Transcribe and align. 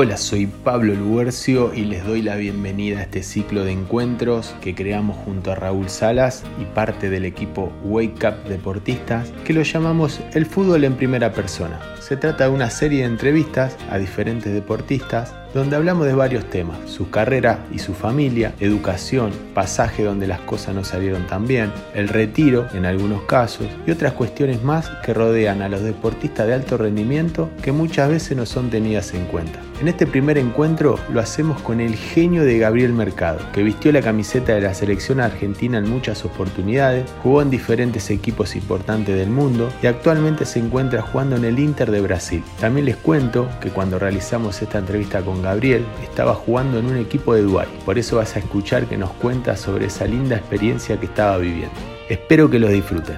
Hola, 0.00 0.16
soy 0.16 0.46
Pablo 0.46 0.94
Luercio 0.94 1.74
y 1.74 1.84
les 1.84 2.06
doy 2.06 2.22
la 2.22 2.36
bienvenida 2.36 3.00
a 3.00 3.02
este 3.02 3.24
ciclo 3.24 3.64
de 3.64 3.72
encuentros 3.72 4.54
que 4.60 4.72
creamos 4.72 5.16
junto 5.24 5.50
a 5.50 5.56
Raúl 5.56 5.88
Salas 5.88 6.44
y 6.62 6.66
parte 6.66 7.10
del 7.10 7.24
equipo 7.24 7.72
Wake 7.82 8.24
Up 8.28 8.48
Deportistas, 8.48 9.32
que 9.44 9.52
lo 9.52 9.62
llamamos 9.62 10.20
El 10.34 10.46
fútbol 10.46 10.84
en 10.84 10.94
primera 10.94 11.32
persona. 11.32 11.80
Se 12.00 12.16
trata 12.16 12.44
de 12.44 12.50
una 12.50 12.70
serie 12.70 13.00
de 13.00 13.06
entrevistas 13.06 13.76
a 13.90 13.98
diferentes 13.98 14.52
deportistas 14.52 15.34
donde 15.54 15.76
hablamos 15.76 16.06
de 16.06 16.14
varios 16.14 16.44
temas, 16.50 16.78
su 16.86 17.10
carrera 17.10 17.64
y 17.72 17.78
su 17.78 17.94
familia, 17.94 18.54
educación, 18.60 19.32
pasaje 19.54 20.04
donde 20.04 20.26
las 20.26 20.40
cosas 20.40 20.74
no 20.74 20.84
salieron 20.84 21.26
tan 21.26 21.46
bien, 21.46 21.72
el 21.94 22.08
retiro 22.08 22.66
en 22.74 22.86
algunos 22.86 23.22
casos 23.22 23.66
y 23.86 23.90
otras 23.90 24.12
cuestiones 24.12 24.62
más 24.62 24.88
que 25.04 25.14
rodean 25.14 25.62
a 25.62 25.68
los 25.68 25.82
deportistas 25.82 26.46
de 26.46 26.54
alto 26.54 26.76
rendimiento 26.76 27.50
que 27.62 27.72
muchas 27.72 28.10
veces 28.10 28.36
no 28.36 28.46
son 28.46 28.70
tenidas 28.70 29.14
en 29.14 29.24
cuenta. 29.26 29.60
En 29.80 29.86
este 29.86 30.08
primer 30.08 30.38
encuentro 30.38 30.98
lo 31.12 31.20
hacemos 31.20 31.62
con 31.62 31.80
el 31.80 31.94
genio 31.94 32.44
de 32.44 32.58
Gabriel 32.58 32.92
Mercado, 32.92 33.38
que 33.52 33.62
vistió 33.62 33.92
la 33.92 34.02
camiseta 34.02 34.52
de 34.54 34.60
la 34.60 34.74
selección 34.74 35.20
argentina 35.20 35.78
en 35.78 35.88
muchas 35.88 36.24
oportunidades, 36.24 37.08
jugó 37.22 37.42
en 37.42 37.50
diferentes 37.50 38.10
equipos 38.10 38.56
importantes 38.56 39.16
del 39.16 39.30
mundo 39.30 39.68
y 39.80 39.86
actualmente 39.86 40.46
se 40.46 40.58
encuentra 40.58 41.00
jugando 41.00 41.36
en 41.36 41.44
el 41.44 41.60
Inter 41.60 41.92
de 41.92 42.00
Brasil. 42.00 42.42
También 42.60 42.86
les 42.86 42.96
cuento 42.96 43.48
que 43.60 43.70
cuando 43.70 44.00
realizamos 44.00 44.60
esta 44.60 44.78
entrevista 44.78 45.20
con 45.20 45.37
Gabriel 45.42 45.84
estaba 46.02 46.34
jugando 46.34 46.78
en 46.78 46.86
un 46.86 46.96
equipo 46.96 47.34
de 47.34 47.42
Dubái, 47.42 47.68
por 47.84 47.98
eso 47.98 48.16
vas 48.16 48.36
a 48.36 48.38
escuchar 48.38 48.86
que 48.86 48.96
nos 48.96 49.10
cuenta 49.12 49.56
sobre 49.56 49.86
esa 49.86 50.06
linda 50.06 50.36
experiencia 50.36 50.98
que 50.98 51.06
estaba 51.06 51.38
viviendo. 51.38 51.74
Espero 52.08 52.48
que 52.50 52.58
lo 52.58 52.68
disfruten. 52.68 53.16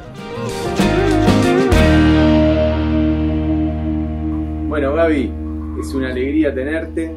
Bueno, 4.69 4.95
Gaby, 4.95 5.33
es 5.81 5.95
una 5.95 6.11
alegría 6.11 6.55
tenerte, 6.55 7.15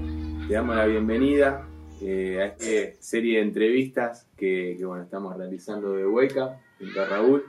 te 0.47 0.53
damos 0.53 0.75
la 0.75 0.85
bienvenida 0.85 1.67
eh, 2.01 2.39
a 2.41 2.45
esta 2.45 2.97
serie 2.99 3.37
de 3.37 3.43
entrevistas 3.43 4.27
que, 4.35 4.77
bueno, 4.83 5.03
estamos 5.03 5.37
realizando 5.37 5.93
de 5.93 6.05
Hueca 6.05 6.59
junto 6.77 7.01
a 7.01 7.05
Raúl. 7.05 7.43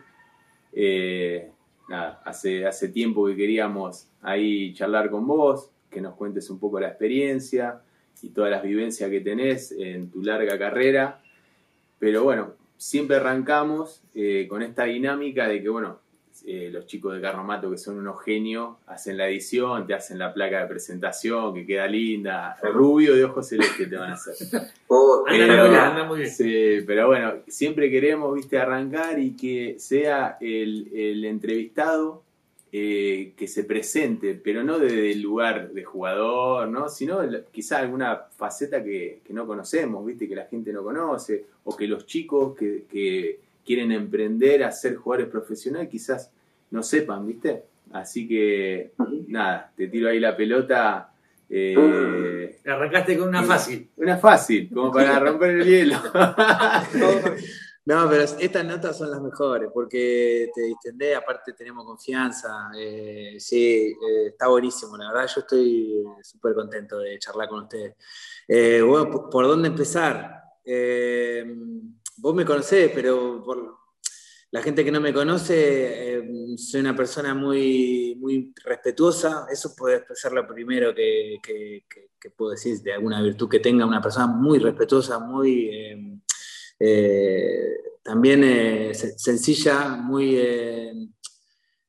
Eh, 0.72 1.50
nada, 1.88 2.22
hace, 2.24 2.66
hace 2.66 2.88
tiempo 2.88 3.26
que 3.26 3.34
queríamos 3.34 4.08
ahí 4.22 4.72
charlar 4.74 5.10
con 5.10 5.26
vos, 5.26 5.70
que 5.94 6.00
nos 6.02 6.14
cuentes 6.14 6.50
un 6.50 6.58
poco 6.58 6.80
la 6.80 6.88
experiencia 6.88 7.80
y 8.20 8.30
todas 8.30 8.50
las 8.50 8.62
vivencias 8.62 9.08
que 9.08 9.20
tenés 9.20 9.72
en 9.72 10.10
tu 10.10 10.22
larga 10.22 10.58
carrera. 10.58 11.22
Pero 11.98 12.24
bueno, 12.24 12.54
siempre 12.76 13.16
arrancamos 13.16 14.02
eh, 14.14 14.46
con 14.48 14.62
esta 14.62 14.84
dinámica 14.84 15.48
de 15.48 15.62
que, 15.62 15.68
bueno, 15.68 16.00
eh, 16.46 16.68
los 16.70 16.86
chicos 16.86 17.14
de 17.14 17.22
Carromato, 17.22 17.70
que 17.70 17.78
son 17.78 17.96
unos 17.96 18.22
genios, 18.22 18.76
hacen 18.86 19.16
la 19.16 19.28
edición, 19.28 19.86
te 19.86 19.94
hacen 19.94 20.18
la 20.18 20.34
placa 20.34 20.60
de 20.60 20.66
presentación, 20.66 21.54
que 21.54 21.64
queda 21.64 21.86
linda. 21.86 22.56
Rubio 22.62 23.14
de 23.14 23.24
ojos 23.24 23.48
celeste 23.48 23.86
te 23.86 23.96
van 23.96 24.10
a 24.10 24.14
hacer. 24.14 24.34
Oh, 24.88 25.24
pero, 25.26 26.04
muy 26.06 26.20
bien. 26.20 26.30
Sí, 26.30 26.84
pero 26.86 27.06
bueno, 27.06 27.32
siempre 27.48 27.90
queremos, 27.90 28.34
viste, 28.34 28.58
arrancar 28.58 29.18
y 29.18 29.34
que 29.34 29.76
sea 29.78 30.36
el, 30.40 31.24
entrevistado 31.24 32.22
eh, 32.76 33.34
que 33.36 33.46
se 33.46 33.62
presente, 33.62 34.34
pero 34.34 34.64
no 34.64 34.80
desde 34.80 35.12
el 35.12 35.22
lugar 35.22 35.70
de 35.70 35.84
jugador, 35.84 36.66
¿no? 36.66 36.88
sino 36.88 37.20
quizá 37.52 37.78
alguna 37.78 38.22
faceta 38.36 38.82
que, 38.82 39.20
no 39.28 39.46
conocemos, 39.46 40.04
¿viste? 40.04 40.26
que 40.26 40.34
la 40.34 40.46
gente 40.46 40.72
no 40.72 40.82
conoce, 40.82 41.44
o 41.62 41.76
que 41.76 41.86
los 41.86 42.04
chicos 42.04 42.56
que, 42.56 42.86
que 42.90 43.38
quieren 43.64 43.92
emprender 43.92 44.64
a 44.64 44.72
ser 44.72 44.96
jugadores 44.96 45.30
profesionales 45.30 45.88
quizás 45.88 46.32
no 46.72 46.82
sepan, 46.82 47.24
¿viste? 47.24 47.62
Así 47.92 48.26
que, 48.26 48.90
nada, 49.28 49.72
te 49.76 49.86
tiro 49.86 50.08
ahí 50.08 50.18
la 50.18 50.36
pelota. 50.36 51.12
Eh, 51.48 52.58
Arrancaste 52.66 53.16
con 53.16 53.28
una 53.28 53.44
fácil. 53.44 53.88
Una 53.98 54.16
fácil, 54.16 54.68
como 54.74 54.90
para 54.90 55.20
romper 55.20 55.50
el 55.50 55.64
hielo. 55.64 55.98
no, 57.86 58.08
pero 58.08 58.22
estas 58.22 58.64
notas 58.64 58.96
son 58.96 59.10
las 59.10 59.20
mejores 59.20 59.70
porque 59.72 60.50
te 60.54 60.62
distendés, 60.62 61.16
aparte 61.16 61.52
tenemos 61.52 61.84
confianza. 61.84 62.70
Eh, 62.76 63.36
sí, 63.38 63.88
eh, 63.88 64.26
está 64.28 64.48
buenísimo, 64.48 64.96
la 64.96 65.12
verdad 65.12 65.30
yo 65.34 65.40
estoy 65.40 66.04
súper 66.22 66.54
contento 66.54 66.98
de 66.98 67.18
charlar 67.18 67.48
con 67.48 67.64
ustedes. 67.64 67.94
bueno, 68.48 69.28
¿por 69.30 69.46
dónde 69.46 69.68
empezar? 69.68 70.42
vos 72.16 72.34
me 72.34 72.44
conocés, 72.44 72.90
pero 72.94 73.42
por 73.44 73.84
la 74.54 74.62
gente 74.62 74.84
que 74.84 74.92
no 74.92 75.00
me 75.00 75.12
conoce, 75.12 76.14
eh, 76.16 76.56
soy 76.56 76.80
una 76.80 76.94
persona 76.94 77.34
muy, 77.34 78.16
muy 78.20 78.54
respetuosa. 78.64 79.46
Eso 79.50 79.74
puede 79.76 80.04
ser 80.14 80.30
lo 80.30 80.46
primero 80.46 80.94
que, 80.94 81.40
puedo 82.36 82.52
decir 82.52 82.80
de 82.80 82.92
alguna 82.92 83.20
virtud 83.20 83.48
que 83.48 83.58
tenga 83.58 83.84
una 83.84 84.00
persona 84.00 84.28
muy 84.28 84.60
respetuosa, 84.60 85.18
muy 85.18 86.22
eh, 86.84 87.64
eh, 87.66 87.76
también 88.02 88.94
sencilla, 88.94 89.96
muy 89.96 90.38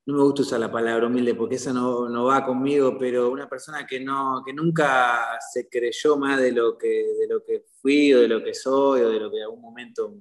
no 0.06 0.14
me 0.14 0.22
gusta 0.22 0.42
usar 0.42 0.60
la 0.60 0.70
palabra 0.70 1.08
humilde 1.08 1.34
porque 1.34 1.56
esa 1.56 1.72
no, 1.72 2.08
no, 2.08 2.26
va 2.26 2.46
conmigo, 2.46 2.96
pero 2.96 3.28
una 3.28 3.48
persona 3.48 3.84
que, 3.84 3.98
no, 3.98 4.40
que 4.46 4.52
nunca 4.52 5.36
se 5.52 5.68
creyó 5.68 6.16
más 6.16 6.40
de 6.40 6.52
lo, 6.52 6.78
que, 6.78 6.88
de 7.18 7.26
lo 7.28 7.44
que 7.44 7.64
fui 7.80 8.14
o 8.14 8.20
de 8.20 8.28
lo 8.28 8.42
que 8.42 8.54
soy 8.54 9.00
o 9.00 9.10
de 9.10 9.18
lo 9.18 9.30
que 9.30 9.38
en 9.38 9.42
algún 9.42 9.60
momento 9.60 10.14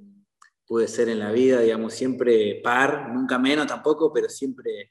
pude 0.66 0.88
ser 0.88 1.10
en 1.10 1.20
la 1.20 1.32
vida, 1.32 1.60
digamos, 1.60 1.94
siempre 1.94 2.60
par, 2.64 3.14
nunca 3.14 3.38
menos 3.38 3.68
tampoco, 3.68 4.12
pero 4.12 4.28
siempre, 4.28 4.90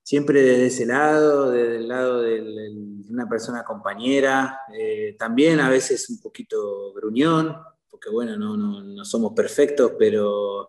siempre 0.00 0.42
desde 0.42 0.66
ese 0.66 0.86
lado, 0.86 1.50
desde 1.50 1.76
el 1.78 1.88
lado 1.88 2.22
de 2.22 2.70
una 3.10 3.28
persona 3.28 3.64
compañera, 3.64 4.60
eh, 4.72 5.16
también 5.18 5.58
a 5.58 5.68
veces 5.68 6.08
un 6.08 6.20
poquito 6.20 6.92
gruñón, 6.94 7.56
porque 7.94 8.10
bueno, 8.10 8.36
no, 8.36 8.56
no, 8.56 9.04
somos 9.04 9.34
perfectos, 9.34 9.92
pero 9.96 10.68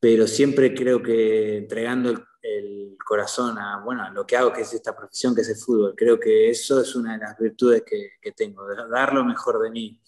pero 0.00 0.26
siempre 0.26 0.74
creo 0.74 1.00
que 1.00 1.58
entregando 1.58 2.10
el, 2.42 2.96
corazón 3.06 3.56
a, 3.58 3.82
bueno, 3.84 4.08
lo 4.12 4.24
que 4.26 4.36
hago, 4.36 4.52
que 4.52 4.62
es 4.62 4.72
esta 4.72 4.96
profesión, 4.96 5.34
que 5.34 5.42
es 5.42 5.48
el 5.48 5.56
fútbol, 5.56 5.94
creo 5.96 6.18
que 6.18 6.50
eso 6.50 6.80
es 6.80 6.94
una 6.96 7.12
de 7.14 7.18
las 7.18 7.36
virtudes 7.38 7.82
que, 7.84 8.12
que 8.20 8.32
tengo, 8.32 8.64
dar 8.88 9.12
lo 9.12 9.24
mejor 9.24 9.60
de 9.60 9.70
mí. 9.70 10.00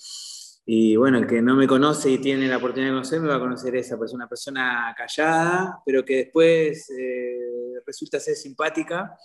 Y 0.64 0.96
bueno, 0.96 1.18
el 1.18 1.26
que 1.26 1.42
no 1.42 1.56
me 1.56 1.66
conoce 1.66 2.10
y 2.10 2.18
tiene 2.18 2.46
la 2.48 2.58
oportunidad 2.58 2.90
de 2.90 2.96
conocerme 2.96 3.28
va 3.28 3.36
a 3.36 3.40
conocer 3.40 3.74
esa 3.74 3.98
persona, 3.98 4.24
una 4.24 4.28
persona 4.28 4.94
callada, 4.96 5.80
pero 5.84 6.04
que 6.04 6.16
después 6.16 6.90
eh, 6.90 7.80
resulta 7.84 8.20
ser 8.20 8.36
simpática 8.36 9.16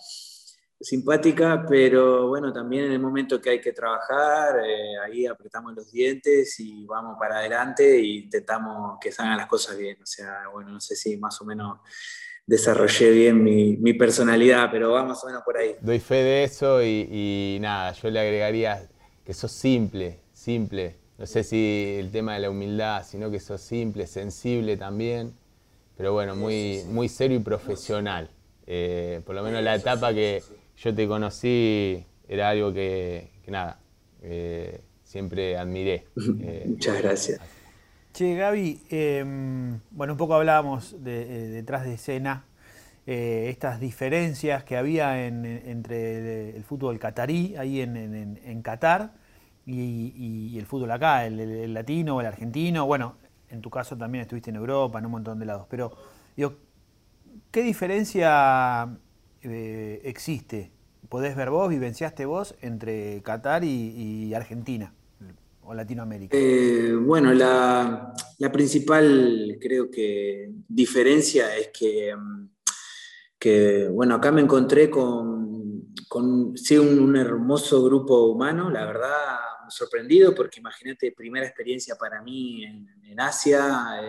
simpática, 0.80 1.64
pero 1.68 2.28
bueno, 2.28 2.52
también 2.52 2.84
en 2.84 2.92
el 2.92 3.00
momento 3.00 3.40
que 3.40 3.50
hay 3.50 3.60
que 3.60 3.72
trabajar, 3.72 4.60
eh, 4.64 4.98
ahí 5.04 5.26
apretamos 5.26 5.74
los 5.74 5.90
dientes 5.90 6.58
y 6.60 6.84
vamos 6.86 7.16
para 7.18 7.38
adelante 7.38 7.96
e 7.96 8.04
intentamos 8.04 8.98
que 9.00 9.10
salgan 9.10 9.36
las 9.36 9.46
cosas 9.46 9.76
bien. 9.76 10.00
O 10.00 10.06
sea, 10.06 10.44
bueno, 10.52 10.70
no 10.70 10.80
sé 10.80 10.94
si 10.94 11.16
más 11.16 11.40
o 11.40 11.44
menos 11.44 11.80
desarrollé 12.46 13.10
bien 13.10 13.42
mi, 13.42 13.92
personalidad, 13.94 14.70
pero 14.70 14.92
va 14.92 15.04
más 15.04 15.22
o 15.24 15.26
menos 15.26 15.42
por 15.42 15.58
ahí. 15.58 15.74
Doy 15.80 15.98
fe 15.98 16.14
de 16.14 16.44
eso 16.44 16.82
y, 16.82 17.58
nada, 17.60 17.92
yo 17.92 18.08
le 18.10 18.20
agregaría 18.20 18.88
que 19.24 19.34
sos 19.34 19.52
simple, 19.52 20.20
simple. 20.32 20.96
No 21.18 21.26
sé 21.26 21.42
si 21.42 21.96
el 21.98 22.12
tema 22.12 22.34
de 22.34 22.40
la 22.40 22.50
humildad, 22.50 23.04
sino 23.04 23.30
que 23.30 23.40
sos 23.40 23.60
simple, 23.60 24.06
sensible 24.06 24.76
también, 24.76 25.34
pero 25.96 26.12
bueno, 26.12 26.36
muy, 26.36 26.84
muy 26.88 27.08
serio 27.08 27.36
y 27.36 27.40
profesional. 27.40 28.30
Eh, 28.66 29.20
por 29.26 29.34
lo 29.34 29.42
menos 29.42 29.62
la 29.62 29.74
etapa 29.74 30.14
que, 30.14 30.42
yo 30.82 30.94
te 30.94 31.08
conocí 31.08 32.04
era 32.28 32.50
algo 32.50 32.72
que, 32.72 33.30
nada, 33.46 33.80
eh, 34.22 34.82
siempre 35.02 35.56
admiré. 35.56 36.06
Eh, 36.40 36.64
Muchas 36.66 37.02
gracias. 37.02 37.40
Che, 38.12 38.34
Gaby, 38.34 38.82
em, 38.90 39.80
bueno, 39.90 40.12
un 40.14 40.16
poco 40.16 40.34
hablábamos 40.34 41.02
de, 41.02 41.22
eh, 41.22 41.48
detrás 41.48 41.84
de 41.84 41.94
escena, 41.94 42.44
estas 43.06 43.80
diferencias 43.80 44.64
que 44.64 44.76
había 44.76 45.24
entre 45.26 46.54
el, 46.54 46.62
fútbol 46.62 46.98
catarí, 46.98 47.56
ahí 47.56 47.80
en, 47.80 48.60
Qatar, 48.62 49.14
y, 49.64 50.58
el 50.58 50.66
fútbol 50.66 50.90
acá, 50.90 51.24
el, 51.24 51.72
latino, 51.72 52.20
el 52.20 52.26
argentino. 52.26 52.84
Bueno, 52.84 53.16
en 53.48 53.62
tu 53.62 53.70
caso 53.70 53.96
también 53.96 54.22
estuviste 54.22 54.50
en 54.50 54.56
Europa, 54.56 54.98
en 54.98 55.06
un 55.06 55.12
montón 55.12 55.38
de 55.38 55.46
lados. 55.46 55.66
Pero, 55.70 55.90
digo, 56.36 56.56
¿qué 57.50 57.62
diferencia 57.62 58.98
eh, 59.48 60.00
existe, 60.04 60.70
podés 61.08 61.36
ver 61.36 61.50
vos, 61.50 61.68
vivenciaste 61.68 62.26
vos 62.26 62.54
entre 62.60 63.22
Qatar 63.22 63.64
y, 63.64 64.32
Argentina 64.34 64.94
o 65.62 65.74
Latinoamérica? 65.74 66.36
Eh, 66.36 66.94
bueno, 66.94 67.32
la, 67.32 68.14
principal 68.52 69.58
creo 69.60 69.90
que 69.90 70.50
diferencia 70.68 71.56
es 71.56 71.68
que, 71.68 72.14
mm, 72.14 73.94
bueno, 73.94 74.16
acá 74.16 74.32
me 74.32 74.42
encontré 74.42 74.90
con, 74.90 75.94
con 76.08 76.54
un, 76.54 77.16
hermoso 77.16 77.82
grupo 77.84 78.26
humano, 78.26 78.70
la 78.70 78.84
verdad 78.84 79.38
sorprendido 79.68 80.34
porque 80.34 80.60
imagínate, 80.60 81.12
primera 81.12 81.46
experiencia 81.46 81.96
para 81.96 82.22
mí 82.22 82.64
en, 82.64 83.20
Asia, 83.20 84.00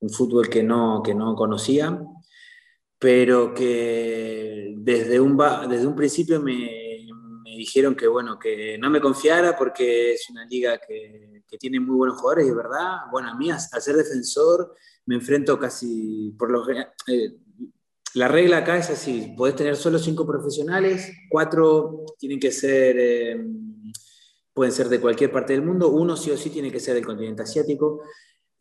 un 0.00 0.10
fútbol 0.10 0.50
que 0.50 0.62
no, 0.62 1.02
que 1.02 1.14
no 1.14 1.34
conocía 1.34 1.98
pero 3.02 3.52
que 3.52 4.76
desde 4.76 5.18
un, 5.18 5.36
desde 5.68 5.88
un 5.88 5.96
principio 5.96 6.40
me, 6.40 7.04
dijeron 7.44 7.96
que, 7.96 8.06
bueno, 8.06 8.38
que 8.38 8.78
no 8.78 8.90
me 8.90 9.00
confiara 9.00 9.58
porque 9.58 10.12
es 10.12 10.30
una 10.30 10.44
liga 10.44 10.78
que, 10.78 11.42
que 11.48 11.58
tiene 11.58 11.80
muy 11.80 11.96
buenos 11.96 12.20
jugadores 12.20 12.46
y 12.46 12.52
verdad, 12.52 12.98
bueno, 13.10 13.28
a 13.28 13.34
mí 13.34 13.50
al 13.50 13.58
ser 13.60 13.96
defensor 13.96 14.76
me 15.06 15.16
enfrento 15.16 15.58
casi, 15.58 16.32
por 16.38 16.52
lo 16.52 16.64
eh, 16.70 17.38
la 18.14 18.28
regla 18.28 18.58
acá 18.58 18.78
es 18.78 18.88
así, 18.88 19.34
podés 19.36 19.56
tener 19.56 19.74
solo 19.74 19.98
cinco 19.98 20.24
profesionales, 20.24 21.10
cuatro 21.28 22.04
tienen 22.20 22.38
que 22.38 22.52
ser, 22.52 22.96
eh, 23.00 23.46
pueden 24.54 24.72
ser 24.72 24.88
de 24.88 25.00
cualquier 25.00 25.32
parte 25.32 25.54
del 25.54 25.62
mundo, 25.62 25.88
uno 25.88 26.16
sí 26.16 26.30
o 26.30 26.36
sí 26.36 26.50
tiene 26.50 26.70
que 26.70 26.78
ser 26.78 26.94
del 26.94 27.04
continente 27.04 27.42
asiático, 27.42 28.02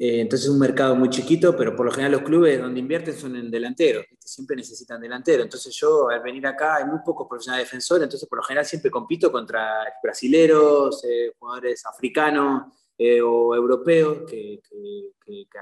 eh, 0.03 0.19
entonces 0.19 0.47
es 0.47 0.51
un 0.51 0.57
mercado 0.57 0.95
muy 0.95 1.11
chiquito, 1.11 1.55
pero 1.55 1.75
por 1.75 1.85
lo 1.85 1.91
general 1.91 2.13
los 2.13 2.21
clubes 2.23 2.59
donde 2.59 2.79
invierten 2.79 3.15
son 3.15 3.35
en 3.35 3.51
delanteros, 3.51 4.03
siempre 4.17 4.55
necesitan 4.55 4.99
delantero. 4.99 5.43
Entonces 5.43 5.75
yo 5.75 6.09
al 6.09 6.23
venir 6.23 6.47
acá 6.47 6.77
hay 6.77 6.85
muy 6.85 7.01
pocos 7.05 7.27
profesionales 7.29 7.67
defensores, 7.67 8.05
entonces 8.05 8.27
por 8.27 8.39
lo 8.39 8.43
general 8.43 8.65
siempre 8.65 8.89
compito 8.89 9.31
contra 9.31 9.85
brasileros, 10.01 11.03
eh, 11.03 11.35
jugadores 11.37 11.85
africanos 11.85 12.63
eh, 12.97 13.21
o 13.21 13.53
europeos 13.53 14.23
que, 14.27 14.59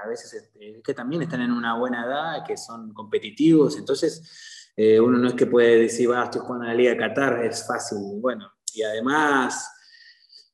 a 0.02 0.08
veces 0.08 0.50
que 0.82 0.94
también 0.94 1.20
están 1.20 1.42
en 1.42 1.52
una 1.52 1.76
buena 1.76 2.06
edad, 2.06 2.42
que 2.46 2.56
son 2.56 2.94
competitivos. 2.94 3.76
Entonces 3.76 4.72
uno 4.74 5.18
no 5.18 5.28
es 5.28 5.34
que 5.34 5.44
puede 5.44 5.80
decir, 5.80 6.10
va, 6.10 6.24
estoy 6.24 6.40
jugando 6.40 6.64
en 6.64 6.70
la 6.70 6.74
Liga 6.74 6.92
de 6.92 6.96
Qatar, 6.96 7.44
es 7.44 7.66
fácil. 7.66 7.98
Bueno, 8.18 8.50
y 8.72 8.82
además 8.82 9.70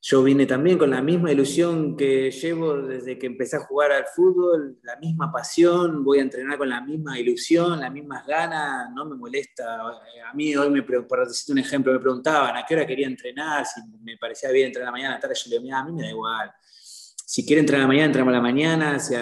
yo 0.08 0.22
vine 0.22 0.46
también 0.46 0.78
con 0.78 0.90
la 0.90 1.02
misma 1.02 1.32
ilusión 1.32 1.96
que 1.96 2.30
llevo 2.30 2.76
desde 2.76 3.18
que 3.18 3.26
empecé 3.26 3.56
a 3.56 3.64
jugar 3.64 3.90
al 3.90 4.04
fútbol, 4.06 4.78
la 4.84 4.96
misma 4.98 5.32
pasión, 5.32 6.04
voy 6.04 6.20
a 6.20 6.22
entrenar 6.22 6.58
con 6.58 6.68
la 6.68 6.80
misma 6.80 7.18
ilusión, 7.18 7.80
las 7.80 7.90
mismas 7.90 8.24
ganas, 8.24 8.88
no 8.94 9.04
me 9.04 9.16
molesta. 9.16 9.80
A 9.80 10.32
mí 10.32 10.54
hoy, 10.54 10.70
me, 10.70 10.82
por 10.82 11.26
decirte 11.26 11.50
un 11.50 11.58
ejemplo, 11.58 11.92
me 11.92 11.98
preguntaban 11.98 12.56
a 12.56 12.64
qué 12.64 12.76
hora 12.76 12.86
quería 12.86 13.08
entrenar, 13.08 13.66
si 13.66 13.80
me 14.00 14.16
parecía 14.16 14.48
bien 14.52 14.68
entrenar 14.68 14.90
a 14.90 14.92
la 14.92 14.96
mañana, 14.96 15.14
a 15.14 15.16
la 15.16 15.20
tarde, 15.22 15.34
yo 15.34 15.50
le 15.50 15.58
digo, 15.64 15.76
a 15.76 15.84
mí 15.84 15.92
me 15.92 16.02
da 16.02 16.10
igual. 16.10 16.52
Si 17.26 17.44
quiere 17.44 17.58
entrenar 17.58 17.80
a 17.80 17.84
la 17.86 17.88
mañana, 17.88 18.06
entramos 18.06 18.30
a 18.30 18.36
la 18.36 18.42
mañana, 18.42 19.00
si 19.00 19.16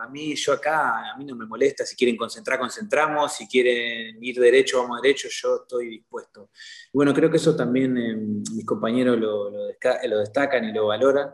a 0.00 0.08
mí, 0.08 0.34
yo 0.34 0.52
acá, 0.52 1.12
a 1.12 1.16
mí 1.16 1.24
no 1.24 1.36
me 1.36 1.46
molesta, 1.46 1.84
si 1.84 1.96
quieren 1.96 2.16
concentrar, 2.16 2.58
concentramos, 2.58 3.34
si 3.34 3.46
quieren 3.46 4.22
ir 4.22 4.38
derecho, 4.38 4.82
vamos 4.82 5.00
derecho, 5.02 5.28
yo 5.30 5.62
estoy 5.62 5.88
dispuesto. 5.88 6.50
Bueno, 6.92 7.12
creo 7.14 7.30
que 7.30 7.36
eso 7.36 7.54
también 7.54 7.96
eh, 7.96 8.16
mis 8.16 8.64
compañeros 8.64 9.18
lo, 9.18 9.50
destacan 9.50 10.64
y 10.64 10.72
lo 10.72 10.86
valoran. 10.86 11.30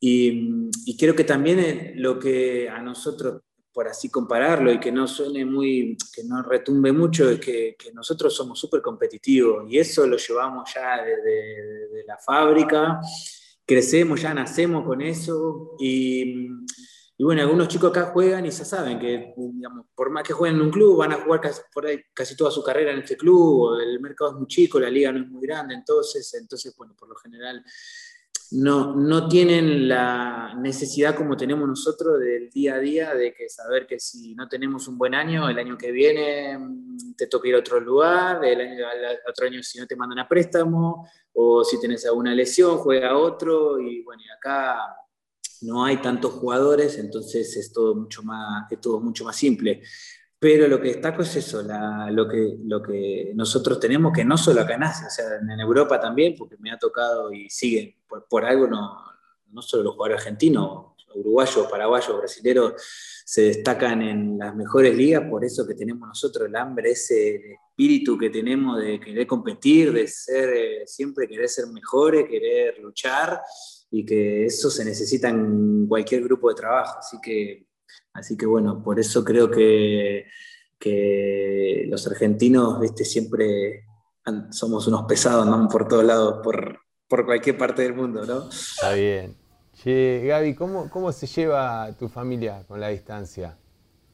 Y, 0.00 0.70
creo 0.98 1.14
que 1.14 1.24
también 1.24 1.58
eh, 1.60 1.92
lo 1.96 2.18
que 2.18 2.68
a 2.68 2.80
nosotros, 2.80 3.42
por 3.72 3.88
así 3.88 4.10
compararlo 4.10 4.72
y 4.72 4.78
que 4.78 4.92
no 4.92 5.08
suene 5.08 5.44
muy, 5.44 5.96
que 6.14 6.24
no 6.24 6.42
retumbe 6.42 6.92
mucho, 6.92 7.30
es 7.30 7.40
que, 7.40 7.76
nosotros 7.94 8.34
somos 8.34 8.58
súper 8.58 8.82
competitivos 8.82 9.70
y 9.70 9.78
eso 9.78 10.06
lo 10.06 10.16
llevamos 10.16 10.72
ya 10.74 11.02
desde 11.02 12.04
la 12.06 12.18
fábrica, 12.18 13.00
crecemos, 13.66 14.20
ya 14.20 14.34
nacemos 14.34 14.84
con 14.84 15.00
eso 15.00 15.76
y 15.78 16.48
y 17.16 17.22
bueno, 17.22 17.42
algunos 17.42 17.68
chicos 17.68 17.90
acá 17.90 18.06
juegan 18.12 18.44
y 18.44 18.50
ya 18.50 18.64
saben 18.64 18.98
que, 18.98 19.34
digamos, 19.36 19.86
por 19.94 20.10
más 20.10 20.24
que 20.24 20.32
jueguen 20.32 20.58
en 20.58 20.66
un 20.66 20.70
club, 20.72 20.98
van 20.98 21.12
a 21.12 21.22
jugar 21.22 21.40
casi, 21.40 21.62
por 21.72 21.86
casi 22.12 22.36
toda 22.36 22.50
su 22.50 22.62
carrera 22.62 22.92
en 22.92 22.98
este 22.98 23.16
club, 23.16 23.78
el 23.80 24.00
mercado 24.00 24.32
es 24.32 24.36
muy 24.38 24.48
chico, 24.48 24.80
la 24.80 24.90
liga 24.90 25.12
no 25.12 25.20
es 25.20 25.28
muy 25.28 25.46
grande, 25.46 25.74
entonces, 25.74 26.34
entonces 26.34 26.74
bueno, 26.76 26.94
por 26.98 27.08
lo 27.08 27.14
general 27.14 27.64
no, 28.50 28.96
no 28.96 29.28
tienen 29.28 29.88
la 29.88 30.54
necesidad 30.58 31.14
como 31.14 31.36
tenemos 31.36 31.68
nosotros 31.68 32.18
del 32.18 32.50
día 32.50 32.74
a 32.74 32.78
día 32.78 33.14
de 33.14 33.32
que 33.32 33.48
saber 33.48 33.86
que 33.86 34.00
si 34.00 34.34
no 34.34 34.48
tenemos 34.48 34.88
un 34.88 34.98
buen 34.98 35.14
año, 35.14 35.48
el 35.48 35.58
año 35.58 35.78
que 35.78 35.92
viene 35.92 36.58
mm, 36.58 37.14
te 37.16 37.28
toca 37.28 37.46
ir 37.46 37.54
a 37.54 37.60
otro 37.60 37.78
lugar, 37.78 38.44
el 38.44 38.60
año, 38.60 38.86
otro 39.28 39.46
año 39.46 39.62
si 39.62 39.78
no 39.78 39.86
te 39.86 39.94
mandan 39.94 40.18
a 40.18 40.28
préstamo, 40.28 41.08
o 41.32 41.62
si 41.62 41.80
tenés 41.80 42.06
alguna 42.06 42.34
lesión, 42.34 42.78
juega 42.78 43.16
otro, 43.16 43.78
y 43.78 44.02
bueno, 44.02 44.22
y 44.24 44.30
acá 44.30 44.96
no 45.62 45.84
hay 45.84 45.98
tantos 45.98 46.32
jugadores, 46.34 46.98
entonces 46.98 47.56
es 47.56 47.72
todo 47.72 47.94
mucho 47.94 48.22
más, 48.22 48.70
es 48.70 48.80
todo 48.80 49.00
mucho 49.00 49.24
más 49.24 49.36
simple. 49.36 49.82
Pero 50.38 50.68
lo 50.68 50.80
que 50.80 50.88
destaco 50.88 51.22
es 51.22 51.36
eso, 51.36 51.62
lo, 52.10 52.28
que, 52.28 52.56
lo 52.64 52.82
que 52.82 53.32
nosotros 53.34 53.80
tenemos, 53.80 54.12
que 54.12 54.24
no 54.24 54.36
solo 54.36 54.60
acá 54.60 54.92
sea, 54.92 55.36
en 55.40 55.58
Europa 55.58 55.98
también, 55.98 56.34
porque 56.36 56.56
me 56.58 56.70
ha 56.70 56.78
tocado 56.78 57.32
y 57.32 57.48
sigue, 57.48 57.98
por, 58.28 58.44
algo 58.44 58.66
no, 58.66 58.94
no 59.52 59.62
solo 59.62 59.84
los 59.84 59.94
jugadores 59.94 60.20
argentinos, 60.20 60.94
uruguayos, 61.14 61.66
paraguayos, 61.68 62.18
brasileños, 62.18 62.74
se 63.24 63.42
destacan 63.42 64.02
en 64.02 64.38
las 64.38 64.54
mejores 64.54 64.94
ligas, 64.94 65.22
por 65.30 65.44
eso 65.44 65.66
que 65.66 65.74
tenemos 65.74 66.06
nosotros 66.06 66.48
el 66.48 66.56
hambre, 66.56 66.90
ese 66.90 67.54
espíritu 67.70 68.18
que 68.18 68.30
tenemos 68.30 68.80
de 68.80 69.00
querer 69.00 69.26
competir, 69.26 69.92
de 69.92 70.06
ser, 70.06 70.50
eh, 70.50 70.82
siempre 70.86 71.26
querer 71.26 71.48
ser 71.48 71.66
mejores, 71.68 72.28
querer 72.28 72.78
luchar, 72.80 73.40
y 73.96 74.04
que 74.04 74.46
eso 74.46 74.70
se 74.70 74.84
necesita 74.84 75.28
en 75.28 75.86
cualquier 75.86 76.24
grupo 76.24 76.48
de 76.48 76.56
trabajo. 76.56 76.98
Así 76.98 77.20
que, 77.22 77.68
así 78.12 78.36
que 78.36 78.44
bueno, 78.44 78.82
por 78.82 78.98
eso 78.98 79.24
creo 79.24 79.48
que, 79.48 80.26
que 80.80 81.86
los 81.88 82.04
argentinos 82.08 82.80
¿viste? 82.80 83.04
siempre 83.04 83.84
somos 84.50 84.88
unos 84.88 85.04
pesados, 85.04 85.44
andamos 85.44 85.72
por 85.72 85.86
todos 85.86 86.02
lados, 86.02 86.40
por, 86.42 86.80
por 87.06 87.24
cualquier 87.24 87.56
parte 87.56 87.82
del 87.82 87.94
mundo, 87.94 88.26
¿no? 88.26 88.48
Está 88.48 88.94
bien. 88.94 89.36
Che, 89.74 90.26
Gaby, 90.26 90.56
¿cómo, 90.56 90.90
¿cómo 90.90 91.12
se 91.12 91.28
lleva 91.28 91.92
tu 91.96 92.08
familia 92.08 92.64
con 92.66 92.80
la 92.80 92.88
distancia? 92.88 93.56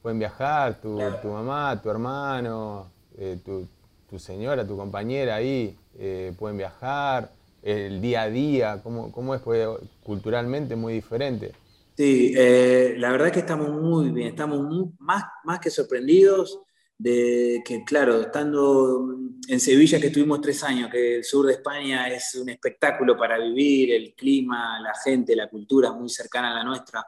¿Pueden 0.02 0.18
viajar? 0.18 0.78
¿Tu, 0.78 0.98
tu 1.22 1.28
mamá, 1.28 1.80
tu 1.80 1.88
hermano, 1.88 2.90
eh, 3.16 3.38
tu, 3.42 3.66
tu, 4.10 4.18
señora, 4.18 4.66
tu 4.66 4.76
compañera 4.76 5.36
ahí? 5.36 5.74
Eh, 5.98 6.34
¿Pueden 6.38 6.58
viajar? 6.58 7.30
El 7.62 8.00
día 8.00 8.22
a 8.22 8.30
día? 8.30 8.80
¿Cómo, 8.82 9.12
cómo 9.12 9.34
es? 9.34 9.42
Pues, 9.42 9.66
culturalmente 10.02 10.76
muy 10.76 10.94
diferente. 10.94 11.52
Sí, 11.96 12.32
eh, 12.36 12.94
la 12.96 13.10
verdad 13.12 13.28
es 13.28 13.32
que 13.34 13.40
estamos 13.40 13.70
muy 13.70 14.10
bien, 14.10 14.28
estamos 14.28 14.88
más, 14.98 15.24
más 15.44 15.58
que 15.58 15.70
sorprendidos 15.70 16.60
de 16.96 17.62
que, 17.64 17.82
claro, 17.84 18.20
estando 18.20 19.16
en 19.48 19.58
Sevilla, 19.60 19.98
que 19.98 20.08
estuvimos 20.08 20.40
tres 20.40 20.62
años, 20.62 20.90
que 20.90 21.16
el 21.16 21.24
sur 21.24 21.46
de 21.46 21.54
España 21.54 22.08
es 22.08 22.34
un 22.34 22.50
espectáculo 22.50 23.16
para 23.16 23.38
vivir, 23.38 23.92
el 23.92 24.14
clima, 24.14 24.78
la 24.80 24.92
gente, 25.02 25.34
la 25.34 25.48
cultura 25.48 25.92
muy 25.92 26.08
cercana 26.08 26.52
a 26.52 26.54
la 26.54 26.64
nuestra, 26.64 27.06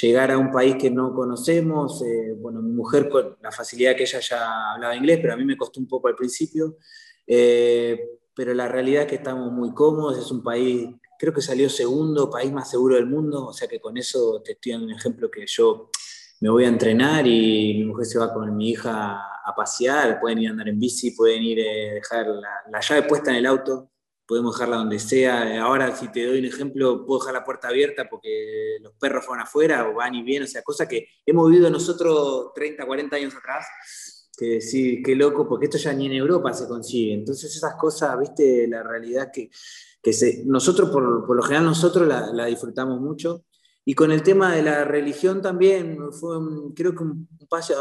llegar 0.00 0.30
a 0.30 0.38
un 0.38 0.50
país 0.52 0.76
que 0.76 0.90
no 0.90 1.12
conocemos, 1.12 2.02
eh, 2.02 2.34
bueno, 2.36 2.62
mi 2.62 2.72
mujer 2.72 3.08
con 3.08 3.36
la 3.42 3.50
facilidad 3.50 3.96
que 3.96 4.04
ella 4.04 4.20
ya 4.20 4.72
hablaba 4.74 4.94
inglés, 4.94 5.18
pero 5.20 5.34
a 5.34 5.36
mí 5.36 5.44
me 5.44 5.56
costó 5.56 5.80
un 5.80 5.88
poco 5.88 6.08
al 6.08 6.14
principio, 6.14 6.76
eh, 7.26 7.98
pero 8.36 8.52
la 8.52 8.68
realidad 8.68 9.04
es 9.04 9.08
que 9.08 9.14
estamos 9.14 9.50
muy 9.50 9.72
cómodos, 9.72 10.18
es 10.18 10.30
un 10.30 10.42
país, 10.42 10.90
creo 11.18 11.32
que 11.32 11.40
salió 11.40 11.70
segundo 11.70 12.28
país 12.28 12.52
más 12.52 12.70
seguro 12.70 12.96
del 12.96 13.06
mundo, 13.06 13.46
o 13.46 13.52
sea 13.54 13.66
que 13.66 13.80
con 13.80 13.96
eso 13.96 14.42
te 14.44 14.52
estoy 14.52 14.72
dando 14.72 14.88
un 14.88 14.92
ejemplo 14.92 15.30
que 15.30 15.46
yo 15.46 15.88
me 16.40 16.50
voy 16.50 16.64
a 16.64 16.68
entrenar 16.68 17.26
y 17.26 17.72
mi 17.78 17.84
mujer 17.86 18.04
se 18.04 18.18
va 18.18 18.34
con 18.34 18.54
mi 18.54 18.70
hija 18.72 19.18
a 19.42 19.54
pasear, 19.56 20.20
pueden 20.20 20.40
ir 20.40 20.48
a 20.48 20.50
andar 20.50 20.68
en 20.68 20.78
bici, 20.78 21.12
pueden 21.12 21.42
ir 21.44 21.60
a 21.60 21.62
eh, 21.62 21.94
dejar 21.94 22.26
la, 22.26 22.80
llave 22.80 23.04
puesta 23.04 23.30
en 23.30 23.36
el 23.36 23.46
auto, 23.46 23.90
podemos 24.26 24.54
dejarla 24.54 24.76
donde 24.76 24.98
sea. 24.98 25.62
Ahora, 25.62 25.96
si 25.96 26.08
te 26.12 26.26
doy 26.26 26.40
un 26.40 26.44
ejemplo, 26.44 27.06
puedo 27.06 27.20
dejar 27.20 27.32
la 27.32 27.44
puerta 27.44 27.68
abierta 27.68 28.06
porque 28.10 28.76
los 28.82 28.92
perros 29.00 29.24
fueron 29.24 29.44
afuera 29.44 29.88
o 29.88 29.94
van 29.94 30.14
y 30.14 30.22
vienen, 30.22 30.46
o 30.46 30.50
sea, 30.50 30.62
cosa 30.62 30.86
que 30.86 31.08
hemos 31.24 31.48
vivido 31.48 31.70
nosotros 31.70 32.52
30, 32.54 32.84
40 32.84 33.16
años 33.16 33.34
atrás 33.34 33.66
que 34.36 34.60
sí, 34.60 35.02
qué 35.02 35.16
loco, 35.16 35.48
porque 35.48 35.66
esto 35.66 35.78
ya 35.78 35.92
ni 35.92 36.06
en 36.06 36.12
Europa 36.12 36.52
se 36.52 36.68
consigue. 36.68 37.14
Entonces 37.14 37.54
esas 37.56 37.74
cosas, 37.76 38.18
viste, 38.18 38.68
la 38.68 38.82
realidad 38.82 39.30
que, 39.32 39.50
que 40.02 40.12
se, 40.12 40.44
nosotros, 40.44 40.90
por, 40.90 41.26
por, 41.26 41.36
lo 41.36 41.42
general, 41.42 41.64
nosotros 41.64 42.06
la, 42.06 42.44
disfrutamos 42.44 43.00
mucho. 43.00 43.44
Y 43.84 43.94
con 43.94 44.10
el 44.10 44.22
tema 44.22 44.54
de 44.54 44.62
la 44.62 44.84
religión 44.84 45.40
también 45.40 46.12
fue, 46.12 46.36
creo 46.74 46.94
que 46.94 47.04
un, 47.04 47.28
paso 47.48 47.74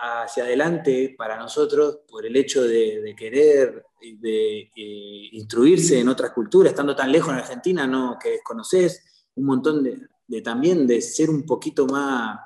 hacia 0.00 0.42
adelante 0.42 1.14
para 1.16 1.38
nosotros 1.38 2.00
por 2.08 2.26
el 2.26 2.34
hecho 2.34 2.64
de, 2.64 3.00
de 3.00 3.14
querer 3.14 3.84
de, 4.18 4.58
eh, 4.76 5.28
instruirse 5.32 6.00
en 6.00 6.08
otras 6.08 6.32
culturas, 6.32 6.72
estando 6.72 6.96
tan 6.96 7.12
lejos 7.12 7.32
en 7.32 7.38
Argentina, 7.38 7.86
¿no? 7.86 8.18
que 8.20 8.30
desconoces 8.30 9.28
un 9.36 9.44
montón 9.44 9.84
de 9.84 10.42
también 10.42 10.88
de 10.88 11.00
ser 11.00 11.30
un 11.30 11.46
poquito 11.46 11.86
más 11.86 12.40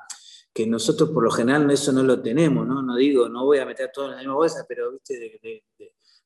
que 0.53 0.67
nosotros 0.67 1.11
por 1.11 1.23
lo 1.23 1.31
general 1.31 1.71
eso 1.71 1.93
no 1.93 2.03
lo 2.03 2.21
tenemos, 2.21 2.67
¿no? 2.67 2.83
No 2.83 2.97
digo, 2.97 3.29
no 3.29 3.45
voy 3.45 3.59
a 3.59 3.67
meter 3.67 3.91
todo 3.93 4.07
en 4.07 4.11
la 4.13 4.17
misma 4.19 4.35
bolsa, 4.35 4.65
pero 4.69 4.93
viste, 4.93 5.19
de, 5.19 5.63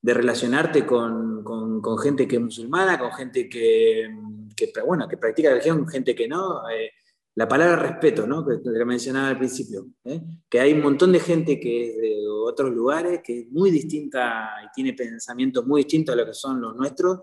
de, 0.01 0.13
relacionarte 0.13 0.85
con, 0.85 1.43
con, 1.43 1.97
gente 1.97 2.27
que 2.27 2.35
es 2.35 2.41
musulmana, 2.41 2.99
con 2.99 3.11
gente 3.11 3.49
que, 3.49 4.07
que, 4.55 4.71
bueno, 4.85 5.07
que 5.07 5.17
practica 5.17 5.49
religión, 5.49 5.87
gente 5.87 6.15
que 6.15 6.27
no. 6.27 6.67
Eh, 6.69 6.91
la 7.35 7.47
palabra 7.49 7.75
respeto, 7.75 8.25
¿no? 8.25 8.45
que, 8.45 8.61
que 8.61 8.85
mencionaba 8.85 9.27
al 9.27 9.37
principio, 9.37 9.87
¿eh? 10.05 10.21
que 10.49 10.59
hay 10.59 10.71
un 10.71 10.81
montón 10.81 11.11
de 11.11 11.19
gente 11.19 11.59
que 11.59 11.89
es 11.89 11.97
de 11.97 12.27
otros 12.29 12.71
lugares, 12.71 13.19
que 13.21 13.41
es 13.41 13.51
muy 13.51 13.71
distinta 13.71 14.51
y 14.63 14.71
tiene 14.73 14.93
pensamientos 14.93 15.65
muy 15.65 15.81
distintos 15.83 16.13
a 16.13 16.15
lo 16.17 16.25
que 16.25 16.33
son 16.33 16.61
los 16.61 16.75
nuestros, 16.75 17.19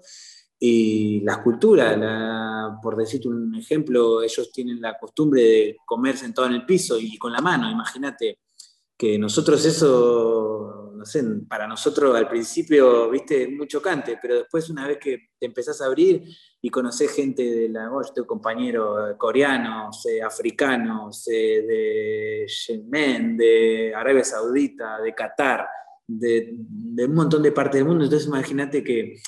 y 0.65 1.21
las 1.23 1.39
culturas, 1.39 1.99
por 2.81 2.97
decirte 2.97 3.27
un 3.27 3.53
ejemplo, 3.57 4.23
ellos 4.23 4.53
tienen 4.53 4.81
la 4.81 4.97
costumbre 4.97 5.43
de 5.43 5.77
comer 5.85 6.17
sentado 6.17 6.47
en 6.47 6.55
el 6.55 6.65
piso 6.65 7.01
y 7.01 7.19
con 7.19 7.33
la 7.33 7.41
mano, 7.41 7.69
imagínate. 7.69 8.39
Que 8.97 9.19
nosotros 9.19 9.65
eso 9.65 10.93
no 11.03 11.07
sé, 11.07 11.25
para 11.49 11.67
nosotros 11.67 12.15
al 12.15 12.29
principio, 12.29 13.11
viste, 13.11 13.43
es 13.43 13.51
muy 13.51 13.67
chocante, 13.67 14.21
pero 14.23 14.37
después 14.37 14.71
una 14.71 14.87
vez 14.87 14.99
que 14.99 15.31
te 15.37 15.47
empezás 15.47 15.81
a 15.81 15.87
abrir 15.87 16.23
y 16.61 16.71
conocés 16.71 17.13
gente 17.13 17.43
de 17.43 17.69
la, 17.69 17.91
oh, 17.93 18.01
yo 18.01 18.13
tengo 18.13 18.29
compañeros 18.29 19.17
coreanos, 19.19 20.07
eh, 20.07 20.23
africanos, 20.23 21.27
eh, 21.27 21.65
de 21.67 22.47
Yemen, 22.47 23.37
de 23.37 23.93
Arabia 23.97 24.23
Saudita, 24.23 25.01
de 25.01 25.13
Qatar, 25.13 25.67
de, 26.07 26.55
un 27.05 27.15
montón 27.15 27.43
de 27.43 27.51
partes 27.51 27.81
del 27.81 27.89
mundo, 27.89 28.05
entonces 28.05 28.29
imagínate 28.29 28.85
que 28.85 29.21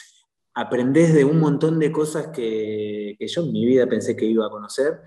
aprendés 0.55 1.13
de 1.13 1.25
un 1.25 1.41
montón 1.41 1.79
de 1.79 1.91
cosas 1.91 2.29
que, 2.29 3.17
yo 3.19 3.43
en 3.43 3.53
mi 3.53 3.67
vida 3.67 3.87
pensé 3.87 4.17
que 4.17 4.25
iba 4.25 4.47
a 4.47 4.51
conocer 4.51 5.01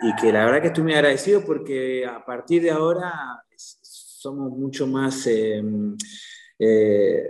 y 0.00 0.14
que 0.16 0.32
la 0.32 0.44
verdad 0.44 0.60
que 0.60 0.68
estoy 0.68 0.84
muy 0.84 0.94
agradecido 0.94 1.44
porque 1.44 2.04
a 2.04 2.24
partir 2.24 2.62
de 2.62 2.70
ahora 2.70 3.44
somos 3.56 4.50
mucho 4.50 4.86
más, 4.86 5.26
eh, 5.28 5.62
eh, 6.58 7.22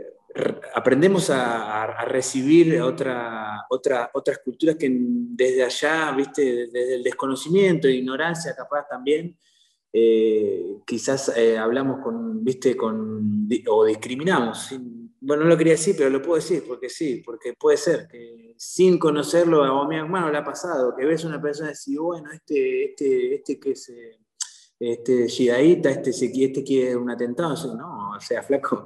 aprendemos 0.74 1.28
a, 1.30 2.04
recibir 2.06 2.80
otra, 2.80 3.66
otra, 3.68 4.10
otras 4.14 4.38
culturas 4.38 4.76
que 4.76 4.88
desde 4.90 5.64
allá, 5.64 6.12
viste, 6.12 6.68
desde 6.68 6.94
el 6.94 7.02
desconocimiento, 7.02 7.88
ignorancia 7.88 8.54
capaz 8.56 8.88
también, 8.88 9.36
eh, 9.92 10.78
quizás 10.86 11.32
hablamos 11.58 12.00
con, 12.02 12.42
viste, 12.42 12.74
con, 12.76 13.48
o 13.68 13.84
discriminamos. 13.84 14.74
Bueno, 15.20 15.44
no 15.44 15.48
lo 15.48 15.56
quería 15.56 15.74
decir, 15.74 15.94
pero 15.96 16.10
lo 16.10 16.22
puedo 16.22 16.36
decir, 16.36 16.64
porque 16.66 16.88
sí, 16.88 17.22
porque 17.24 17.54
puede 17.54 17.76
ser 17.76 18.08
que 18.08 18.54
sin 18.56 18.98
conocerlo 18.98 19.64
a 19.64 19.88
mi 19.88 19.96
hermano 19.96 20.30
le 20.30 20.38
ha 20.38 20.44
pasado, 20.44 20.94
que 20.96 21.04
ves 21.04 21.24
a 21.24 21.28
una 21.28 21.40
persona 21.40 21.70
y 21.70 21.74
decís, 21.74 21.98
bueno, 21.98 22.30
este, 22.32 22.84
este, 22.90 23.34
este 23.34 23.60
que 23.60 23.72
es 23.72 23.92
este 24.80 25.26
Shidaíta, 25.26 25.90
este, 25.90 26.10
este 26.10 26.62
quiere 26.62 26.96
un 26.96 27.10
atentado, 27.10 27.74
no, 27.74 28.10
o 28.16 28.20
sea, 28.20 28.42
flaco, 28.42 28.84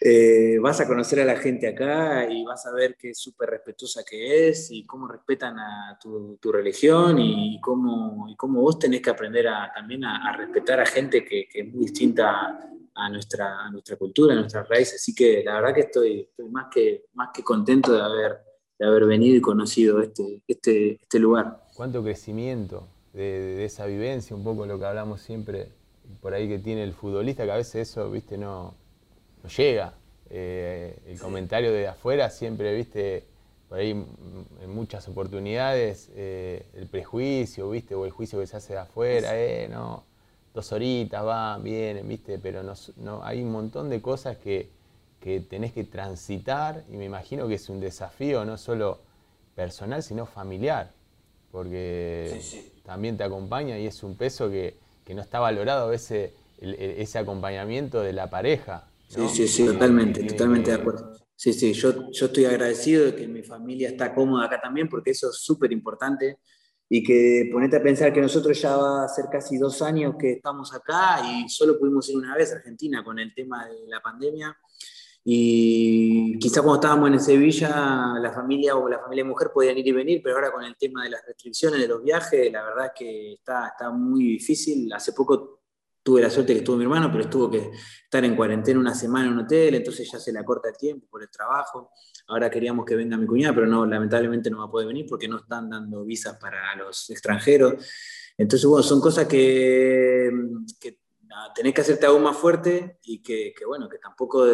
eh, 0.00 0.58
vas 0.60 0.80
a 0.80 0.86
conocer 0.86 1.20
a 1.20 1.24
la 1.24 1.36
gente 1.36 1.66
acá 1.66 2.30
y 2.30 2.44
vas 2.44 2.66
a 2.66 2.72
ver 2.72 2.94
qué 2.94 3.14
súper 3.14 3.48
respetuosa 3.48 4.02
que 4.04 4.48
es 4.48 4.70
y 4.70 4.84
cómo 4.84 5.08
respetan 5.08 5.58
a 5.58 5.98
tu, 5.98 6.38
religión 6.52 7.18
y 7.18 7.58
cómo, 7.60 8.26
cómo 8.36 8.60
vos 8.60 8.78
tenés 8.78 9.00
que 9.00 9.10
aprender 9.10 9.48
a, 9.48 9.72
también 9.74 10.04
a, 10.04 10.36
respetar 10.36 10.78
a 10.78 10.86
gente 10.86 11.24
que, 11.24 11.48
es 11.52 11.66
muy 11.66 11.84
distinta 11.86 12.60
a 12.94 13.08
nuestra, 13.10 13.70
nuestra 13.70 13.96
cultura, 13.96 14.34
a 14.34 14.36
nuestras 14.36 14.68
raíces. 14.68 15.00
Así 15.00 15.14
que 15.14 15.42
la 15.44 15.54
verdad 15.54 15.74
que 15.74 15.80
estoy, 15.80 16.28
más, 16.50 16.66
que, 16.72 17.06
más 17.14 17.30
que 17.34 17.42
contento 17.42 17.92
de 17.92 18.00
haber, 18.00 18.38
de 18.78 18.86
haber 18.86 19.06
venido 19.06 19.36
y 19.36 19.40
conocido 19.40 20.00
este, 20.00 20.42
este, 20.46 20.98
este 21.00 21.18
lugar. 21.18 21.64
¿Cuánto 21.74 22.02
crecimiento? 22.02 22.88
de, 23.14 23.64
esa 23.64 23.86
vivencia, 23.86 24.36
un 24.36 24.44
poco 24.44 24.66
lo 24.66 24.78
que 24.78 24.84
hablamos 24.84 25.22
siempre 25.22 25.68
por 26.20 26.34
ahí 26.34 26.48
que 26.48 26.58
tiene 26.58 26.82
el 26.82 26.92
futbolista, 26.92 27.44
que 27.44 27.52
a 27.52 27.56
veces 27.56 27.88
eso, 27.88 28.10
viste, 28.10 28.36
no, 28.36 28.74
no 29.42 29.48
llega. 29.48 29.94
Eh, 30.28 30.98
el 31.06 31.18
comentario 31.18 31.72
de 31.72 31.88
afuera 31.88 32.28
siempre, 32.28 32.74
viste, 32.74 33.24
por 33.68 33.78
ahí 33.78 33.90
en 33.90 34.74
muchas 34.74 35.08
oportunidades, 35.08 36.10
eh, 36.14 36.66
el 36.74 36.88
prejuicio, 36.88 37.70
viste, 37.70 37.94
o 37.94 38.04
el 38.04 38.10
juicio 38.10 38.38
que 38.38 38.46
se 38.46 38.56
hace 38.56 38.74
de 38.74 38.80
afuera, 38.80 39.30
eh, 39.32 39.68
no, 39.70 40.04
dos 40.54 40.72
horitas 40.72 41.24
van, 41.24 41.62
vienen, 41.62 42.08
viste, 42.08 42.38
pero 42.38 42.62
no, 42.62 42.72
no, 42.96 43.24
hay 43.24 43.42
un 43.42 43.52
montón 43.52 43.90
de 43.90 44.00
cosas 44.00 44.36
que, 44.38 44.70
que 45.20 45.40
tenés 45.40 45.72
que 45.72 45.84
transitar 45.84 46.84
y 46.88 46.96
me 46.96 47.04
imagino 47.04 47.46
que 47.48 47.54
es 47.54 47.68
un 47.68 47.80
desafío 47.80 48.44
no 48.44 48.56
solo 48.56 49.00
personal, 49.54 50.02
sino 50.02 50.24
familiar 50.24 50.92
porque 51.54 52.40
también 52.84 53.16
te 53.16 53.22
acompaña 53.22 53.78
y 53.78 53.86
es 53.86 54.02
un 54.02 54.16
peso 54.16 54.50
que, 54.50 54.76
no 55.14 55.22
está 55.22 55.38
valorado 55.38 55.86
a 55.86 55.90
veces 55.90 56.32
ese 56.58 57.18
acompañamiento 57.18 58.00
de 58.00 58.12
la 58.12 58.28
pareja. 58.28 58.88
Sí, 59.06 59.28
sí, 59.28 59.46
sí, 59.46 59.64
totalmente, 59.64 60.24
totalmente 60.24 60.72
de 60.72 60.76
acuerdo. 60.76 61.16
Sí, 61.36 61.52
sí, 61.52 61.72
yo, 61.72 62.10
yo 62.10 62.26
estoy 62.26 62.46
agradecido 62.46 63.04
de 63.04 63.14
que 63.14 63.28
mi 63.28 63.44
familia 63.44 63.90
está 63.90 64.12
cómoda 64.12 64.46
acá 64.46 64.60
también, 64.60 64.88
porque 64.88 65.12
eso 65.12 65.30
es 65.30 65.36
súper 65.36 65.70
importante. 65.70 66.38
Y 66.88 67.02
que 67.02 67.48
ponete 67.52 67.76
a 67.76 67.82
pensar 67.82 68.12
que 68.12 68.20
nosotros 68.20 68.60
ya 68.60 68.76
va 68.76 69.04
a 69.04 69.08
ser 69.08 69.26
casi 69.30 69.56
dos 69.58 69.80
años 69.82 70.14
que 70.18 70.32
estamos 70.32 70.74
acá 70.74 71.20
y 71.26 71.48
solo 71.48 71.78
pudimos 71.78 72.08
ir 72.10 72.16
una 72.16 72.36
vez 72.36 72.52
a 72.52 72.56
Argentina 72.56 73.02
con 73.02 73.18
el 73.18 73.34
tema 73.34 73.66
de 73.66 73.88
la 73.88 74.00
pandemia. 74.00 74.56
Y 75.26 76.38
quizá 76.38 76.60
cuando 76.60 76.74
estábamos 76.74 77.10
en 77.10 77.20
Sevilla, 77.20 78.14
la 78.20 78.30
familia 78.30 78.76
o 78.76 78.86
la 78.88 79.00
familia 79.00 79.24
mujer 79.24 79.50
podían 79.54 79.78
ir 79.78 79.86
y 79.88 79.92
venir, 79.92 80.20
pero 80.22 80.36
ahora 80.36 80.52
con 80.52 80.62
el 80.62 80.76
tema 80.76 81.02
de 81.02 81.10
las 81.10 81.24
restricciones 81.26 81.80
de 81.80 81.88
los 81.88 82.02
viajes, 82.02 82.52
la 82.52 82.62
verdad 82.62 82.86
es 82.86 82.92
que 82.94 83.32
está, 83.32 83.68
está 83.68 83.90
muy 83.90 84.24
difícil. 84.24 84.92
Hace 84.92 85.14
poco 85.14 85.63
tuve 86.04 86.20
la 86.20 86.30
suerte 86.30 86.52
que 86.52 86.58
estuvo 86.58 86.76
mi 86.76 86.84
hermano, 86.84 87.10
pero 87.10 87.24
estuvo 87.24 87.50
que 87.50 87.70
estar 88.04 88.22
en 88.24 88.36
cuarentena 88.36 88.78
una 88.78 88.94
semana 88.94 89.26
en 89.26 89.32
un 89.32 89.38
hotel, 89.40 89.74
entonces 89.74 90.08
ya 90.12 90.20
se 90.20 90.32
le 90.32 90.38
acorta 90.38 90.68
el 90.68 90.76
tiempo 90.76 91.06
por 91.10 91.22
el 91.22 91.30
trabajo. 91.30 91.90
Ahora 92.28 92.50
queríamos 92.50 92.84
que 92.84 92.94
venga 92.94 93.16
mi 93.16 93.26
cuñada, 93.26 93.54
pero 93.54 93.66
no, 93.66 93.86
lamentablemente 93.86 94.50
no 94.50 94.58
va 94.58 94.66
a 94.66 94.70
poder 94.70 94.86
venir 94.86 95.06
porque 95.08 95.26
no 95.26 95.38
están 95.38 95.70
dando 95.70 96.04
visas 96.04 96.36
para 96.38 96.76
los 96.76 97.08
extranjeros. 97.08 97.74
Entonces, 98.36 98.68
bueno, 98.68 98.82
son 98.82 99.00
cosas 99.00 99.26
que, 99.26 100.30
que 100.78 101.00
tenés 101.54 101.74
que 101.74 101.80
hacerte 101.80 102.06
aún 102.06 102.22
más 102.22 102.36
fuerte 102.36 102.98
y 103.02 103.22
que, 103.22 103.54
bueno, 103.66 103.88
que 103.88 103.98
tampoco 103.98 104.44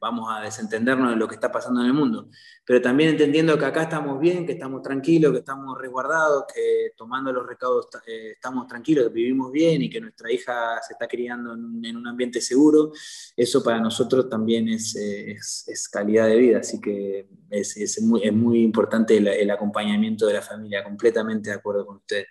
vamos 0.00 0.28
a 0.30 0.40
desentendernos 0.40 1.10
de 1.10 1.16
lo 1.16 1.28
que 1.28 1.36
está 1.36 1.50
pasando 1.50 1.80
en 1.80 1.86
el 1.86 1.92
mundo, 1.92 2.28
pero 2.64 2.82
también 2.82 3.10
entendiendo 3.10 3.56
que 3.58 3.64
acá 3.64 3.84
estamos 3.84 4.18
bien, 4.20 4.44
que 4.44 4.52
estamos 4.52 4.82
tranquilos, 4.82 5.32
que 5.32 5.38
estamos 5.38 5.78
resguardados, 5.80 6.44
que 6.52 6.92
tomando 6.96 7.32
los 7.32 7.46
recaudos 7.46 7.88
eh, 8.06 8.32
estamos 8.32 8.66
tranquilos, 8.66 9.06
que 9.08 9.14
vivimos 9.14 9.52
bien 9.52 9.82
y 9.82 9.88
que 9.88 10.00
nuestra 10.00 10.30
hija 10.30 10.80
se 10.86 10.94
está 10.94 11.06
criando 11.06 11.54
en, 11.54 11.96
un 11.96 12.06
ambiente 12.06 12.40
seguro, 12.40 12.92
eso 13.36 13.62
para 13.62 13.80
nosotros 13.80 14.28
también 14.28 14.68
es, 14.68 14.96
eh, 14.96 15.32
es, 15.32 15.88
calidad 15.88 16.26
de 16.26 16.36
vida, 16.36 16.58
así 16.58 16.80
que 16.80 17.28
es, 17.50 17.76
es 17.76 18.02
muy, 18.02 18.30
muy, 18.32 18.62
importante 18.62 19.16
el, 19.16 19.28
el 19.28 19.50
acompañamiento 19.50 20.26
de 20.26 20.34
la 20.34 20.42
familia, 20.42 20.82
completamente 20.84 21.50
de 21.50 21.56
acuerdo 21.56 21.86
con 21.86 21.96
ustedes. 21.96 22.26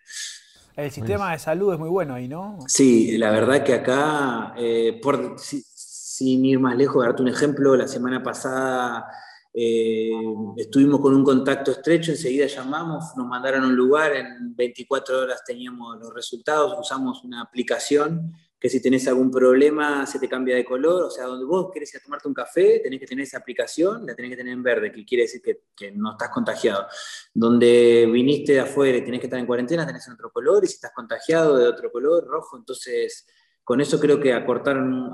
El 0.75 0.92
sistema 0.92 1.32
de 1.32 1.40
salud 1.40 1.74
es 1.74 1.80
muy 1.80 1.90
bueno 1.90 2.13
ahí, 2.13 2.28
¿no? 2.28 2.60
Sí, 2.68 3.18
la 3.18 3.30
verdad 3.32 3.63
que 3.63 3.74
acá, 3.74 4.54
eh, 4.58 5.00
por, 5.01 5.36
sin 5.38 6.46
ir 6.46 6.60
más 6.60 6.78
lejos, 6.78 7.04
darte 7.04 7.22
un 7.22 7.28
ejemplo, 7.28 7.75
la 7.75 7.88
semana 7.88 8.24
pasada 8.24 9.06
eh, 9.54 10.12
estuvimos 10.56 11.01
con 11.01 11.13
un 11.13 11.24
contacto 11.24 11.72
estrecho, 11.72 12.12
enseguida 12.12 12.48
llamamos, 12.48 13.16
nos 13.18 13.28
mandaron 13.28 13.63
a 13.63 13.68
un 13.68 13.75
lugar, 13.75 14.13
en 14.16 14.56
24 14.56 15.20
horas 15.20 15.44
teníamos 15.46 16.00
los 16.00 16.13
resultados, 16.13 16.80
usamos 16.80 17.24
una 17.24 17.42
aplicación 17.42 18.34
que 18.62 18.70
si 18.70 18.80
tenés 18.80 19.08
algún 19.08 19.32
problema 19.32 20.06
se 20.06 20.20
te 20.20 20.30
cambia 20.30 20.56
de 20.56 20.63
color, 20.63 21.06
o 21.06 21.10
sea, 21.10 21.25
donde 21.25 21.46
vos 21.46 21.72
querés 21.74 21.91
ir 21.96 22.00
a 22.00 22.03
tomarte 22.03 22.27
un 22.27 22.34
café, 22.36 22.80
tenés 22.80 23.00
que 23.00 23.08
tener 23.08 23.24
esa 23.24 23.39
aplicación, 23.39 24.06
la 24.06 24.13
tenés 24.13 24.30
que 24.30 24.38
tener 24.38 24.53
en 24.53 24.62
verde, 24.62 24.91
que 24.91 25.03
quiere 25.03 25.24
decir 25.24 25.41
que, 25.41 25.91
no 25.94 26.12
estás 26.12 26.30
contagiado. 26.30 26.86
Donde 27.34 28.08
viniste 28.13 28.53
de 28.53 28.60
afuera 28.60 29.00
y 29.00 29.03
tenés 29.03 29.20
que 29.20 29.25
estar 29.25 29.39
en 29.39 29.48
cuarentena, 29.48 29.88
tenés 29.88 30.06
en 30.08 30.13
otro 30.13 30.32
color, 30.32 30.63
y 30.63 30.68
si 30.68 30.75
estás 30.75 30.91
contagiado 30.94 31.58
de 31.58 31.68
otro 31.68 31.91
color, 31.91 32.24
rojo, 32.27 32.56
entonces 32.56 33.25
con 33.63 33.80
eso 33.80 34.00
creo 34.00 34.20
que 34.20 34.34
acortaron, 34.34 35.12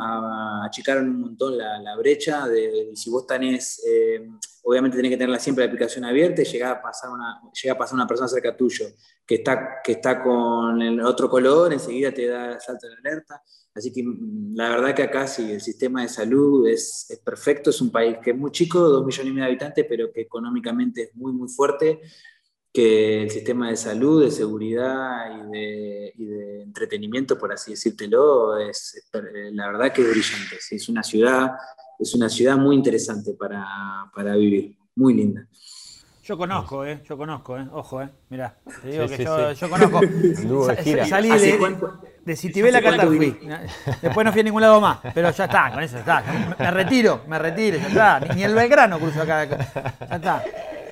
achicaron 0.66 1.10
un 1.10 1.22
montón 1.22 1.58
la, 1.58 1.96
brecha 1.98 2.48
de, 2.48 2.92
si 2.96 3.10
vos 3.10 3.28
tenés, 3.28 3.84
eh, 3.86 4.28
obviamente 4.64 4.98
tenés 4.98 5.12
que 5.12 5.18
tenerla 5.18 5.40
siempre 5.40 5.66
la 5.66 5.70
aplicación 5.70 6.06
abierta 6.06 6.42
y 6.42 6.46
llega 6.46 6.72
a 6.72 6.82
pasar 6.82 7.10
una, 7.10 7.42
llega 7.62 7.74
a 7.74 7.78
pasar 7.78 7.96
una 7.96 8.08
persona 8.08 8.28
cerca 8.28 8.56
tuyo 8.56 8.86
que 9.26 9.36
está, 9.36 9.82
que 9.84 9.92
está 9.94 10.24
con 10.24 10.82
el 10.82 11.02
otro 11.02 11.30
color, 11.30 11.74
enseguida 11.74 12.12
te 12.12 12.28
da 12.28 12.60
salto 12.60 12.88
de 12.88 12.96
alerta. 12.96 13.44
Así 13.76 13.92
que 13.92 14.02
mm, 14.02 14.56
la 14.56 14.70
verdad 14.70 14.96
que 14.96 15.04
acá 15.04 15.28
sí, 15.28 15.52
el 15.52 15.62
sistema 15.62 16.02
de 16.02 16.10
salud 16.10 16.68
es, 16.68 17.06
es 17.10 17.20
perfecto, 17.20 17.70
es 17.70 17.82
un 17.82 17.92
país 17.92 18.18
que 18.24 18.32
es 18.32 18.38
muy 18.38 18.52
chico, 18.52 18.80
dos 18.80 19.06
millones 19.06 19.30
y 19.30 19.34
medio 19.34 19.44
de 19.44 19.50
habitantes, 19.50 19.86
pero 19.88 20.12
que 20.12 20.22
económicamente 20.22 21.04
es 21.04 21.16
muy, 21.16 21.34
muy 21.34 21.50
fuerte 21.50 22.02
que 22.78 23.24
el 23.24 23.32
sistema 23.32 23.72
de 23.72 23.76
salud, 23.76 24.24
de 24.24 24.30
seguridad 24.30 25.32
y 26.16 26.26
de, 26.26 26.62
entretenimiento, 26.62 27.36
por 27.36 27.52
así 27.52 27.72
decírtelo, 27.72 28.56
es, 28.60 29.10
la 29.52 29.66
verdad 29.72 29.92
que 29.92 30.04
es 30.04 30.12
brillante. 30.12 30.58
Es 30.70 30.88
una 30.88 31.02
ciudad, 31.02 31.54
es 31.98 32.14
una 32.14 32.30
ciudad 32.30 32.56
muy 32.56 32.76
interesante 32.76 33.34
para, 33.34 33.66
para 34.14 34.36
vivir, 34.36 34.78
muy 34.96 35.16
linda. 35.16 35.48
Yo 36.22 36.38
conozco, 36.38 36.86
¿eh? 36.86 37.02
Yo 37.10 37.18
conozco, 37.18 37.58
¿eh? 37.58 37.68
Ojo, 37.72 38.04
¿eh? 38.04 38.10
Mirá, 38.30 38.56
te 38.84 38.90
digo 38.90 39.08
que 39.08 39.24
yo, 39.24 39.54
yo, 39.54 39.70
conozco. 39.72 40.02
salí 41.10 41.30
de, 41.30 41.74
de 42.26 42.36
Citibela 42.36 42.78
a 42.78 43.08
fui. 43.08 43.40
Después 44.04 44.24
no 44.24 44.32
fui 44.32 44.42
a 44.42 44.44
ningún 44.44 44.62
lado 44.62 44.80
más, 44.80 45.00
pero 45.16 45.32
ya 45.32 45.46
está, 45.46 45.72
con 45.72 45.82
eso 45.82 45.98
está. 45.98 46.24
Me 46.60 46.70
retiro, 46.70 47.22
me 47.28 47.40
retiro, 47.40 47.80
ya 47.80 47.88
está. 47.88 48.36
Ni 48.36 48.44
el 48.44 48.54
Belgrano 48.54 49.00
cruzo 49.00 49.24
acá. 49.24 49.48
Ya 49.48 50.16
está. 50.16 50.44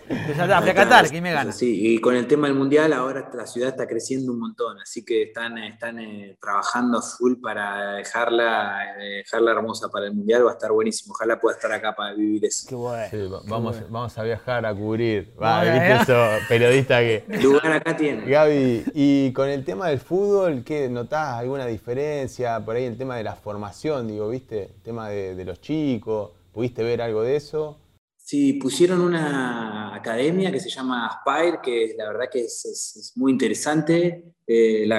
a 0.40 0.74
Qatar, 0.74 1.10
¿quién 1.10 1.24
me 1.24 1.32
gana? 1.32 1.52
Sí, 1.52 1.94
y 1.94 2.00
con 2.00 2.16
el 2.16 2.28
tema 2.28 2.48
del 2.48 2.56
mundial, 2.56 2.94
ahora 2.94 3.30
la 3.34 3.48
ciudad 3.48 3.70
está 3.70 3.88
creciendo 3.88 4.32
un 4.32 4.40
montón, 4.40 4.78
así 4.80 5.04
que 5.04 5.24
están, 5.24 5.58
están 5.58 6.00
eh, 6.00 6.38
trabajando 6.40 7.02
full 7.02 7.36
para 7.42 7.94
dejarla, 7.94 8.96
eh, 9.00 9.24
dejarla 9.24 9.52
hermosa 9.52 9.90
para 9.90 10.06
el 10.08 10.14
mundial, 10.14 10.46
va 10.46 10.52
a 10.52 10.54
estar 10.54 10.72
buenísimo. 10.72 11.14
Ojalá 11.14 11.40
pueda 11.40 11.56
estar 11.56 11.72
acá 11.72 11.96
para 11.96 12.14
vivir 12.14 12.46
eso. 12.46 12.68
Qué 12.70 12.76
bueno. 12.76 13.42
vamos, 13.48 13.78
vamos 13.90 14.18
a 14.18 14.24
viajar 14.24 14.66
a 14.66 14.76
cubrir. 14.76 15.34
Va, 15.42 15.64
¿viste 15.64 15.94
eso? 15.94 16.46
Periodista 16.48 17.00
que. 17.00 17.24
Lugar 17.42 17.72
acá 17.72 17.96
tiene. 17.98 18.30
Gaby, 18.30 18.86
y 18.94 19.34
con 19.34 19.50
el 19.50 19.64
tema 19.66 19.88
del 19.90 20.00
fútbol, 20.00 20.64
¿qué 20.64 20.90
notás 20.90 21.34
alguna 21.36 21.66
diferencia? 21.66 22.64
Por 22.64 22.76
ahí 22.76 22.86
el 22.86 22.98
tema 22.98 23.18
de 23.18 23.24
la 23.24 23.36
formación, 23.36 24.08
digo, 24.08 24.30
¿viste? 24.30 24.66
El 24.66 24.82
tema 24.84 25.10
de, 25.10 25.36
de 25.36 25.46
los 25.46 25.62
chicos. 25.62 26.32
¿Pudiste 26.54 26.84
ver 26.84 27.02
algo 27.02 27.22
de 27.22 27.36
eso? 27.36 27.78
Sí, 28.26 28.54
pusieron 28.54 29.02
una 29.02 29.94
academia 29.94 30.52
que 30.52 30.60
se 30.60 30.72
llama 30.72 31.06
Aspire, 31.06 31.60
que 31.62 31.94
la 31.96 32.08
verdad 32.08 32.26
que 32.32 32.46
es, 32.46 33.14
muy 33.18 33.32
interesante. 33.32 34.34
Eh, 34.48 34.90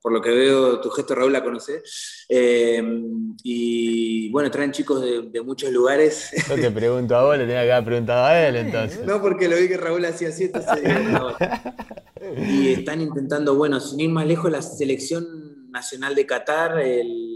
por 0.00 0.12
lo 0.12 0.22
que 0.22 0.30
veo, 0.30 0.80
tu 0.80 0.88
gesto 0.90 1.16
Raúl 1.16 1.32
la 1.32 1.42
conoce. 1.42 1.82
Eh, 2.28 2.80
y 3.42 4.30
bueno, 4.30 4.52
traen 4.52 4.70
chicos 4.70 5.02
de, 5.02 5.42
muchos 5.42 5.72
lugares. 5.72 6.30
Yo 6.48 6.54
te 6.54 6.70
pregunto 6.70 7.16
a 7.16 7.24
vos, 7.24 7.38
le 7.38 7.44
tenía 7.44 7.64
que 7.64 7.72
haber 7.72 7.86
preguntado 7.86 8.26
a 8.26 8.40
él 8.40 8.54
entonces. 8.54 9.04
No, 9.04 9.20
porque 9.20 9.48
lo 9.48 9.56
vi 9.56 9.66
que 9.66 9.76
Raúl 9.76 10.04
hacía 10.04 10.28
así, 10.28 10.44
entonces. 10.44 10.80
y 12.38 12.74
están 12.74 13.00
intentando, 13.00 13.56
bueno, 13.56 13.80
sin 13.80 13.98
ir 13.98 14.10
más 14.10 14.28
lejos, 14.28 14.48
la 14.48 14.62
selección 14.62 15.72
nacional 15.72 16.14
de 16.14 16.24
Qatar, 16.24 16.78
el 16.78 17.34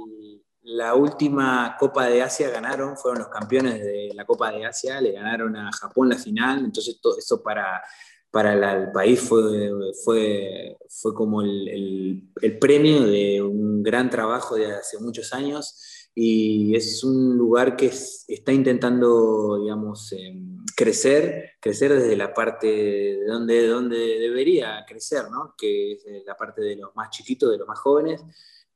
la 0.64 0.94
última 0.94 1.76
Copa 1.78 2.06
de 2.06 2.22
Asia 2.22 2.48
ganaron, 2.48 2.96
fueron 2.96 3.20
los 3.20 3.28
campeones 3.28 3.84
de 3.84 4.10
la 4.14 4.24
Copa 4.24 4.50
de 4.50 4.64
Asia, 4.64 5.00
le 5.00 5.12
ganaron 5.12 5.54
a 5.56 5.70
Japón 5.72 6.08
la 6.08 6.16
final, 6.16 6.64
entonces 6.64 6.98
todo 7.02 7.18
eso 7.18 7.42
para, 7.42 7.82
para 8.30 8.72
el 8.72 8.90
país 8.90 9.20
fue, 9.20 9.70
fue, 10.04 10.76
fue 10.88 11.14
como 11.14 11.42
el, 11.42 12.30
premio 12.58 13.02
de 13.04 13.42
un 13.42 13.82
gran 13.82 14.08
trabajo 14.08 14.56
de 14.56 14.72
hace 14.72 14.98
muchos 14.98 15.34
años 15.34 16.08
y 16.14 16.74
es 16.74 17.04
un 17.04 17.36
lugar 17.36 17.76
que 17.76 17.86
está 18.28 18.52
intentando, 18.52 19.60
digamos, 19.60 20.12
em, 20.12 20.64
crecer, 20.74 21.50
crecer 21.60 21.92
desde 21.92 22.16
la 22.16 22.32
parte 22.32 22.66
de 22.66 23.26
donde, 23.26 23.66
donde 23.66 24.18
debería 24.18 24.82
crecer, 24.88 25.24
¿no? 25.30 25.54
que 25.58 25.92
es 25.92 26.24
la 26.24 26.36
parte 26.36 26.62
de 26.62 26.76
los 26.76 26.96
más 26.96 27.10
chiquitos, 27.10 27.50
de 27.50 27.58
los 27.58 27.68
más 27.68 27.78
jóvenes 27.80 28.24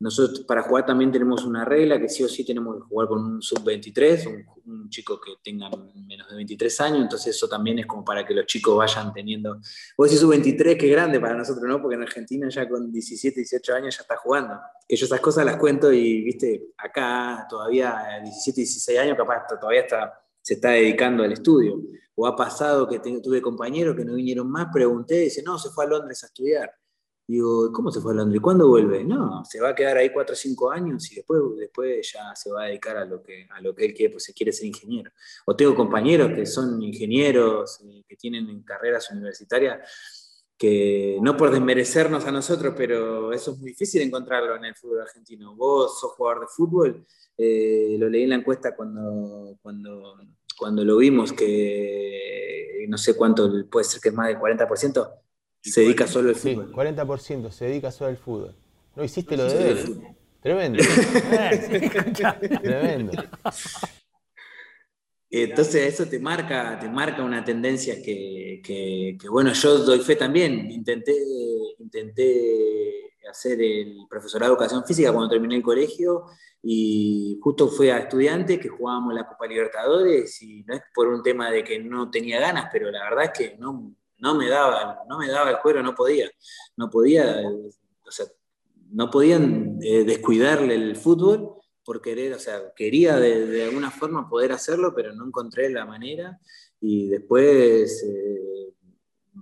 nosotros 0.01 0.41
para 0.47 0.63
jugar 0.63 0.87
también 0.87 1.11
tenemos 1.11 1.45
una 1.45 1.65
regla 1.65 1.99
que 1.99 2.09
sí 2.09 2.23
o 2.23 2.29
sí 2.29 2.45
tenemos 2.45 2.77
que 2.77 2.83
jugar 2.83 3.09
con 3.09 3.19
un 3.19 3.43
sub-23, 3.43 4.47
un, 4.65 4.89
chico 4.89 5.21
que 5.21 5.33
tenga 5.43 5.69
menos 5.95 6.31
de 6.31 6.37
23 6.37 6.81
años, 6.81 7.03
entonces 7.03 7.35
eso 7.37 7.49
también 7.49 7.81
es 7.81 7.87
como 7.87 8.05
para 8.05 8.25
que 8.25 8.33
los 8.33 8.47
chicos 8.47 8.77
vayan 8.77 9.13
teniendo... 9.13 9.61
Vos 9.97 10.09
decís 10.09 10.21
sub-23, 10.21 10.79
qué 10.79 10.89
grande 10.89 11.21
para 11.21 11.35
nosotros, 11.35 11.65
¿no? 11.69 11.83
Porque 11.83 11.97
en 11.97 12.03
Argentina 12.03 12.49
ya 12.49 12.69
con 12.69 12.91
17, 12.93 13.41
18 13.41 13.75
años 13.75 13.97
ya 13.97 14.03
está 14.03 14.17
jugando. 14.17 14.59
Que 14.87 14.97
yo 14.97 15.05
esas 15.05 15.21
cosas 15.21 15.45
las 15.45 15.57
cuento 15.57 15.93
y, 15.93 16.23
viste, 16.23 16.69
acá 16.79 17.47
todavía 17.51 18.21
17, 18.23 18.61
16 18.61 18.99
años 18.99 19.17
capaz 19.17 19.47
todavía 19.61 19.81
está, 19.81 20.15
se 20.41 20.55
está 20.55 20.71
dedicando 20.71 21.25
al 21.25 21.33
estudio. 21.33 21.83
O 22.15 22.27
ha 22.27 22.35
pasado 22.35 22.89
que 22.89 23.01
tuve 23.01 23.43
compañeros 23.43 23.97
que 23.97 24.05
no 24.05 24.15
vinieron 24.15 24.51
más, 24.51 24.69
pregunté, 24.73 25.17
dice, 25.17 25.43
no, 25.43 25.59
se 25.59 25.71
fue 25.71 25.85
a 25.85 25.89
Londres 25.89 26.23
a 26.23 26.27
estudiar. 26.27 26.73
Digo, 27.29 27.71
¿cómo 27.75 27.91
se 27.91 28.01
fue 28.01 28.13
a 28.13 28.17
Londres? 28.17 28.41
¿Cuándo 28.41 28.67
vuelve? 28.69 29.05
No, 29.05 29.45
se 29.45 29.61
va 29.61 29.69
a 29.69 29.75
quedar 29.75 29.99
ahí 29.99 30.11
cuatro 30.11 30.33
o 30.33 30.37
cinco 30.37 30.71
años 30.71 31.13
y 31.13 31.17
después, 31.17 31.43
después 31.59 32.11
ya 32.11 32.35
se 32.35 32.51
va 32.51 32.63
a 32.63 32.67
dedicar 32.69 32.97
a 32.97 33.05
lo 33.05 33.23
que, 33.23 33.47
a 33.51 33.61
lo 33.61 33.75
que 33.75 33.85
él 33.85 33.93
quiere, 33.93 34.13
pues 34.13 34.25
se 34.25 34.33
quiere 34.33 34.51
ser 34.51 34.65
ingeniero. 34.69 35.11
O 35.45 35.55
tengo 35.55 35.75
compañeros 35.75 36.33
que 36.35 36.47
son 36.47 36.83
ingenieros, 36.83 37.83
eh, 37.85 38.03
que 38.09 38.17
tienen 38.17 38.63
carreras 38.63 39.11
universitarias, 39.11 40.43
que 40.57 41.19
no 41.21 41.37
por 41.37 41.51
desmerecernos 41.51 42.25
a 42.25 42.33
nosotros, 42.33 42.73
pero 42.75 43.31
eso 43.31 43.53
es 43.53 43.59
muy 43.59 43.71
difícil 43.73 44.01
encontrarlo 44.01 44.57
en 44.57 44.65
el 44.65 44.75
fútbol 44.75 45.03
argentino. 45.03 45.55
Vos 45.55 46.01
sos 46.01 46.13
jugador 46.13 46.41
de 46.41 46.47
fútbol, 46.47 47.07
eh, 47.37 47.95
lo 47.99 48.09
leí 48.09 48.23
en 48.23 48.31
la 48.31 48.37
encuesta 48.37 48.75
cuando, 48.75 49.59
cuando, 49.61 50.15
cuando 50.57 50.83
lo 50.83 50.97
vimos, 50.97 51.35
que 51.35 52.87
no 52.89 52.97
sé 52.97 53.15
cuánto, 53.15 53.69
puede 53.71 53.85
ser 53.85 54.01
que 54.01 54.09
es 54.09 54.15
más 54.15 54.29
del 54.29 54.39
40%, 54.39 55.11
se 55.61 55.81
dedica 55.83 56.07
solo 56.07 56.31
al 56.31 56.37
fútbol. 56.37 56.69
Sí, 56.69 56.75
40% 56.75 57.51
se 57.51 57.65
dedica 57.67 57.91
solo 57.91 58.11
al 58.11 58.17
fútbol. 58.17 58.55
No 58.97 59.05
hiciste 59.05 59.37
lo 59.37 59.45
de 59.45 59.71
él. 59.71 60.17
Tremendo. 60.41 60.83
Tremendo. 62.63 63.13
Entonces 65.31 65.95
eso 65.95 66.07
te 66.07 66.19
marca, 66.19 66.79
te 66.79 66.89
marca 66.89 67.23
una 67.23 67.45
tendencia 67.45 68.03
que, 68.03 69.19
bueno, 69.31 69.53
yo 69.53 69.79
doy 69.79 70.01
fe 70.01 70.17
también. 70.17 70.71
Intenté, 70.71 71.15
intenté 71.79 73.13
hacer 73.29 73.61
el 73.61 74.07
profesorado 74.09 74.53
de 74.53 74.55
educación 74.55 74.85
física 74.85 75.13
cuando 75.13 75.29
terminé 75.29 75.57
el 75.57 75.63
colegio 75.63 76.25
y 76.63 77.39
justo 77.43 77.69
fue 77.69 77.93
a 77.93 77.99
estudiantes 77.99 78.59
que 78.59 78.69
jugábamos 78.69 79.15
la 79.15 79.29
Copa 79.29 79.47
Libertadores 79.47 80.41
y 80.43 80.65
no 80.65 80.75
es 80.75 80.83
por 80.95 81.09
un 81.09 81.23
tema 81.23 81.51
de 81.51 81.63
que 81.63 81.79
no 81.79 82.11
tenía 82.11 82.41
ganas, 82.41 82.69
pero 82.73 82.91
la 82.91 83.05
verdad 83.05 83.25
es 83.25 83.31
que 83.33 83.57
no, 83.59 83.95
no 84.19 84.35
me 84.35 84.49
daba, 84.49 85.05
no 85.09 85.19
me 85.19 85.29
daba 85.29 85.51
el 85.51 85.59
cuero, 85.59 85.83
no 85.83 85.95
podía, 85.95 86.31
no 86.77 86.91
podía, 86.91 87.43
o 88.07 88.11
sea, 88.11 88.27
no 88.91 89.11
podían 89.11 89.79
eh, 89.83 90.05
descuidarle 90.05 90.75
el 90.75 90.97
fútbol 90.97 91.55
por 91.85 92.01
querer, 92.03 92.35
o 92.35 92.39
sea, 92.39 92.73
quería 92.75 93.17
de, 93.17 93.65
alguna 93.65 93.91
forma 93.91 94.29
poder 94.29 94.53
hacerlo, 94.53 94.93
pero 94.95 95.15
no 95.15 95.27
encontré 95.27 95.71
la 95.71 95.87
manera. 95.87 96.39
Y 96.81 97.09
después 97.09 98.05
eh, 98.05 98.75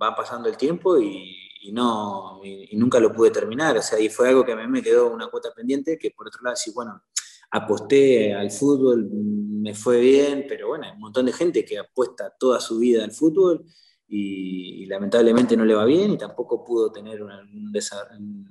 va 0.00 0.14
pasando 0.14 0.48
el 0.48 0.56
tiempo 0.56 0.98
y, 0.98 1.72
no, 1.72 2.40
y, 2.44 2.76
nunca 2.76 3.00
lo 3.00 3.12
pude 3.12 3.30
terminar, 3.30 3.76
o 3.76 3.82
sea, 3.82 3.98
y 3.98 4.08
fue 4.08 4.28
algo 4.28 4.44
que 4.44 4.52
a 4.52 4.56
mí 4.56 4.66
me 4.68 4.82
quedó 4.82 5.12
una 5.12 5.26
cuota 5.26 5.52
pendiente, 5.54 5.98
que 5.98 6.12
por 6.12 6.28
otro 6.28 6.40
lado, 6.44 6.54
sí, 6.54 6.70
bueno, 6.72 7.02
aposté 7.50 8.32
al 8.32 8.50
fútbol, 8.50 9.08
me 9.10 9.74
fue 9.74 10.00
bien, 10.00 10.46
pero 10.48 10.68
bueno, 10.68 10.84
hay 10.84 10.92
un 10.92 11.00
montón 11.00 11.26
de 11.26 11.32
gente 11.32 11.64
que 11.64 11.78
apuesta 11.78 12.32
toda 12.38 12.60
su 12.60 12.78
vida 12.78 13.02
al 13.02 13.10
fútbol 13.12 13.64
y, 14.08 14.86
lamentablemente 14.86 15.56
no 15.56 15.64
le 15.64 15.74
va 15.74 15.84
bien 15.84 16.12
y 16.12 16.18
tampoco 16.18 16.64
pudo 16.64 16.92
tener 16.92 17.20
un, 17.22 17.32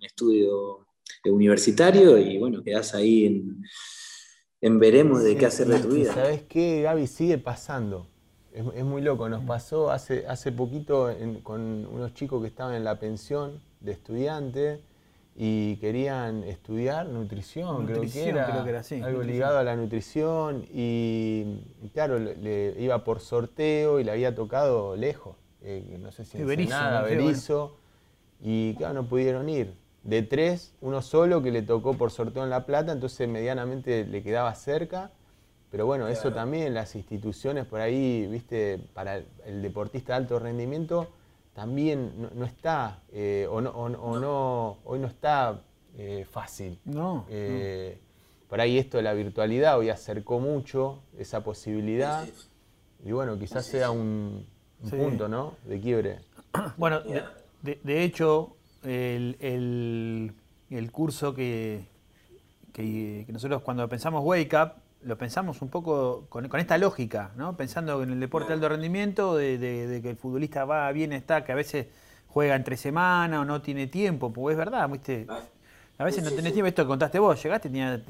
estudio 0.01 0.87
universitario 1.23 2.17
y 2.17 2.37
bueno, 2.37 2.61
quedás 2.61 2.93
ahí 2.93 3.25
en, 4.61 4.79
veremos 4.79 5.23
de 5.23 5.37
qué 5.37 5.45
hacer 5.45 5.67
de 5.67 5.79
tu 5.79 5.89
vida. 5.89 6.13
¿Sabes 6.13 6.43
qué, 6.43 6.81
Gaby? 6.81 7.07
Sigue 7.07 7.37
pasando. 7.37 8.07
Es, 8.51 8.83
muy 8.83 9.01
loco. 9.01 9.29
Nos 9.29 9.43
pasó 9.43 9.91
hace, 9.91 10.27
hace 10.27 10.51
poquito 10.51 11.09
con 11.43 11.85
unos 11.85 12.13
chicos 12.13 12.41
que 12.41 12.47
estaban 12.47 12.75
en 12.75 12.83
la 12.83 12.99
pensión 12.99 13.61
de 13.79 13.91
estudiantes 13.91 14.79
y 15.35 15.75
querían 15.77 16.43
estudiar 16.45 17.07
nutrición, 17.09 17.85
creo, 17.85 18.01
que 18.03 18.29
era, 18.29 18.45
algo 19.03 19.21
ligado 19.21 19.57
a 19.57 19.63
la 19.63 19.75
nutrición 19.75 20.65
y, 20.73 21.59
claro, 21.93 22.17
le, 22.17 22.73
iba 22.79 23.03
por 23.03 23.19
sorteo 23.19 23.99
y 23.99 24.05
le 24.05 24.11
había 24.11 24.33
tocado 24.33 24.95
lejos. 24.95 25.35
Eh, 25.67 25.97
no 25.99 26.11
sé 26.11 26.25
si 26.25 26.37
en 26.37 26.69
nada, 26.69 27.01
Berizo, 27.01 27.77
y 28.39 28.75
claro, 28.75 28.93
no 28.93 29.09
pudieron 29.09 29.49
ir. 29.49 29.73
De 30.03 30.21
tres, 30.21 30.75
uno 30.81 31.01
solo 31.01 31.41
que 31.41 31.49
le 31.49 31.63
tocó 31.63 31.95
por 31.95 32.11
sorteo 32.11 32.43
en 32.43 32.51
La 32.51 32.67
Plata, 32.67 32.91
entonces 32.91 33.27
medianamente 33.27 34.05
le 34.05 34.21
quedaba 34.21 34.53
cerca. 34.53 35.09
Pero 35.71 35.87
bueno, 35.87 36.07
eso 36.07 36.31
también, 36.31 36.75
las 36.75 36.95
instituciones 36.95 37.65
por 37.65 37.81
ahí, 37.81 38.27
viste, 38.27 38.79
para 38.93 39.17
el, 39.17 39.61
deportista 39.63 40.13
de 40.13 40.17
alto 40.17 40.37
rendimiento, 40.37 41.07
también 41.55 42.29
no, 42.35 42.45
está, 42.45 43.01
eh, 43.11 43.47
o, 43.49 43.59
no, 43.59 43.89
no, 43.89 44.77
hoy 44.85 44.99
no 44.99 45.07
está 45.07 45.61
eh, 45.97 46.27
fácil. 46.29 46.77
No, 46.85 47.25
Por 48.47 48.61
ahí 48.61 48.77
esto 48.77 48.97
de 48.97 49.03
la 49.03 49.13
virtualidad 49.13 49.79
hoy 49.79 49.89
acercó 49.89 50.39
mucho 50.39 50.99
esa 51.17 51.43
posibilidad. 51.43 52.27
Y 53.03 53.11
bueno, 53.11 53.37
quizás 53.39 53.65
sea 53.65 53.89
un, 53.89 54.45
un 54.91 54.99
punto, 54.99 55.27
¿no? 55.27 55.55
De 55.65 55.79
quiebre. 55.79 56.19
Bueno, 56.77 57.01
de, 57.61 58.03
hecho, 58.03 58.55
el, 58.83 60.33
curso 60.91 61.33
que, 61.33 61.85
que, 62.71 63.25
nosotros 63.29 63.61
cuando 63.61 63.87
pensamos 63.89 64.23
Wake 64.23 64.55
Up, 64.55 64.71
lo 65.03 65.17
pensamos 65.17 65.61
un 65.61 65.69
poco 65.69 66.25
con, 66.29 66.45
esta 66.59 66.77
lógica, 66.77 67.31
¿no? 67.35 67.55
Pensando 67.57 68.01
en 68.01 68.11
el 68.11 68.19
deporte 68.19 68.49
de 68.49 68.53
alto 68.55 68.69
rendimiento, 68.69 69.35
de, 69.35 69.99
que 70.01 70.09
el 70.09 70.17
futbolista 70.17 70.65
va, 70.65 70.91
bien, 70.91 71.13
está, 71.13 71.43
que 71.43 71.51
a 71.51 71.55
veces 71.55 71.87
juega 72.27 72.55
entre 72.55 72.77
semana 72.77 73.41
o 73.41 73.45
no 73.45 73.61
tiene 73.61 73.87
tiempo, 73.87 74.31
pues 74.31 74.53
es 74.53 74.57
verdad, 74.57 74.89
¿viste? 74.89 75.27
A 75.97 76.03
veces 76.03 76.23
no 76.23 76.31
tenés 76.31 76.53
tiempo, 76.53 76.67
esto 76.67 76.83
que 76.83 76.87
contaste 76.87 77.19
vos, 77.19 77.41
llegaste, 77.41 77.69
tenía 77.69 78.01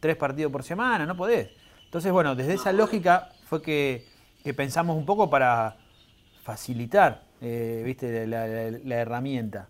tres 0.00 0.16
partidos 0.16 0.52
por 0.52 0.62
semana, 0.62 1.06
no 1.06 1.16
podés. 1.16 1.50
Entonces, 1.84 2.12
bueno, 2.12 2.34
desde 2.34 2.54
esa 2.54 2.72
lógica 2.72 3.30
fue 3.46 3.62
que 3.62 4.04
pensamos 4.56 4.96
un 4.96 5.06
poco 5.06 5.30
para, 5.30 5.76
facilitar 6.42 7.30
eh, 7.40 7.82
¿viste? 7.84 8.26
La, 8.26 8.44
herramienta. 9.00 9.68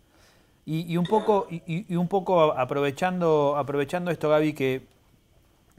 Y, 0.66 0.96
un 0.96 1.06
poco, 1.06 1.48
y, 1.50 1.96
un 1.96 2.06
poco 2.06 2.52
aprovechando, 2.52 3.56
aprovechando 3.56 4.10
esto, 4.10 4.28
Gaby, 4.28 4.52
que 4.52 4.86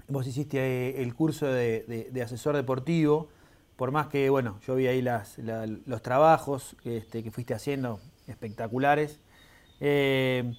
vos 0.09 0.27
hiciste 0.27 0.57
eh, 0.59 1.01
el 1.01 1.13
curso 1.15 1.45
de, 1.45 2.21
asesor 2.23 2.55
deportivo, 2.55 3.29
por 3.77 3.91
más 3.91 4.07
que, 4.07 4.29
bueno, 4.29 4.59
yo 4.67 4.75
vi 4.75 4.87
ahí 4.87 5.01
los 5.01 6.01
trabajos 6.01 6.75
este, 6.83 7.23
que 7.23 7.31
fuiste 7.31 7.53
haciendo 7.53 7.99
espectaculares. 8.27 9.21
Eh, 9.79 10.53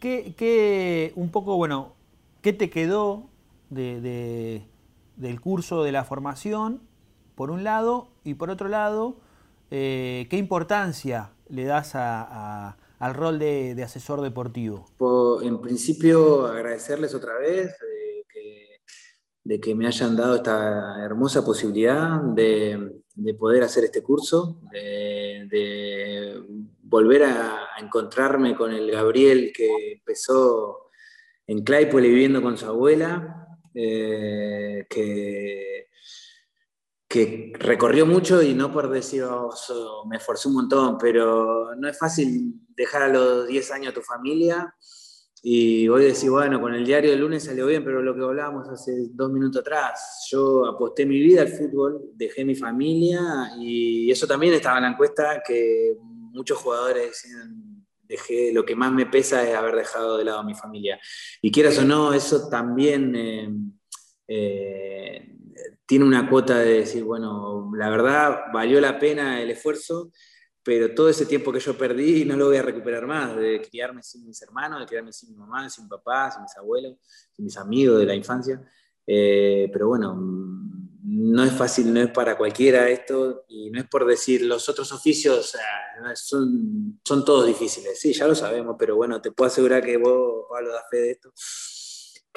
¿qué, 0.00 1.12
un 1.14 1.30
poco, 1.30 1.56
bueno, 1.56 1.94
qué 2.42 2.52
te 2.52 2.68
quedó 2.68 3.28
del 3.70 4.60
curso 5.40 5.84
de 5.84 5.92
la 5.92 6.02
formación, 6.02 6.82
por 7.36 7.52
un 7.52 7.62
lado, 7.62 8.08
y 8.24 8.34
por 8.34 8.50
otro 8.50 8.68
lado, 8.68 9.18
eh, 9.70 10.26
qué 10.30 10.36
importancia 10.36 11.32
le 11.48 11.64
das 11.64 11.94
al 11.94 13.14
rol 13.14 13.38
de, 13.38 13.80
asesor 13.82 14.20
deportivo? 14.20 14.86
en 15.42 15.60
principio, 15.60 16.46
agradecerles 16.46 17.14
otra 17.14 17.38
vez 17.38 17.74
de 19.48 19.58
que 19.58 19.74
me 19.74 19.86
hayan 19.86 20.14
dado 20.14 20.36
esta 20.36 21.02
hermosa 21.02 21.42
posibilidad 21.42 22.20
de, 22.20 23.00
poder 23.38 23.62
hacer 23.62 23.84
este 23.84 24.02
curso, 24.02 24.60
de, 24.70 26.42
volver 26.82 27.22
a, 27.24 27.64
encontrarme 27.80 28.54
con 28.54 28.72
el 28.72 28.90
Gabriel 28.90 29.50
que 29.54 29.92
empezó 29.92 30.90
en 31.46 31.62
Claypole 31.62 32.08
viviendo 32.08 32.42
con 32.42 32.58
su 32.58 32.66
abuela, 32.66 33.46
eh, 33.72 34.84
que, 34.90 35.87
que 37.08 37.52
recorrió 37.58 38.04
mucho 38.04 38.42
y 38.42 38.54
no 38.54 38.70
por 38.70 38.90
decir, 38.90 39.22
oh, 39.24 39.50
me 40.08 40.18
esforcé 40.18 40.48
un 40.48 40.54
montón, 40.54 40.98
pero 40.98 41.74
no 41.74 41.88
es 41.88 41.98
fácil 41.98 42.52
dejar 42.76 43.04
a 43.04 43.08
los 43.08 43.48
10 43.48 43.70
años 43.72 43.90
a 43.90 43.94
tu 43.94 44.02
familia 44.02 44.74
y 45.42 45.88
voy 45.88 46.02
a 46.02 46.08
decir, 46.08 46.30
bueno, 46.30 46.60
con 46.60 46.74
el 46.74 46.84
diario 46.84 47.10
del 47.10 47.20
lunes 47.20 47.44
salió 47.44 47.66
bien, 47.66 47.82
pero 47.82 48.02
lo 48.02 48.14
que 48.14 48.22
hablábamos 48.22 48.68
hace 48.68 48.92
dos 49.12 49.30
minutos 49.30 49.60
atrás, 49.60 50.26
yo 50.30 50.66
aposté 50.66 51.06
mi 51.06 51.18
vida 51.18 51.42
al 51.42 51.48
fútbol, 51.48 52.10
dejé 52.14 52.44
mi 52.44 52.54
familia 52.54 53.52
y 53.58 54.10
eso 54.10 54.26
también 54.26 54.52
estaba 54.52 54.76
en 54.76 54.82
la 54.82 54.90
encuesta 54.90 55.42
que 55.46 55.96
muchos 56.00 56.58
jugadores 56.58 57.06
decían, 57.08 57.86
dejé, 58.02 58.52
lo 58.52 58.64
que 58.64 58.76
más 58.76 58.92
me 58.92 59.06
pesa 59.06 59.48
es 59.48 59.54
haber 59.54 59.76
dejado 59.76 60.18
de 60.18 60.24
lado 60.24 60.40
a 60.40 60.44
mi 60.44 60.54
familia. 60.54 61.00
Y 61.40 61.50
quieras 61.50 61.78
o 61.78 61.84
no, 61.84 62.12
eso 62.12 62.48
también 62.48 63.14
eh, 63.14 63.48
eh, 64.26 65.37
tiene 65.88 66.04
una 66.04 66.30
cuota 66.30 66.58
de 66.58 66.80
decir, 66.80 67.02
bueno, 67.02 67.72
la 67.74 67.90
verdad 67.90 68.42
valió 68.52 68.80
la 68.80 69.00
pena 69.00 69.42
el 69.42 69.50
esfuerzo 69.50 70.12
pero 70.68 70.94
todo 70.94 71.08
ese 71.08 71.24
tiempo 71.24 71.50
que 71.50 71.60
yo 71.60 71.78
perdí 71.78 72.26
no 72.26 72.36
lo 72.36 72.48
voy 72.48 72.58
a 72.58 72.62
recuperar 72.62 73.06
más, 73.06 73.34
de 73.34 73.62
criarme 73.62 74.02
sin 74.02 74.26
mis 74.26 74.42
hermanos, 74.42 74.80
de 74.80 74.84
criarme 74.84 75.14
sin 75.14 75.30
mi 75.30 75.36
mamá, 75.36 75.70
sin 75.70 75.84
mi 75.84 75.88
papá, 75.88 76.30
sin 76.30 76.42
mis 76.42 76.54
abuelos, 76.58 76.98
sin 77.32 77.46
mis 77.46 77.56
amigos 77.56 77.98
de 77.98 78.04
la 78.04 78.14
infancia. 78.14 78.60
Eh, 79.06 79.70
pero 79.72 79.88
bueno, 79.88 80.14
no 80.14 81.42
es 81.42 81.52
fácil, 81.52 81.90
no 81.90 82.00
es 82.00 82.10
para 82.10 82.36
cualquiera 82.36 82.86
esto, 82.90 83.46
y 83.48 83.70
no 83.70 83.80
es 83.80 83.88
por 83.88 84.04
decir 84.04 84.42
los 84.42 84.68
otros 84.68 84.92
oficios 84.92 85.56
son, 86.16 87.00
son 87.02 87.24
todos 87.24 87.46
difíciles, 87.46 87.98
sí, 87.98 88.12
ya 88.12 88.28
lo 88.28 88.34
sabemos, 88.34 88.76
pero 88.78 88.94
bueno, 88.94 89.22
te 89.22 89.32
puedo 89.32 89.48
asegurar 89.48 89.82
que 89.82 89.96
vos, 89.96 90.44
Pablo, 90.50 90.70
das 90.70 90.84
fe 90.90 90.98
de 90.98 91.10
esto, 91.12 91.32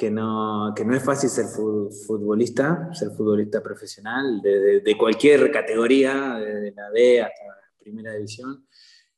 que 0.02 0.10
no, 0.10 0.72
que 0.74 0.84
no 0.84 0.96
es 0.96 1.04
fácil 1.04 1.30
ser 1.30 1.46
futbolista, 1.46 2.92
ser 2.92 3.12
futbolista 3.12 3.62
profesional, 3.62 4.42
de, 4.42 4.96
cualquier 4.98 5.48
categoría, 5.52 6.38
desde 6.40 6.72
la 6.72 6.90
B 6.90 7.22
hasta 7.22 7.44
primera 7.78 8.12
división. 8.12 8.66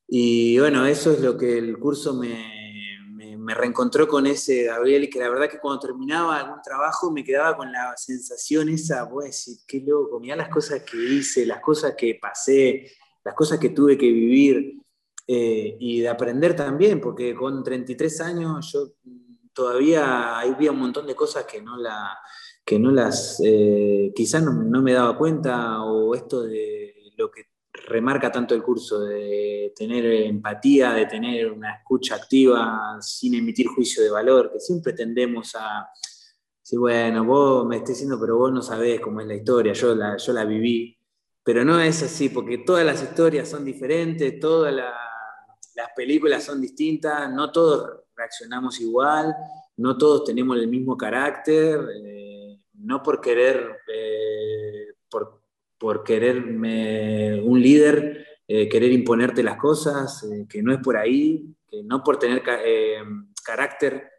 Y 0.06 0.58
bueno, 0.58 0.84
eso 0.84 1.12
es 1.12 1.20
lo 1.20 1.38
que 1.38 1.56
el 1.56 1.78
curso 1.78 2.12
me, 2.12 3.00
me, 3.38 3.54
reencontró 3.54 4.06
con 4.06 4.26
ese 4.26 4.64
Gabriel, 4.64 5.04
y 5.04 5.08
que 5.08 5.20
la 5.20 5.30
verdad 5.30 5.48
que 5.48 5.58
cuando 5.58 5.80
terminaba 5.80 6.36
algún 6.38 6.60
trabajo 6.60 7.10
me 7.10 7.24
quedaba 7.24 7.56
con 7.56 7.72
la 7.72 7.94
sensación 7.96 8.68
esa, 8.68 9.04
voy 9.04 9.24
a 9.24 9.26
decir, 9.28 9.56
qué 9.66 9.80
loco, 9.80 10.20
mirá 10.20 10.36
las 10.36 10.50
cosas 10.50 10.82
que 10.82 10.98
hice, 10.98 11.46
las 11.46 11.60
cosas 11.62 11.94
que 11.96 12.18
pasé, 12.20 12.92
las 13.24 13.34
cosas 13.34 13.58
que 13.58 13.70
tuve 13.70 13.96
que 13.96 14.12
vivir, 14.12 14.84
eh, 15.26 15.78
y 15.80 16.00
de 16.00 16.08
aprender 16.10 16.54
también, 16.54 17.00
porque 17.00 17.34
con 17.34 17.64
33 17.64 18.20
años 18.20 18.70
yo 18.70 18.92
todavía 19.54 20.38
había 20.40 20.72
un 20.72 20.80
montón 20.80 21.06
de 21.06 21.14
cosas 21.14 21.44
que 21.44 21.62
no, 21.62 21.76
la, 21.76 22.18
que 22.64 22.78
no 22.78 22.90
las, 22.90 23.40
eh, 23.44 24.12
quizás 24.14 24.42
no, 24.42 24.52
no, 24.52 24.82
me 24.82 24.92
daba 24.92 25.16
cuenta, 25.16 25.82
o 25.82 26.14
esto 26.14 26.42
de 26.42 26.94
lo 27.16 27.30
que 27.30 27.42
remarca 27.72 28.30
tanto 28.30 28.54
el 28.54 28.62
curso 28.62 29.00
de 29.00 29.72
tener 29.76 30.04
empatía, 30.04 30.92
de 30.92 31.06
tener 31.06 31.52
una 31.52 31.74
escucha 31.76 32.16
activa 32.16 32.96
sin 33.00 33.34
emitir 33.34 33.66
juicio 33.68 34.02
de 34.02 34.10
valor, 34.10 34.50
que 34.52 34.60
siempre 34.60 34.92
tendemos 34.92 35.54
a 35.54 35.88
decir, 36.60 36.78
bueno, 36.78 37.24
vos 37.24 37.66
me 37.66 37.76
estás 37.76 37.90
diciendo, 37.90 38.18
pero 38.20 38.38
vos 38.38 38.52
no 38.52 38.62
sabés 38.62 39.00
cómo 39.00 39.20
es 39.20 39.26
la 39.26 39.34
historia, 39.34 39.72
yo 39.72 39.94
la, 39.94 40.16
yo 40.16 40.32
la 40.32 40.44
viví. 40.44 40.98
Pero 41.42 41.62
no 41.62 41.78
es 41.78 42.02
así, 42.02 42.30
porque 42.30 42.58
todas 42.58 42.86
las 42.86 43.02
historias 43.02 43.50
son 43.50 43.66
diferentes, 43.66 44.40
todas 44.40 44.72
las 44.72 45.88
películas 45.94 46.42
son 46.42 46.58
distintas, 46.58 47.30
no 47.30 47.52
todos 47.52 48.03
reaccionamos 48.16 48.80
igual, 48.80 49.34
no 49.76 49.96
todos 49.98 50.24
tenemos 50.24 50.56
el 50.56 50.68
mismo 50.68 50.96
carácter, 50.96 51.80
eh, 52.04 52.58
no 52.74 53.02
por 53.02 53.20
querer, 53.20 53.78
eh, 53.92 54.94
por, 55.08 55.40
por 55.78 56.04
quererme 56.04 57.40
un 57.42 57.60
líder, 57.60 58.26
eh, 58.46 58.68
querer 58.68 58.92
imponerte 58.92 59.42
las 59.42 59.56
cosas, 59.56 60.26
que 60.48 60.62
no 60.62 60.72
es 60.72 60.78
por 60.78 60.96
ahí, 60.96 61.54
que 61.68 61.82
no 61.82 62.02
por 62.02 62.18
tener 62.18 62.42
carácter 63.44 64.10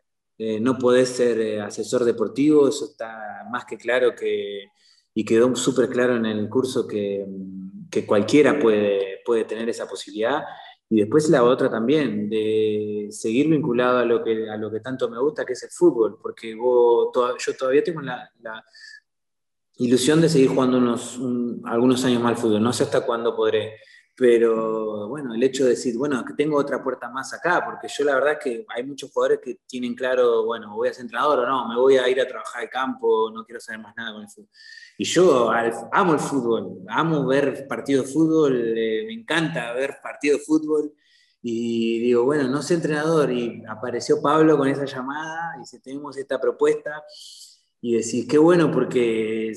no 0.59 0.77
podés 0.77 1.09
ser 1.09 1.61
asesor 1.61 2.03
deportivo, 2.03 2.67
eso 2.67 2.85
está 2.91 3.47
más 3.49 3.63
que 3.63 3.77
claro 3.77 4.13
que, 4.13 4.65
y 5.13 5.23
quedó 5.23 5.55
súper 5.55 5.87
claro 5.87 6.17
en 6.17 6.25
el 6.25 6.49
curso 6.49 6.85
que, 6.85 7.25
que, 7.89 8.05
cualquiera 8.05 8.59
puede, 8.59 9.21
puede 9.23 9.45
tener 9.45 9.69
esa 9.69 9.87
posibilidad. 9.87 10.43
Y 10.89 10.99
después 10.99 11.29
la 11.29 11.43
otra 11.43 11.69
también, 11.69 12.29
de 12.29 13.07
seguir 13.09 13.49
vinculado 13.49 13.99
a 13.99 14.05
lo 14.05 14.23
que, 14.23 14.49
a 14.49 14.57
lo 14.57 14.71
que 14.71 14.79
tanto 14.79 15.09
me 15.09 15.19
gusta, 15.19 15.45
que 15.45 15.53
es 15.53 15.63
el 15.63 15.71
fútbol, 15.71 16.19
porque 16.21 16.53
vos, 16.55 17.11
yo 17.39 17.57
todavía 17.57 17.83
tengo 17.83 18.01
la 18.01 18.31
ilusión 19.77 20.21
de 20.21 20.29
seguir 20.29 20.49
jugando 20.49 20.77
unos, 20.77 21.19
algunos 21.65 22.03
años 22.05 22.21
más 22.21 22.35
al 22.35 22.37
fútbol. 22.37 22.63
No 22.63 22.73
sé 22.73 22.83
hasta 22.83 23.05
cuándo 23.05 23.35
podré. 23.35 23.77
Pero 24.17 25.09
bueno, 25.09 25.33
el 25.33 25.43
hecho 25.43 25.65
de 25.65 25.71
decir, 25.71 25.97
bueno, 25.97 26.23
que 26.23 26.33
tengo 26.33 26.57
otra 26.57 26.81
puerta 26.81 27.09
más 27.09 27.33
acá, 27.33 27.63
porque 27.65 27.89
yo 27.89 28.05
la 28.05 28.15
verdad 28.15 28.33
es 28.33 28.39
que 28.39 28.65
hay 28.73 28.83
muchos 28.83 29.11
jugadores 29.11 29.39
que 29.43 29.59
tienen 29.67 29.93
claro, 29.93 30.45
bueno, 30.45 30.73
voy 30.73 30.87
a 30.87 30.93
ser 30.93 31.01
entrenador 31.01 31.39
o 31.39 31.45
no, 31.45 31.67
me 31.67 31.75
voy 31.75 31.97
a 31.97 32.07
ir 32.07 32.21
a 32.21 32.27
trabajar 32.27 32.61
al 32.61 32.69
campo, 32.69 33.29
no 33.33 33.43
quiero 33.43 33.59
saber 33.59 33.81
más 33.81 33.93
nada 33.97 34.13
con 34.13 34.21
el 34.21 34.29
fútbol. 34.29 34.49
Y 34.97 35.03
yo 35.03 35.51
amo 35.91 36.13
el 36.13 36.19
fútbol, 36.19 36.79
amo 36.87 37.25
ver 37.25 37.67
partidos 37.67 38.07
de 38.07 38.13
fútbol, 38.13 38.73
eh, 38.77 39.03
me 39.05 39.13
encanta 39.13 39.73
ver 39.73 39.97
partidos 40.01 40.39
de 40.39 40.45
fútbol. 40.45 40.93
Y 41.41 41.99
digo, 41.99 42.23
bueno, 42.23 42.47
no 42.47 42.61
sé 42.61 42.75
entrenador. 42.75 43.31
Y 43.31 43.61
apareció 43.67 44.21
Pablo 44.21 44.57
con 44.57 44.67
esa 44.69 44.85
llamada 44.85 45.55
y 45.57 45.59
dice, 45.59 45.79
tenemos 45.79 46.17
esta 46.17 46.39
propuesta 46.39 47.03
y 47.81 47.97
decís, 47.97 48.25
qué 48.27 48.37
bueno 48.37 48.71
porque 48.71 49.53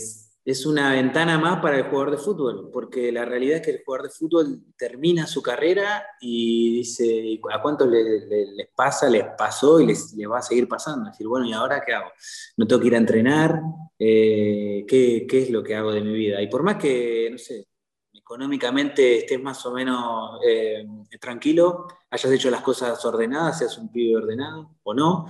una 0.65 0.93
ventana 0.93 1.39
más 1.39 1.61
para 1.61 1.77
el 1.77 1.85
jugador 1.91 2.13
de 2.13 2.17
fútbol, 2.17 2.71
porque 2.73 3.13
la 3.13 3.27
realidad 3.27 3.57
es 3.57 3.63
que 3.63 3.71
el 3.73 3.83
jugador 3.85 4.09
de 4.09 4.15
fútbol 4.15 4.63
termina 4.79 5.27
su 5.27 5.43
carrera 5.43 6.03
y 6.23 6.79
dice, 6.79 7.39
¿a 7.53 7.61
cuántos 7.61 7.87
les 7.87 8.69
pasa? 8.75 9.11
Les 9.11 9.27
pasó 9.37 9.79
y 9.79 9.85
les, 9.85 10.17
va 10.31 10.39
a 10.39 10.43
seguir 10.43 10.67
pasando. 10.67 11.05
Es 11.05 11.13
decir, 11.13 11.27
bueno, 11.29 11.45
¿y 11.45 11.53
ahora 11.53 11.83
qué 11.85 11.93
hago? 11.93 12.09
No 12.57 12.67
tengo 12.67 12.81
que 12.81 12.87
ir 12.87 12.95
a 12.95 12.97
entrenar, 12.97 13.61
eh, 13.99 14.87
¿qué, 14.89 15.27
es 15.31 15.51
lo 15.51 15.63
que 15.63 15.75
hago 15.75 15.93
de 15.93 16.01
mi 16.01 16.15
vida? 16.15 16.41
Y 16.41 16.47
por 16.49 16.63
más 16.63 16.77
que, 16.77 17.29
no 17.31 17.37
sé, 17.37 17.69
económicamente 18.15 19.19
estés 19.19 19.43
más 19.43 19.67
o 19.67 19.73
menos 19.73 20.41
eh, 20.47 20.83
tranquilo, 21.21 21.89
hayas 22.11 22.33
hecho 22.33 22.51
las 22.51 22.63
cosas 22.63 23.05
ordenadas, 23.05 23.59
seas 23.59 23.77
un 23.77 23.93
pibe 23.93 24.17
ordenado 24.17 24.77
o 24.83 24.95
no, 24.95 25.27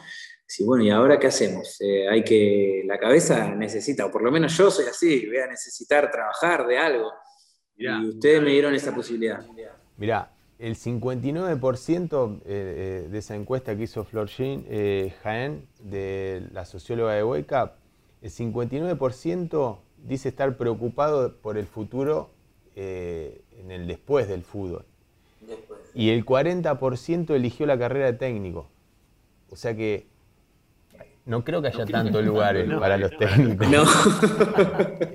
Sí, 0.48 0.64
bueno, 0.64 0.82
¿y 0.82 0.90
ahora 0.90 1.18
qué 1.20 1.26
hacemos? 1.26 1.78
Eh, 1.80 2.08
hay 2.08 2.24
que, 2.24 2.82
la 2.86 2.98
cabeza 2.98 3.54
necesita, 3.54 4.06
o 4.06 4.10
por 4.10 4.22
lo 4.22 4.32
menos 4.32 4.56
yo 4.56 4.70
soy 4.70 4.86
así, 4.86 5.26
voy 5.26 5.36
a 5.36 5.46
necesitar 5.46 6.10
trabajar 6.10 6.66
de 6.66 6.78
algo. 6.78 7.12
y 7.76 8.08
ustedes 8.08 8.42
me 8.42 8.50
dieron 8.50 8.74
esa 8.74 8.94
posibilidad. 8.94 9.44
Mirá, 9.98 10.32
el 10.58 10.74
59% 10.74 12.40
eh, 12.40 12.40
eh, 12.46 13.08
de 13.08 13.18
esa 13.18 13.36
encuesta 13.36 13.76
que 13.76 13.84
hizo 13.84 14.04
Flor 14.04 14.28
eh, 14.38 15.14
Jaén, 15.22 15.68
de 15.78 16.48
la 16.52 16.64
socióloga 16.64 17.14
de 17.14 17.22
Wake 17.22 17.54
Up, 17.54 17.70
el 18.22 18.30
59% 18.30 19.78
dice 20.04 20.30
estar 20.30 20.56
preocupado 20.56 21.36
por 21.36 21.58
el 21.58 21.66
futuro 21.66 22.30
en 22.74 23.72
el 23.72 23.88
después 23.88 24.28
del 24.28 24.44
fútbol. 24.44 24.84
Y 25.94 26.10
el 26.10 26.24
40% 26.24 27.34
eligió 27.34 27.66
la 27.66 27.76
carrera 27.76 28.06
de 28.06 28.12
técnico. 28.12 28.68
O 29.50 29.56
sea 29.56 29.74
que 29.74 30.06
no 31.28 31.44
creo 31.44 31.60
que 31.60 31.68
haya 31.68 31.84
tantos 31.84 32.24
lugares 32.24 32.68
para 32.80 32.96
los 32.96 33.16
técnicos. 33.16 33.68
No. 33.68 33.84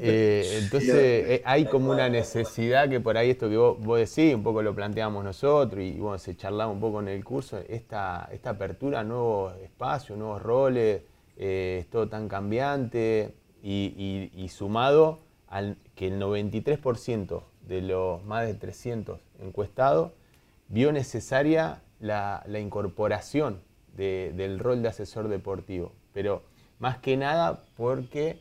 Eh, 0.06 0.60
entonces 0.62 0.94
eh, 0.94 1.42
hay 1.46 1.64
como 1.64 1.90
una 1.90 2.10
necesidad 2.10 2.90
que 2.90 3.00
por 3.00 3.18
ahí 3.18 3.30
esto 3.30 3.48
que 3.48 3.56
vos, 3.56 3.78
decís, 3.98 4.36
un 4.36 4.44
poco 4.44 4.62
lo 4.62 4.76
planteamos 4.76 5.24
nosotros 5.24 5.82
y 5.82 5.94
bueno, 5.94 6.18
se 6.18 6.36
charlaba 6.36 6.70
un 6.70 6.82
poco 6.82 7.00
en 7.00 7.08
el 7.08 7.24
curso, 7.24 7.58
esta, 7.70 8.28
esta 8.34 8.52
apertura 8.52 9.00
a 9.00 9.04
nuevos 9.06 9.56
espacios, 9.62 10.18
nuevos 10.18 10.42
roles, 10.42 11.04
eh, 11.38 11.78
es 11.82 11.90
todo 11.90 12.10
tan 12.10 12.28
cambiante 12.28 13.34
y, 13.64 14.50
sumado 14.50 15.20
al 15.48 15.78
que 15.96 16.08
el 16.08 16.22
93% 16.22 17.44
de 17.66 17.82
los 17.82 18.24
más 18.26 18.46
de 18.46 18.56
300 18.56 19.22
encuestados 19.42 20.12
vio 20.68 20.92
necesaria 20.92 21.82
la, 22.02 22.44
incorporación 22.60 23.62
del 23.96 24.60
rol 24.60 24.82
de 24.82 24.90
asesor 24.90 25.30
deportivo, 25.30 25.94
pero 26.14 26.44
más 26.80 26.98
que 26.98 27.18
nada 27.18 27.66
porque 27.76 28.40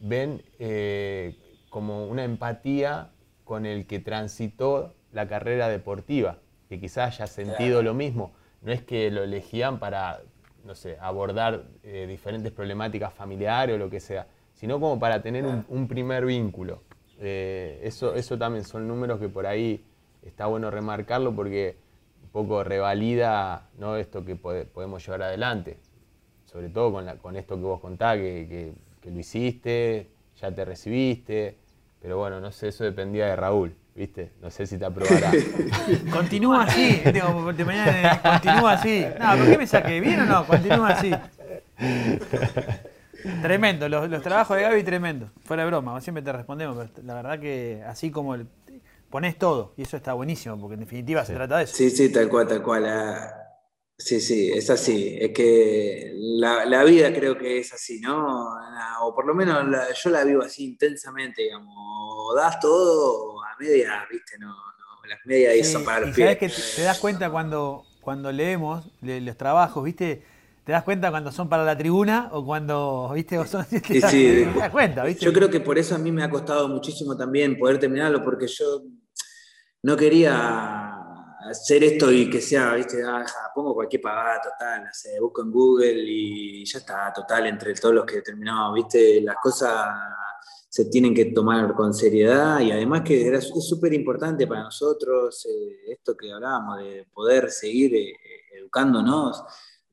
ven 0.00 0.42
eh, 0.58 1.36
como 1.70 2.06
una 2.06 2.24
empatía 2.24 3.10
con 3.44 3.66
el 3.66 3.86
que 3.86 4.00
transitó 4.00 4.94
la 5.12 5.28
carrera 5.28 5.68
deportiva, 5.68 6.38
que 6.68 6.80
quizás 6.80 7.14
haya 7.14 7.26
sentido 7.26 7.82
lo 7.82 7.94
mismo. 7.94 8.32
No 8.62 8.72
es 8.72 8.82
que 8.82 9.10
lo 9.10 9.22
elegían 9.22 9.78
para, 9.78 10.20
no 10.64 10.74
sé, 10.74 10.96
abordar 11.00 11.64
eh, 11.82 12.06
diferentes 12.08 12.52
problemáticas 12.52 13.12
familiares 13.12 13.76
o 13.76 13.78
lo 13.78 13.90
que 13.90 14.00
sea, 14.00 14.26
sino 14.54 14.80
como 14.80 14.98
para 14.98 15.22
tener 15.22 15.44
un, 15.44 15.88
primer 15.88 16.24
vínculo. 16.24 16.82
Eh, 17.20 17.80
eso, 17.82 18.14
eso 18.14 18.38
también 18.38 18.64
son 18.64 18.88
números 18.88 19.20
que 19.20 19.28
por 19.28 19.46
ahí 19.46 19.84
está 20.22 20.46
bueno 20.46 20.70
remarcarlo 20.70 21.34
porque 21.34 21.76
un 22.22 22.28
poco 22.30 22.64
revalida 22.64 23.68
¿no? 23.78 23.96
esto 23.96 24.24
que 24.24 24.36
podemos 24.36 25.04
llevar 25.04 25.22
adelante, 25.22 25.78
sobre 26.54 26.68
todo 26.68 26.92
con, 26.92 27.04
con 27.18 27.36
esto 27.36 27.56
que 27.56 27.62
vos 27.62 27.80
contás, 27.80 28.16
que, 28.16 28.72
que, 29.02 29.10
lo 29.10 29.18
hiciste, 29.18 30.06
ya 30.40 30.54
te 30.54 30.64
recibiste, 30.64 31.58
pero 32.00 32.18
bueno, 32.18 32.38
no 32.40 32.52
sé, 32.52 32.68
eso 32.68 32.84
dependía 32.84 33.26
de 33.26 33.34
Raúl. 33.36 33.74
¿Viste? 33.96 34.32
No 34.40 34.50
sé 34.50 34.66
si 34.66 34.78
te 34.78 34.84
aprobará. 34.84 35.32
continúa 36.12 36.64
así, 36.64 37.00
de 37.00 37.64
mañana, 37.64 38.20
continúa 38.22 38.72
así. 38.72 39.04
No, 39.20 39.36
¿por 39.36 39.46
qué 39.46 39.58
me 39.58 39.66
saqué? 39.66 40.00
¿Bien 40.00 40.20
o 40.20 40.26
no? 40.26 40.46
Continúa 40.46 40.88
así. 40.90 41.12
Tremendo, 43.42 43.88
los, 43.88 44.22
trabajos 44.22 44.56
de 44.56 44.62
Gaby 44.62 44.82
tremendo. 44.84 45.30
Fuera 45.44 45.64
de 45.64 45.68
broma, 45.68 46.00
siempre 46.00 46.22
te 46.22 46.32
respondemos, 46.32 46.76
pero 46.76 47.06
la 47.06 47.14
verdad 47.14 47.40
que 47.40 47.82
así 47.86 48.10
como 48.10 48.34
el, 48.36 48.46
pones 49.10 49.38
todo, 49.38 49.74
y 49.76 49.82
eso 49.82 49.96
está 49.96 50.12
buenísimo, 50.12 50.58
porque 50.60 50.74
en 50.74 50.80
definitiva 50.80 51.24
se 51.24 51.34
trata 51.34 51.58
de 51.58 51.64
eso. 51.64 51.76
Sí, 51.76 51.90
sí, 51.90 52.12
tal 52.12 52.28
cual, 52.28 52.46
tal 52.46 52.62
cual. 52.62 52.86
Ah, 52.86 53.43
sí, 53.96 54.20
sí, 54.20 54.50
es 54.52 54.70
así. 54.70 55.16
Es 55.20 55.32
que 55.32 56.12
la, 56.14 56.84
vida 56.84 57.12
creo 57.12 57.36
que 57.36 57.58
es 57.58 57.72
así, 57.72 58.00
¿no? 58.00 58.50
O 59.02 59.14
por 59.14 59.26
lo 59.26 59.34
menos 59.34 59.64
yo 60.02 60.10
la 60.10 60.24
vivo 60.24 60.42
así 60.42 60.64
intensamente, 60.64 61.42
digamos. 61.42 61.74
O 61.76 62.34
das 62.36 62.58
todo 62.60 63.42
a 63.42 63.56
media, 63.58 64.06
¿viste? 64.10 64.38
No, 64.38 64.48
no 64.48 65.08
las 65.08 65.20
medias 65.24 65.54
sí, 65.54 65.64
son 65.64 65.84
para 65.84 66.00
los 66.00 66.16
y 66.16 66.20
Sabes 66.20 66.38
que 66.38 66.48
te 66.48 66.82
das 66.82 66.98
cuenta 66.98 67.30
cuando, 67.30 67.84
cuando 68.00 68.32
leemos 68.32 68.84
los 69.02 69.36
trabajos, 69.36 69.84
¿viste? 69.84 70.22
te 70.64 70.72
das 70.72 70.82
cuenta 70.82 71.10
cuando 71.10 71.30
son 71.30 71.48
para 71.48 71.62
la 71.62 71.76
tribuna 71.76 72.30
o 72.32 72.44
cuando, 72.44 73.10
viste, 73.14 73.38
o 73.38 73.46
son, 73.46 73.66
te, 73.68 74.00
das, 74.00 74.70
cuenta, 74.70 75.04
¿viste? 75.04 75.24
Yo 75.24 75.32
creo 75.32 75.50
que 75.50 75.60
por 75.60 75.78
eso 75.78 75.94
a 75.94 75.98
mí 75.98 76.10
me 76.10 76.22
ha 76.24 76.30
costado 76.30 76.68
muchísimo 76.68 77.16
también 77.16 77.58
poder 77.58 77.78
terminarlo, 77.78 78.24
porque 78.24 78.46
yo 78.46 78.82
no 79.82 79.96
quería 79.96 80.83
hacer 81.50 81.84
esto 81.84 82.10
y 82.10 82.28
que 82.28 82.40
sea, 82.40 82.74
viste, 82.74 83.02
ah, 83.04 83.24
pongo 83.54 83.74
cualquier 83.74 84.02
pagada 84.02 84.40
total, 84.42 84.84
no 84.84 85.22
busco 85.22 85.42
en 85.42 85.50
Google 85.50 86.04
y 86.06 86.64
ya 86.64 86.78
está, 86.78 87.12
total, 87.12 87.46
entre 87.46 87.74
todos 87.74 87.94
los 87.94 88.04
que 88.04 88.22
terminamos, 88.22 88.74
viste, 88.74 89.20
las 89.20 89.36
cosas 89.42 89.86
se 90.68 90.86
tienen 90.86 91.14
que 91.14 91.26
tomar 91.26 91.72
con 91.74 91.94
seriedad 91.94 92.60
y 92.60 92.72
además 92.72 93.02
que 93.02 93.28
es 93.28 93.48
súper 93.48 93.94
importante 93.94 94.46
para 94.46 94.64
nosotros 94.64 95.46
eh, 95.46 95.92
esto 95.92 96.16
que 96.16 96.32
hablábamos 96.32 96.78
de 96.78 97.06
poder 97.12 97.50
seguir 97.50 97.94
eh, 97.94 98.16
educándonos 98.58 99.44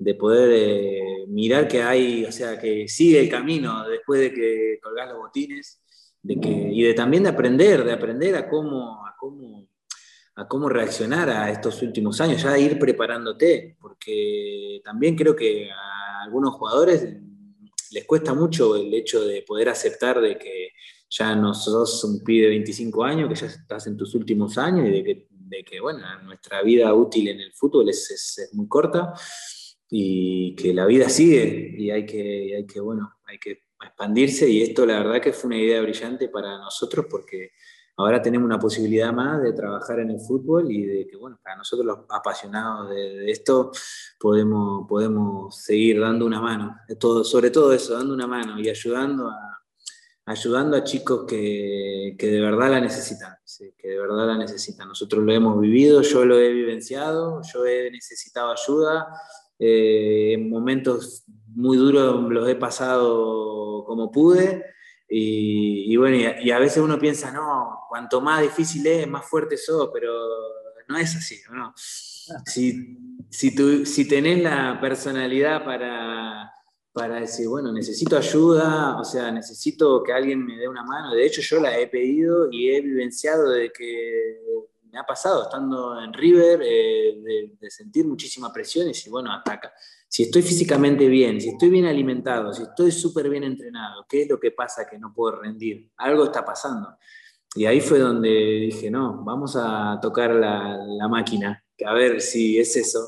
de 0.02 0.16
poder 0.16 0.50
eh, 0.52 1.26
mirar 1.28 1.68
que 1.68 1.84
hay, 1.84 2.26
o 2.26 2.32
sea, 2.32 2.60
que 2.60 2.88
sigue 2.88 3.20
el 3.20 3.30
camino 3.30 3.88
después 3.88 4.20
de 4.20 4.34
que 4.34 4.80
colgás 4.82 5.10
los 5.10 5.20
botines, 5.20 5.80
de 6.24 6.40
que, 6.40 6.50
y 6.50 6.82
de 6.82 6.96
también 6.96 7.22
de 7.22 7.30
aprender, 7.30 7.84
de 7.84 7.94
aprender 7.94 8.36
a 8.36 8.50
cómo, 8.50 9.61
a 10.36 10.48
cómo 10.48 10.70
reaccionar 10.70 11.30
a 11.30 11.52
estos 11.52 11.82
últimos 11.82 12.22
años, 12.22 12.42
ya 12.42 12.58
ir 12.58 12.80
preparándote, 12.80 13.78
porque 13.80 14.82
también 14.84 15.16
creo 15.16 15.36
que 15.36 15.70
a 15.70 16.24
algunos 16.24 16.54
jugadores 16.56 17.06
les 17.92 18.06
cuesta 18.06 18.34
mucho 18.34 18.76
el 18.76 18.94
hecho 18.94 19.24
de 19.24 19.42
poder 19.42 19.70
aceptar 19.70 20.22
de 20.22 20.38
que 20.38 20.70
ya 21.10 21.36
no 21.36 21.54
sos 21.54 22.04
un 22.06 22.24
pibe 22.24 22.46
de 22.46 22.50
25 22.52 23.04
años, 23.04 23.30
que 23.30 23.36
ya 23.36 23.48
estás 23.48 23.88
en 23.88 23.98
tus 23.98 24.16
últimos 24.16 24.58
años 24.58 24.88
y 24.88 24.92
de 24.92 25.04
que, 25.04 25.28
de 25.30 25.64
que 25.64 25.80
bueno, 25.82 26.00
nuestra 26.24 26.62
vida 26.62 26.94
útil 26.94 27.28
en 27.28 27.42
el 27.42 27.52
fútbol 27.52 27.90
es, 27.90 28.10
es 28.12 28.50
muy 28.54 28.68
corta 28.70 29.14
y 29.90 30.56
que 30.56 30.74
la 30.74 30.86
vida 30.86 31.10
sigue 31.10 31.76
y 31.78 31.92
hay 31.92 32.06
que, 32.06 32.56
hay 32.56 32.66
que, 32.66 32.80
bueno, 32.80 33.18
hay 33.26 33.38
que 33.38 33.64
expandirse 33.84 34.50
y 34.50 34.62
esto 34.62 34.86
la 34.86 35.00
verdad 35.00 35.22
que 35.22 35.34
fue 35.34 35.50
una 35.50 35.58
idea 35.58 35.82
brillante 35.82 36.30
para 36.30 36.58
nosotros 36.60 37.08
porque 37.10 37.52
ahora 38.02 38.22
tenemos 38.22 38.46
una 38.46 38.60
posibilidad 38.60 39.12
más 39.14 39.42
de 39.42 39.54
trabajar 39.54 40.00
en 40.00 40.12
el 40.12 40.20
fútbol 40.20 40.72
y 40.72 40.86
de 40.86 41.08
que, 41.08 41.18
bueno, 41.18 41.40
para 41.42 41.56
nosotros 41.56 41.86
los 41.86 42.00
apasionados 42.10 42.90
de, 42.90 43.32
esto 43.32 43.72
podemos, 44.20 44.88
podemos 44.88 45.56
seguir 45.56 46.00
dando 46.00 46.26
una 46.26 46.42
mano, 46.42 46.76
todo, 47.00 47.24
sobre 47.24 47.50
todo 47.50 47.74
eso, 47.74 47.98
dando 47.98 48.14
una 48.14 48.28
mano 48.28 48.60
y 48.60 48.70
ayudando 48.70 49.30
a, 49.30 49.62
ayudando 50.26 50.78
a 50.78 50.84
chicos 50.84 51.26
que, 51.28 52.16
que 52.18 52.28
de 52.28 52.42
verdad 52.42 52.72
la 52.72 52.82
necesitan, 52.82 53.36
que 53.78 53.88
de 53.88 54.00
verdad 54.00 54.28
la 54.28 54.38
necesitan. 54.38 54.88
Nosotros 54.88 55.24
lo 55.24 55.32
hemos 55.32 55.60
vivido, 55.60 56.02
yo 56.02 56.26
lo 56.26 56.38
he 56.38 56.52
vivenciado, 56.52 57.42
yo 57.54 57.66
he 57.66 57.92
necesitado 57.92 58.52
ayuda, 58.52 59.08
eh, 59.60 60.34
en 60.34 60.50
momentos 60.50 61.24
muy 61.48 61.78
duros 61.78 62.30
los 62.32 62.50
he 62.50 62.56
pasado 62.56 63.84
como 63.86 64.12
pude. 64.12 64.66
Y, 65.14 65.94
bueno, 65.98 66.16
y 66.16 66.52
a, 66.52 66.60
veces 66.60 66.78
uno 66.78 66.98
piensa, 66.98 67.32
no, 67.32 67.82
cuanto 67.90 68.22
más 68.22 68.42
difícil 68.42 68.88
es, 68.88 69.06
más 69.10 69.26
fuerte 69.26 69.58
sos, 69.58 69.90
pero 69.94 70.10
no 70.88 70.98
es 70.98 71.14
así, 71.18 71.38
¿no? 71.52 71.74
Si, 72.46 72.98
si, 73.30 73.54
tú, 73.54 73.86
si 73.86 74.08
tenés 74.08 74.42
la 74.42 74.80
personalidad 74.80 75.66
para, 75.66 76.50
para 76.94 77.20
decir, 77.20 77.50
bueno, 77.50 77.74
necesito 77.74 78.16
ayuda, 78.16 78.98
o 78.98 79.04
sea, 79.04 79.34
necesito 79.34 80.02
que 80.02 80.14
alguien 80.14 80.46
me 80.46 80.56
dé 80.56 80.70
una 80.70 80.84
mano. 80.84 81.14
De 81.14 81.26
hecho, 81.26 81.42
yo 81.42 81.60
la 81.60 81.78
he 81.78 81.88
pedido 81.88 82.50
y 82.50 82.70
he 82.70 82.80
vivenciado 82.80 83.50
de 83.50 83.70
que 83.70 84.31
me 84.92 85.00
ha 85.00 85.04
pasado 85.04 85.44
estando 85.44 86.02
en 86.02 86.14
River, 86.14 86.62
eh, 86.64 87.54
de, 87.60 87.70
sentir 87.70 88.06
muchísima 88.06 88.52
presión 88.52 88.90
y 88.90 88.94
si, 88.94 89.10
bueno, 89.10 89.32
ataca. 89.32 89.72
Si 90.08 90.24
estoy 90.24 90.42
físicamente 90.42 91.08
bien, 91.08 91.40
si 91.40 91.50
estoy 91.50 91.70
bien 91.70 91.86
alimentado, 91.86 92.54
si 92.54 92.64
estoy 92.64 92.92
súper 92.92 93.30
bien 93.30 93.44
entrenado, 93.44 94.06
¿qué 94.10 94.24
es 94.24 94.30
lo 94.30 94.40
que 94.40 94.52
pasa 94.52 94.86
que 94.90 95.00
no 95.00 95.14
puedo 95.14 95.40
rendir? 95.42 95.90
Algo 95.98 96.26
está 96.26 96.44
pasando. 96.44 96.98
Y 97.56 97.66
ahí 97.66 97.80
fue 97.80 98.00
donde 98.00 98.30
dije, 98.30 98.92
no, 98.92 99.24
vamos 99.24 99.56
a 99.58 100.00
tocar 100.02 100.32
la, 100.32 100.78
la 100.86 101.08
máquina, 101.08 101.64
a 101.86 101.94
ver 101.94 102.22
si 102.22 102.60
es 102.60 102.76
eso. 102.76 103.00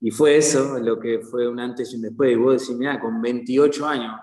Y 0.00 0.10
fue 0.10 0.36
eso 0.36 0.78
lo 0.78 0.98
que 0.98 1.20
fue 1.20 1.46
un 1.46 1.60
antes 1.60 1.92
y 1.92 1.96
un 1.96 2.02
después. 2.02 2.32
Y 2.32 2.36
vos 2.36 2.60
decís, 2.60 2.76
mira, 2.76 2.98
con 2.98 3.20
28 3.20 3.86
años, 3.86 4.20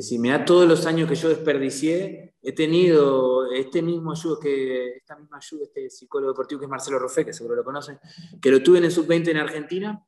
decís, 0.00 0.18
mira 0.18 0.44
todos 0.44 0.68
los 0.68 0.86
años 0.86 1.08
que 1.08 1.14
yo 1.14 1.28
desperdicié 1.28 2.34
he 2.42 2.52
tenido 2.52 3.50
este 3.52 3.80
mismo 3.80 4.12
ayudo 4.12 4.38
que, 4.38 4.96
esta 4.96 5.16
misma 5.16 5.38
ayuda, 5.38 5.64
este 5.64 5.88
psicólogo 5.88 6.32
deportivo 6.32 6.58
que 6.60 6.66
es 6.66 6.70
Marcelo 6.70 6.98
Rofe, 6.98 7.24
que 7.24 7.32
seguro 7.32 7.56
lo 7.56 7.64
conocen, 7.64 7.98
que 8.40 8.50
lo 8.50 8.62
tuve 8.62 8.78
en 8.78 8.84
el 8.84 8.92
sub-20 8.92 9.28
en 9.28 9.36
Argentina 9.38 10.06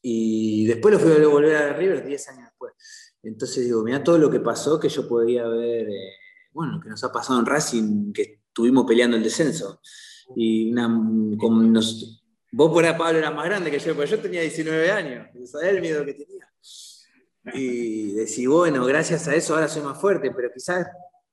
y 0.00 0.66
después 0.66 0.94
lo 0.94 1.00
fui 1.00 1.10
a 1.10 1.26
volver 1.26 1.56
a 1.56 1.72
River 1.72 2.06
10 2.06 2.28
años 2.28 2.44
después. 2.44 2.74
Entonces 3.24 3.64
digo, 3.64 3.82
mira 3.82 4.04
todo 4.04 4.18
lo 4.18 4.30
que 4.30 4.38
pasó 4.38 4.78
que 4.78 4.88
yo 4.88 5.08
podía 5.08 5.48
ver, 5.48 5.88
eh, 5.88 6.12
bueno, 6.52 6.74
lo 6.74 6.80
que 6.80 6.88
nos 6.88 7.02
ha 7.02 7.10
pasado 7.10 7.40
en 7.40 7.46
Racing, 7.46 8.12
que 8.12 8.40
estuvimos 8.46 8.86
peleando 8.86 9.16
el 9.16 9.24
descenso. 9.24 9.80
Y 10.36 10.70
una, 10.70 10.86
vos 12.52 12.70
por 12.70 12.84
ahí, 12.84 12.96
Pablo, 12.96 13.18
eras 13.18 13.34
más 13.34 13.46
grande 13.46 13.70
que 13.70 13.80
yo, 13.80 13.96
pero 13.96 14.04
yo 14.04 14.20
tenía 14.20 14.42
19 14.42 14.90
años, 14.92 15.28
sabés 15.50 15.74
el 15.74 15.80
miedo 15.80 16.04
que 16.04 16.14
tenía. 16.14 16.48
Y 17.54 18.12
decir, 18.12 18.48
bueno, 18.48 18.84
gracias 18.84 19.28
a 19.28 19.34
eso 19.34 19.54
ahora 19.54 19.68
soy 19.68 19.82
más 19.82 20.00
fuerte, 20.00 20.30
pero 20.30 20.50
quizás 20.52 20.86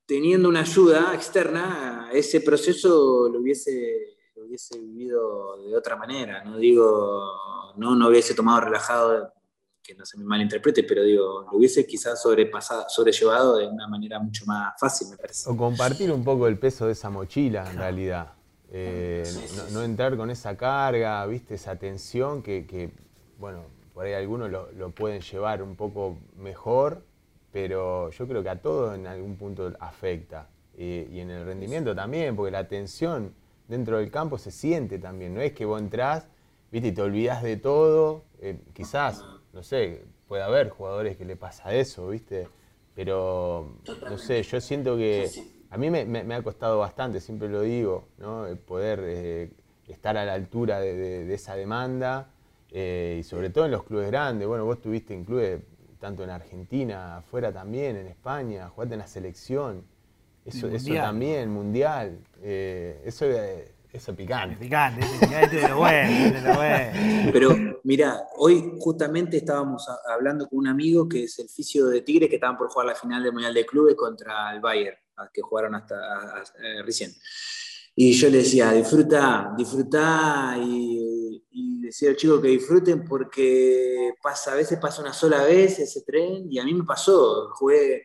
teniendo 0.05 0.49
una 0.49 0.61
ayuda 0.61 1.13
externa, 1.13 2.09
ese 2.13 2.41
proceso 2.41 3.29
lo 3.29 3.39
hubiese, 3.39 4.17
hubiese 4.35 4.79
vivido 4.79 5.57
de 5.67 5.75
otra 5.75 5.95
manera. 5.95 6.43
No 6.43 6.57
digo, 6.57 7.73
no, 7.77 7.95
no 7.95 8.07
hubiese 8.07 8.33
tomado 8.33 8.61
relajado, 8.61 9.33
que 9.81 9.93
no 9.93 10.05
se 10.05 10.17
me 10.17 10.25
malinterprete, 10.25 10.83
pero 10.83 11.03
digo, 11.03 11.45
lo 11.49 11.57
hubiese 11.57 11.85
quizás 11.85 12.21
sobrepasado, 12.21 12.85
sobrellevado 12.89 13.57
de 13.57 13.67
una 13.67 13.87
manera 13.87 14.19
mucho 14.19 14.45
más 14.45 14.73
fácil, 14.79 15.09
me 15.09 15.17
parece. 15.17 15.49
O 15.49 15.55
compartir 15.55 16.11
un 16.11 16.23
poco 16.23 16.47
el 16.47 16.57
peso 16.57 16.87
de 16.87 16.93
esa 16.93 17.09
mochila, 17.09 17.69
en 17.69 17.77
realidad. 17.77 18.33
Eh, 18.71 19.23
no, 19.71 19.83
entrar 19.83 20.17
con 20.17 20.29
esa 20.31 20.57
carga, 20.57 21.25
viste, 21.27 21.55
esa 21.55 21.75
tensión 21.77 22.41
que, 22.41 22.91
bueno, 23.37 23.63
por 23.95 24.05
ahí 24.05 24.13
algunos 24.13 24.51
lo, 24.51 24.71
lo 24.73 24.91
pueden 24.91 25.21
llevar 25.21 25.63
un 25.63 25.75
poco 25.75 26.19
mejor 26.37 27.01
pero 27.55 28.09
yo 28.09 28.27
creo 28.27 28.43
que 28.43 28.49
a 28.49 28.61
todos 28.61 28.95
en 28.95 29.07
algún 29.07 29.37
punto 29.37 29.71
afecta. 29.79 30.49
y 30.77 31.21
en 31.21 31.29
el 31.29 31.45
rendimiento 31.45 31.95
también, 31.95 32.35
porque 32.35 32.51
la 32.51 32.67
tensión 32.67 33.33
dentro 33.65 33.97
del 33.97 34.11
campo 34.11 34.37
se 34.37 34.51
siente 34.51 34.99
también. 34.99 35.33
No 35.33 35.39
es 35.39 35.53
que 35.53 35.63
vos 35.63 35.79
entrás, 35.79 36.27
viste, 36.69 36.89
y 36.89 36.91
te 36.91 37.01
olvidás 37.01 37.43
de 37.43 37.55
todo. 37.55 38.25
Eh, 38.41 38.59
quizás, 38.73 39.23
no 39.53 39.63
sé, 39.63 40.03
puede 40.27 40.43
haber 40.43 40.67
jugadores 40.67 41.15
que 41.15 41.23
le 41.23 41.37
pasa 41.37 41.73
eso, 41.73 42.09
viste. 42.09 42.49
Pero, 42.93 43.77
no 44.09 44.17
sé, 44.17 44.43
yo 44.43 44.59
siento 44.59 44.97
que 44.97 45.31
a 45.69 45.77
mí 45.77 45.89
me, 45.89 46.35
ha 46.35 46.43
costado 46.43 46.79
bastante, 46.79 47.21
siempre 47.21 47.47
lo 47.47 47.61
digo, 47.61 48.09
¿no? 48.17 48.47
poder 48.67 48.99
eh, 49.01 49.51
estar 49.87 50.17
a 50.17 50.25
la 50.25 50.33
altura 50.33 50.81
de, 50.81 51.33
esa 51.33 51.55
demanda 51.55 52.33
y 52.79 53.23
sobre 53.23 53.49
todo 53.49 53.65
en 53.65 53.71
los 53.71 53.83
clubes 53.83 54.07
grandes. 54.07 54.47
Bueno, 54.47 54.65
vos 54.65 54.81
tuviste 54.81 55.13
en 55.13 55.23
clubes 55.23 55.61
tanto 55.99 56.23
en 56.23 56.29
Argentina, 56.29 57.17
afuera 57.17 57.51
también, 57.51 57.95
en 57.95 58.07
España, 58.07 58.69
jugaste 58.69 58.95
en 58.95 58.99
la 58.99 59.07
selección. 59.07 59.83
Eso, 60.45 60.67
eso 60.67 60.93
también, 60.93 61.49
mundial. 61.49 62.19
eso 62.43 63.25
eso 63.95 64.13
picante. 64.13 64.57
Picante, 64.57 65.05
picante 65.21 65.55
de 65.55 65.69
lo 65.69 65.77
bueno, 65.77 66.33
de 66.33 66.41
lo 66.41 66.55
bueno. 66.55 67.29
Pero 67.31 67.79
mira, 67.85 68.27
hoy 68.35 68.73
justamente 68.77 69.37
estábamos 69.37 69.87
hablando 70.09 70.49
con 70.49 70.59
un 70.59 70.67
amigo 70.67 71.07
que 71.07 71.23
es 71.23 71.39
el 71.39 71.47
fisio 71.47 71.85
de 71.85 72.01
Tigres 72.01 72.27
que 72.27 72.35
estaban 72.35 72.57
por 72.57 72.67
jugar 72.69 72.87
la 72.87 72.95
final 72.95 73.23
del 73.23 73.31
Mundial 73.31 73.53
de 73.53 73.65
Clubes 73.65 73.95
contra 73.95 74.53
el 74.53 74.59
Bayern, 74.59 74.97
que 75.31 75.41
jugaron 75.41 75.75
hasta 75.75 75.95
eh, 76.61 76.83
recién. 76.83 77.13
Y 77.95 78.11
yo 78.11 78.29
le 78.29 78.39
decía, 78.39 78.73
disfruta, 78.73 79.53
disfruta 79.57 80.57
y, 80.61 81.04
decía 81.51 82.09
al 82.09 82.15
chico 82.15 82.41
que 82.41 82.49
disfruten 82.49 83.03
porque 83.03 84.13
pasa, 84.21 84.53
a 84.53 84.55
veces 84.55 84.79
pasa 84.79 85.01
una 85.01 85.13
sola 85.13 85.43
vez 85.43 85.79
ese 85.79 86.01
tren 86.01 86.51
y 86.51 86.59
a 86.59 86.63
mí 86.63 86.73
me 86.73 86.83
pasó, 86.83 87.49
jugué 87.53 88.03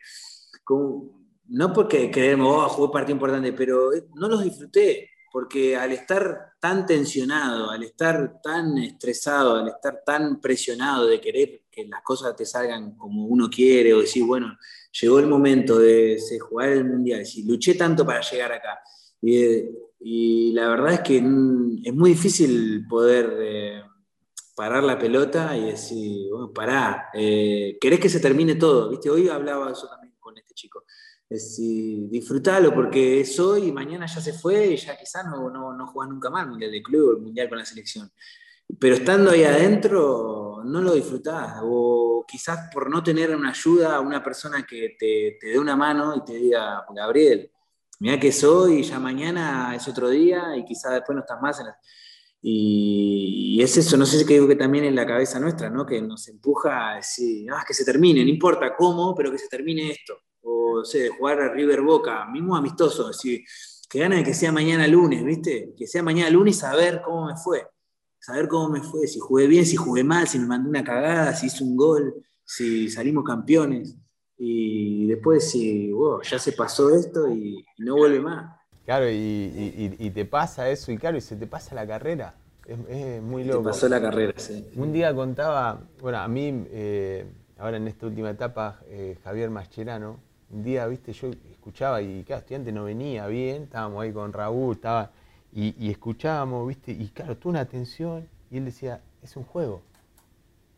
con, 0.63 1.11
no 1.47 1.73
porque 1.73 2.09
creemos, 2.11 2.65
oh, 2.65 2.69
jugué 2.69 2.93
parte 2.93 3.11
importante, 3.11 3.53
pero 3.53 3.89
no 4.15 4.27
los 4.27 4.43
disfruté 4.43 5.11
porque 5.31 5.77
al 5.77 5.93
estar 5.93 6.53
tan 6.59 6.85
tensionado, 6.85 7.71
al 7.71 7.83
estar 7.83 8.41
tan 8.41 8.77
estresado, 8.77 9.55
al 9.55 9.69
estar 9.69 10.03
tan 10.05 10.41
presionado 10.41 11.07
de 11.07 11.21
querer 11.21 11.63
que 11.71 11.85
las 11.85 12.03
cosas 12.03 12.35
te 12.35 12.45
salgan 12.45 12.97
como 12.97 13.25
uno 13.25 13.49
quiere, 13.49 13.93
o 13.93 14.01
decir, 14.01 14.25
bueno, 14.25 14.57
llegó 14.99 15.19
el 15.19 15.27
momento 15.27 15.79
de, 15.79 16.19
jugar 16.39 16.69
el 16.69 16.85
mundial, 16.85 17.25
si 17.25 17.43
luché 17.43 17.75
tanto 17.75 18.05
para 18.05 18.19
llegar 18.21 18.51
acá. 18.51 18.81
Y, 19.21 19.69
la 20.03 20.69
verdad 20.69 20.93
es 20.93 20.99
que 21.01 21.17
es 21.17 21.93
muy 21.93 22.11
difícil 22.11 22.87
poder 22.87 23.35
eh, 23.39 23.83
parar 24.55 24.83
la 24.83 24.97
pelota 24.97 25.55
y 25.55 25.65
decir, 25.65 26.29
bueno, 26.31 26.51
pará, 26.51 27.09
eh, 27.13 27.77
querés 27.79 27.99
que 27.99 28.09
se 28.09 28.19
termine 28.19 28.55
todo, 28.55 28.89
¿viste? 28.89 29.09
Hoy 29.09 29.29
hablaba 29.29 29.71
eso 29.71 29.87
también 29.87 30.15
con 30.19 30.37
este 30.37 30.53
chico 30.53 30.83
es 31.31 31.43
decir, 31.45 32.09
disfrutalo 32.09 32.73
porque 32.73 33.21
es 33.21 33.39
hoy 33.39 33.69
y 33.69 33.71
mañana 33.71 34.05
ya 34.05 34.19
se 34.19 34.33
fue 34.33 34.67
y 34.67 34.75
ya 34.75 34.97
quizás 34.97 35.25
no, 35.25 35.49
no, 35.49 35.71
no 35.71 35.87
jugás 35.87 36.09
nunca 36.09 36.29
más 36.29 36.43
el 36.43 36.49
Mundial 36.49 36.71
de 36.71 36.83
Club, 36.83 37.15
el 37.15 37.23
Mundial 37.23 37.47
con 37.47 37.57
la 37.57 37.63
selección. 37.63 38.11
Pero 38.77 38.95
estando 38.95 39.31
ahí 39.31 39.45
adentro, 39.45 40.61
no 40.65 40.81
lo 40.81 40.93
disfrutás. 40.93 41.61
O 41.63 42.25
quizás 42.27 42.69
por 42.73 42.89
no 42.89 43.01
tener 43.01 43.33
una 43.33 43.51
ayuda, 43.51 44.01
una 44.01 44.21
persona 44.21 44.65
que 44.65 44.97
te, 44.99 45.37
te 45.39 45.47
dé 45.47 45.57
una 45.57 45.77
mano 45.77 46.17
y 46.17 46.25
te 46.25 46.33
diga, 46.33 46.85
Gabriel, 46.93 47.49
mira 48.01 48.19
que 48.19 48.31
soy 48.31 48.83
ya 48.83 48.99
mañana 48.99 49.73
es 49.75 49.87
otro 49.87 50.09
día 50.09 50.57
y 50.57 50.65
quizás 50.65 50.91
después 50.93 51.15
no 51.15 51.21
estás 51.21 51.41
más 51.41 51.59
en 51.59 51.67
y, 52.43 53.55
y, 53.55 53.61
es 53.61 53.77
eso, 53.77 53.97
no 53.97 54.05
sé 54.05 54.17
si 54.17 54.25
digo 54.25 54.47
que 54.47 54.55
también 54.55 54.83
en 54.83 54.95
la 54.95 55.05
cabeza 55.05 55.39
nuestra, 55.39 55.69
¿no? 55.69 55.85
Que 55.85 56.01
nos 56.01 56.27
empuja 56.27 56.89
a 56.89 56.95
decir, 56.95 57.47
ah, 57.51 57.63
que 57.67 57.75
se 57.75 57.85
termine, 57.85 58.23
no 58.23 58.29
importa 58.31 58.75
cómo, 58.75 59.13
pero 59.13 59.31
que 59.31 59.37
se 59.37 59.47
termine 59.47 59.91
esto 59.91 60.15
o 60.43 60.83
sé, 60.83 60.99
de 60.99 61.09
jugar 61.09 61.39
a 61.39 61.53
River 61.53 61.81
Boca, 61.81 62.25
mismo 62.25 62.55
amistoso, 62.55 63.07
decir, 63.07 63.43
que 63.89 63.99
gana 63.99 64.17
de 64.17 64.23
que 64.23 64.33
sea 64.33 64.51
mañana 64.51 64.87
lunes, 64.87 65.23
¿viste? 65.23 65.73
Que 65.77 65.87
sea 65.87 66.01
mañana 66.01 66.29
lunes 66.29 66.57
saber 66.57 67.01
cómo 67.03 67.27
me 67.27 67.35
fue. 67.35 67.67
Saber 68.19 68.47
cómo 68.47 68.69
me 68.69 68.81
fue, 68.81 69.07
si 69.07 69.19
jugué 69.19 69.47
bien, 69.47 69.65
si 69.65 69.75
jugué 69.75 70.03
mal, 70.03 70.27
si 70.27 70.39
me 70.39 70.45
mandé 70.45 70.69
una 70.69 70.83
cagada, 70.83 71.35
si 71.35 71.47
hice 71.47 71.63
un 71.63 71.75
gol, 71.75 72.23
si 72.43 72.89
salimos 72.89 73.23
campeones. 73.23 73.95
Y 74.43 75.05
después 75.05 75.51
si, 75.51 75.91
wow, 75.91 76.23
ya 76.23 76.39
se 76.39 76.53
pasó 76.53 76.89
esto 76.95 77.29
y, 77.29 77.63
no 77.77 77.95
vuelve 77.95 78.19
más. 78.19 78.59
Claro, 78.85 79.05
y, 79.07 80.11
te 80.15 80.25
pasa 80.25 80.67
eso, 80.71 80.91
y 80.91 80.97
claro, 80.97 81.15
y 81.15 81.21
se 81.21 81.35
te 81.35 81.45
pasa 81.45 81.75
la 81.75 81.85
carrera. 81.85 82.33
Es, 82.65 83.21
muy 83.21 83.43
loco. 83.43 83.59
Te 83.59 83.65
pasó 83.65 83.87
la 83.87 84.01
carrera, 84.01 84.33
sí. 84.37 84.67
Un 84.75 84.93
día 84.93 85.13
contaba, 85.13 85.81
bueno, 85.99 86.17
a 86.17 86.27
mí, 86.27 86.65
eh, 86.71 87.27
ahora 87.59 87.77
en 87.77 87.87
esta 87.87 88.07
última 88.07 88.31
etapa, 88.31 88.79
eh, 88.87 89.15
Javier 89.23 89.51
Mascherano, 89.51 90.17
un 90.49 90.63
día, 90.63 90.87
viste, 90.87 91.13
yo 91.13 91.29
escuchaba 91.51 92.01
y 92.01 92.23
cada 92.23 92.39
estudiante 92.39 92.71
no 92.71 92.85
venía 92.85 93.27
bien, 93.27 93.63
estábamos 93.63 94.01
ahí 94.01 94.11
con 94.11 94.33
Raúl, 94.33 94.73
estaba, 94.73 95.11
y, 95.53 95.91
escuchábamos, 95.91 96.67
viste, 96.67 96.91
y 96.91 97.09
claro, 97.09 97.37
tuvo 97.37 97.51
una 97.51 97.59
atención 97.59 98.27
y 98.49 98.57
él 98.57 98.65
decía, 98.65 99.01
es 99.21 99.35
un 99.35 99.43
juego, 99.43 99.83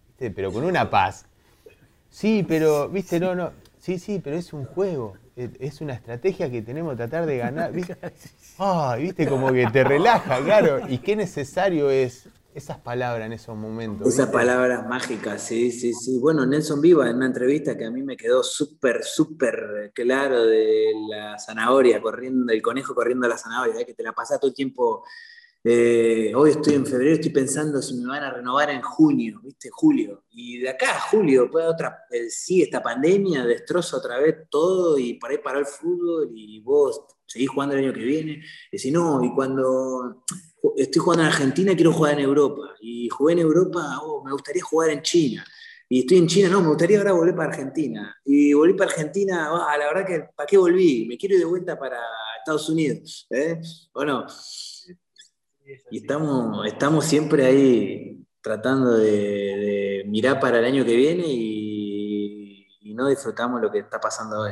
¿viste? 0.09 0.31
pero 0.31 0.51
con 0.51 0.65
una 0.65 0.89
paz. 0.89 1.27
Sí, 2.13 2.45
pero, 2.47 2.89
viste, 2.89 3.19
no, 3.19 3.33
no, 3.33 3.51
sí, 3.79 3.97
sí, 3.97 4.21
pero 4.23 4.35
es 4.35 4.53
un 4.53 4.65
juego, 4.65 5.17
es 5.35 5.81
una 5.81 5.93
estrategia 5.93 6.49
que 6.51 6.61
tenemos 6.61 6.93
que 6.93 6.97
tratar 6.97 7.25
de 7.25 7.39
ganar, 7.39 7.71
viste, 7.73 7.97
viste, 8.99 9.27
como 9.27 9.51
que 9.51 9.65
te 9.73 9.83
relaja, 9.83 10.39
claro, 10.43 10.81
y 10.87 10.99
qué 10.99 11.15
necesario 11.15 11.89
es 11.89 12.29
esas 12.53 12.77
palabras 12.77 13.25
en 13.25 13.33
esos 13.33 13.57
momentos. 13.57 14.07
Esas 14.07 14.29
palabras 14.29 14.87
mágicas, 14.87 15.41
sí, 15.41 15.71
sí, 15.71 15.91
sí. 15.91 16.19
Bueno, 16.19 16.45
Nelson 16.45 16.81
Viva, 16.81 17.09
en 17.09 17.15
una 17.15 17.25
entrevista 17.25 17.75
que 17.75 17.85
a 17.85 17.89
mí 17.89 18.03
me 18.03 18.15
quedó 18.15 18.43
súper, 18.43 19.03
súper 19.03 19.91
claro 19.95 20.45
de 20.45 20.91
la 21.09 21.39
zanahoria 21.39 21.99
corriendo, 21.99 22.53
el 22.53 22.61
conejo 22.61 22.93
corriendo 22.93 23.25
a 23.25 23.29
la 23.29 23.39
zanahoria, 23.39 23.81
¿eh? 23.81 23.85
que 23.87 23.95
te 23.95 24.03
la 24.03 24.13
pasas 24.13 24.39
todo 24.39 24.49
el 24.49 24.55
tiempo. 24.55 25.03
Eh, 25.65 26.33
hoy 26.35 26.49
estoy 26.51 26.73
en 26.73 26.85
febrero, 26.85 27.13
estoy 27.13 27.31
pensando 27.31 27.81
si 27.81 27.95
me 27.95 28.07
van 28.07 28.23
a 28.23 28.33
renovar 28.33 28.69
en 28.69 28.81
junio, 28.81 29.39
¿viste? 29.41 29.69
Julio. 29.71 30.25
Y 30.31 30.59
de 30.59 30.69
acá 30.69 30.99
julio, 31.09 31.49
puede 31.49 31.67
otra, 31.67 31.99
sí, 32.27 32.61
esta 32.61 32.83
pandemia 32.83 33.45
destroza 33.45 33.95
otra 33.95 34.19
vez 34.19 34.49
todo 34.49 34.97
y 34.97 35.13
por 35.13 35.31
ahí 35.31 35.37
paró 35.37 35.59
el 35.59 35.65
fútbol 35.65 36.31
y 36.35 36.59
vos 36.59 37.05
seguís 37.25 37.49
jugando 37.49 37.75
el 37.75 37.85
año 37.85 37.93
que 37.93 38.03
viene. 38.03 38.43
Y 38.71 38.77
si 38.77 38.91
no, 38.91 39.23
y 39.23 39.33
cuando 39.33 40.25
estoy 40.75 41.01
jugando 41.01 41.23
en 41.23 41.29
Argentina 41.29 41.75
quiero 41.75 41.93
jugar 41.93 42.15
en 42.15 42.25
Europa. 42.25 42.75
Y 42.81 43.07
jugué 43.07 43.33
en 43.33 43.39
Europa, 43.39 43.99
oh, 44.01 44.21
me 44.21 44.33
gustaría 44.33 44.63
jugar 44.63 44.89
en 44.89 45.01
China. 45.01 45.45
Y 45.87 46.01
estoy 46.01 46.17
en 46.17 46.27
China, 46.27 46.49
no, 46.49 46.61
me 46.61 46.69
gustaría 46.69 46.97
ahora 46.97 47.13
volver 47.13 47.35
para 47.35 47.49
Argentina. 47.49 48.17
Y 48.25 48.51
volví 48.51 48.73
para 48.73 48.91
Argentina, 48.91 49.53
oh, 49.53 49.77
la 49.77 49.85
verdad 49.93 50.05
que, 50.05 50.29
¿para 50.35 50.47
qué 50.47 50.57
volví? 50.57 51.05
Me 51.07 51.17
quiero 51.17 51.35
ir 51.35 51.41
de 51.41 51.45
vuelta 51.45 51.79
para 51.79 51.99
Estados 52.39 52.67
Unidos. 52.69 53.27
¿eh? 53.29 53.61
¿O 53.93 54.03
Y 55.89 55.97
estamos, 55.97 56.65
estamos 56.67 57.05
siempre 57.05 57.45
ahí 57.45 58.25
tratando 58.41 58.97
de, 58.97 60.03
mirar 60.07 60.39
para 60.39 60.59
el 60.59 60.65
año 60.65 60.85
que 60.85 60.95
viene 60.95 61.23
y, 61.25 62.49
no 62.93 63.07
disfrutamos 63.07 63.59
lo 63.59 63.71
que 63.71 63.79
está 63.79 63.99
pasando 63.99 64.41
hoy. 64.41 64.51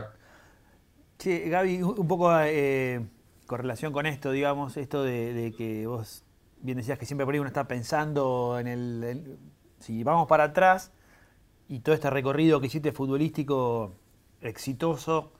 Sí, 1.19 1.41
Gaby, 1.47 1.83
un 1.83 2.07
poco... 2.07 2.31
Eh 2.41 3.05
con 3.51 3.59
relación 3.59 3.91
con 3.91 4.05
esto, 4.05 4.31
digamos, 4.31 4.77
esto 4.77 5.03
de, 5.03 5.53
que 5.57 5.85
vos 5.85 6.23
bien 6.61 6.77
decías 6.77 6.97
que 6.97 7.05
siempre 7.05 7.25
por 7.25 7.33
ahí 7.33 7.39
uno 7.41 7.49
está 7.49 7.67
pensando 7.67 8.57
en 8.57 8.67
el, 8.67 9.37
Si 9.79 10.05
vamos 10.05 10.25
para 10.29 10.45
atrás 10.45 10.93
y 11.67 11.81
todo 11.81 11.93
este 11.93 12.09
recorrido 12.09 12.61
que 12.61 12.67
hiciste 12.67 12.93
futbolístico 12.93 13.93
exitoso 14.39 15.33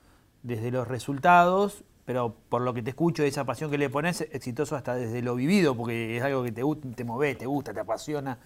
desde 0.44 0.72
los 0.72 0.90
resultados, 0.90 1.86
pero 2.12 2.36
por 2.50 2.62
lo 2.62 2.74
que 2.74 2.82
te 2.82 2.90
escucho, 2.90 3.24
esa 3.24 3.46
pasión 3.46 3.72
que 3.72 3.78
le 3.78 3.90
pones, 3.90 4.20
exitoso 4.20 4.76
hasta 4.76 4.96
desde 4.96 5.22
lo 5.22 5.34
vivido, 5.34 5.78
porque 5.78 6.18
es 6.18 6.24
algo 6.24 6.44
que 6.44 6.52
te, 6.52 6.62
te 6.94 7.04
mueve, 7.06 7.36
te 7.36 7.46
gusta, 7.46 7.74
te 7.74 7.80
apasiona. 7.80 8.38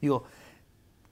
Digo, 0.00 0.22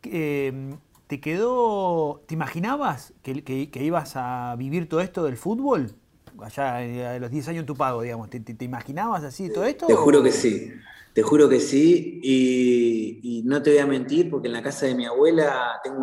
em, 0.04 0.78
¿te 1.08 1.20
quedó, 1.20 2.22
te 2.26 2.34
imaginabas 2.34 3.12
que 3.22 3.68
ibas 3.80 4.12
a 4.14 4.54
vivir 4.56 4.88
todo 4.88 5.00
esto 5.00 5.24
del 5.24 5.36
fútbol? 5.36 5.96
allá 6.42 6.82
eh, 6.82 7.06
a 7.06 7.18
los 7.18 7.30
10 7.30 7.48
años 7.48 7.60
en 7.60 7.66
tu 7.66 7.74
pago, 7.74 8.02
digamos. 8.02 8.30
¿Te, 8.30 8.40
imaginabas 8.60 9.24
así 9.24 9.50
todo 9.50 9.64
esto? 9.64 9.86
Te 9.86 9.94
juro 9.94 10.22
que 10.22 10.32
sí, 10.32 10.72
te 11.12 11.22
juro 11.22 11.48
que 11.48 11.60
sí. 11.60 12.20
Y, 12.22 13.42
no 13.44 13.62
te 13.62 13.70
voy 13.70 13.78
a 13.78 13.86
mentir, 13.86 14.30
porque 14.30 14.48
en 14.48 14.54
la 14.54 14.62
casa 14.62 14.86
de 14.86 14.94
mi 14.94 15.06
abuela 15.06 15.80
tengo 15.82 15.98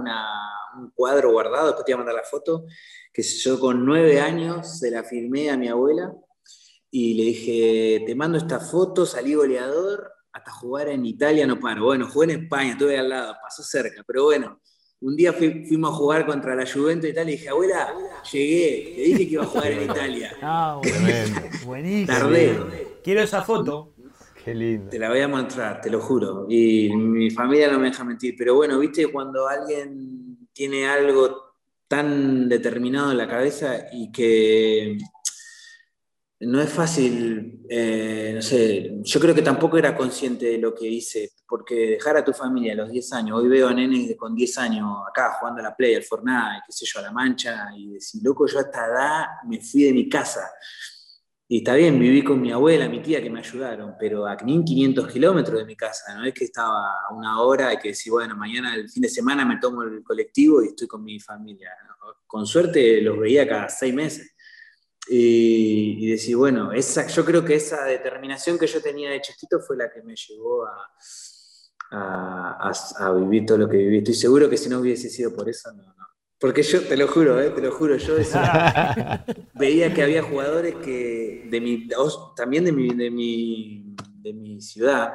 un 0.77 0.91
cuadro 0.91 1.31
guardado, 1.31 1.67
después 1.67 1.85
te 1.85 1.91
voy 1.91 2.01
a 2.01 2.05
mandar 2.05 2.15
la 2.15 2.23
foto, 2.23 2.65
que 3.11 3.21
yo 3.21 3.59
con 3.59 3.85
nueve 3.85 4.19
años 4.19 4.79
se 4.79 4.89
la 4.91 5.03
firmé 5.03 5.49
a 5.49 5.57
mi 5.57 5.67
abuela 5.67 6.13
y 6.89 7.13
le 7.15 7.23
dije, 7.23 8.03
te 8.05 8.15
mando 8.15 8.37
esta 8.37 8.59
foto, 8.59 9.05
salí 9.05 9.33
goleador, 9.33 10.11
hasta 10.31 10.51
jugar 10.51 10.89
en 10.89 11.05
Italia 11.05 11.45
no 11.45 11.59
paro. 11.59 11.85
Bueno, 11.85 12.07
jugué 12.07 12.33
en 12.33 12.43
España, 12.43 12.71
estuve 12.71 12.97
al 12.97 13.09
lado, 13.09 13.35
pasó 13.41 13.63
cerca, 13.63 14.03
pero 14.05 14.25
bueno, 14.25 14.59
un 15.01 15.15
día 15.15 15.33
fuimos 15.33 15.91
a 15.91 15.95
jugar 15.95 16.25
contra 16.25 16.55
la 16.55 16.65
Juventus 16.65 17.09
y 17.09 17.13
tal, 17.13 17.27
y 17.29 17.33
dije, 17.33 17.49
abuela, 17.49 17.93
llegué, 18.31 18.93
te 18.95 19.01
dije 19.01 19.17
que 19.27 19.33
iba 19.33 19.43
a 19.43 19.47
jugar 19.47 19.71
en 19.71 19.83
Italia. 19.91 20.37
Ah, 20.41 20.79
buenísimo. 21.65 22.07
Tardé. 22.07 22.99
Quiero 23.03 23.21
esa 23.21 23.41
foto. 23.41 23.93
Qué 24.43 24.53
lindo. 24.53 24.89
Te 24.89 24.99
la 24.99 25.09
voy 25.09 25.19
a 25.19 25.27
mostrar, 25.27 25.81
te 25.81 25.89
lo 25.89 25.99
juro. 26.01 26.45
Y 26.49 26.93
mi 26.95 27.29
familia 27.31 27.71
no 27.71 27.79
me 27.79 27.87
deja 27.87 28.03
mentir. 28.03 28.35
Pero 28.37 28.55
bueno, 28.55 28.77
viste, 28.79 29.07
cuando 29.07 29.47
alguien 29.47 30.32
tiene 30.53 30.87
algo 30.87 31.55
tan 31.87 32.47
determinado 32.47 33.11
en 33.11 33.17
la 33.17 33.27
cabeza 33.27 33.87
y 33.91 34.11
que 34.11 34.97
no 36.45 36.61
es 36.61 36.69
fácil, 36.69 37.65
eh, 37.69 38.31
no 38.35 38.41
sé, 38.41 38.99
yo 39.01 39.19
creo 39.19 39.33
que 39.33 39.41
tampoco 39.41 39.77
era 39.77 39.95
consciente 39.95 40.47
de 40.47 40.57
lo 40.57 40.73
que 40.73 40.87
hice, 40.87 41.31
porque 41.47 41.75
dejar 41.91 42.17
a 42.17 42.25
tu 42.25 42.33
familia 42.33 42.73
a 42.73 42.77
los 42.77 42.89
10 42.89 43.13
años, 43.13 43.39
hoy 43.39 43.47
veo 43.47 43.67
a 43.67 43.73
nenes 43.73 44.15
con 44.17 44.35
10 44.35 44.57
años 44.57 44.89
acá 45.07 45.37
jugando 45.39 45.61
a 45.61 45.63
la 45.63 45.75
Play, 45.75 45.95
al 45.95 46.03
Fortnite, 46.03 46.63
qué 46.65 46.71
sé 46.71 46.85
yo, 46.85 46.99
a 46.99 47.03
la 47.03 47.11
Mancha, 47.11 47.69
y 47.77 47.93
decir, 47.93 48.21
loco, 48.23 48.47
yo 48.47 48.59
a 48.59 48.61
esta 48.61 48.85
edad 48.85 49.25
me 49.47 49.61
fui 49.61 49.83
de 49.83 49.93
mi 49.93 50.09
casa. 50.09 50.49
Y 51.47 51.57
está 51.57 51.75
bien, 51.75 51.99
viví 51.99 52.23
con 52.23 52.41
mi 52.41 52.51
abuela, 52.51 52.87
mi 52.87 53.01
tía 53.01 53.21
que 53.21 53.29
me 53.29 53.39
ayudaron, 53.39 53.95
pero 53.99 54.25
a 54.25 54.37
500 54.37 55.11
kilómetros 55.11 55.59
de 55.59 55.65
mi 55.65 55.75
casa, 55.75 56.15
no 56.15 56.25
es 56.25 56.33
que 56.33 56.45
estaba 56.45 57.01
a 57.09 57.13
una 57.13 57.41
hora 57.41 57.73
y 57.73 57.77
que 57.77 57.89
decir, 57.89 58.11
bueno, 58.11 58.35
mañana 58.35 58.73
el 58.75 58.89
fin 58.89 59.03
de 59.03 59.09
semana 59.09 59.45
me 59.45 59.57
tomo 59.57 59.83
el 59.83 60.01
colectivo 60.03 60.63
y 60.63 60.67
estoy 60.67 60.87
con 60.87 61.03
mi 61.03 61.19
familia. 61.19 61.69
Con 62.25 62.47
suerte 62.47 63.01
los 63.01 63.19
veía 63.19 63.47
cada 63.47 63.69
seis 63.69 63.93
meses. 63.93 64.33
Y, 65.09 66.09
decir, 66.09 66.37
bueno, 66.37 66.71
esa, 66.71 67.07
yo 67.07 67.25
creo 67.25 67.43
que 67.43 67.55
esa 67.55 67.83
determinación 67.83 68.57
que 68.57 68.67
yo 68.67 68.81
tenía 68.81 69.09
de 69.09 69.21
chiquito 69.21 69.59
fue 69.59 69.75
la 69.75 69.91
que 69.91 70.01
me 70.01 70.15
llevó 70.15 70.65
a, 70.65 70.89
a, 71.91 73.11
vivir 73.13 73.45
todo 73.45 73.57
lo 73.57 73.69
que 73.69 73.77
viví. 73.77 73.97
Estoy 73.97 74.13
seguro 74.13 74.49
que 74.49 74.57
si 74.57 74.69
no 74.69 74.79
hubiese 74.79 75.09
sido 75.09 75.35
por 75.35 75.49
eso, 75.49 75.73
no, 75.73 75.83
no. 75.83 76.02
Porque 76.43 76.61
yo, 76.61 76.81
te 76.85 76.97
lo 76.97 77.07
juro, 77.07 77.39
eh, 77.39 77.51
te 77.51 77.61
lo 77.61 77.71
juro, 77.71 77.95
yo 77.95 78.15
veía 79.53 79.93
que 79.93 80.03
había 80.03 80.21
jugadores 80.21 80.75
que, 80.75 81.47
de 81.49 81.61
mi, 81.61 81.87
también 82.35 82.65
de 82.65 82.73
mi, 82.73 82.89
de 82.89 83.09
mi, 83.09 83.95
de 84.21 84.33
mi 84.33 84.59
ciudad, 84.59 85.13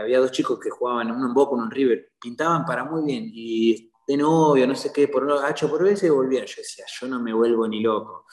había 0.00 0.20
dos 0.20 0.30
chicos 0.30 0.60
que 0.60 0.70
jugaban, 0.70 1.10
uno 1.10 1.26
en 1.26 1.34
Boca, 1.34 1.56
uno 1.56 1.64
en 1.64 1.72
River, 1.72 2.12
pintaban 2.20 2.64
para 2.64 2.84
muy 2.84 3.04
bien, 3.04 3.28
y 3.34 3.90
de 4.06 4.16
novio, 4.16 4.64
no 4.68 4.76
sé 4.76 4.92
qué, 4.92 5.08
por 5.08 5.28
H 5.28 5.66
por 5.66 5.82
B 5.82 5.96
se 5.96 6.08
volvían. 6.08 6.46
Yo 6.46 6.54
decía, 6.58 6.84
yo 6.88 7.08
no 7.08 7.18
me 7.18 7.32
vuelvo 7.32 7.66
ni 7.66 7.80
loco 7.80 8.24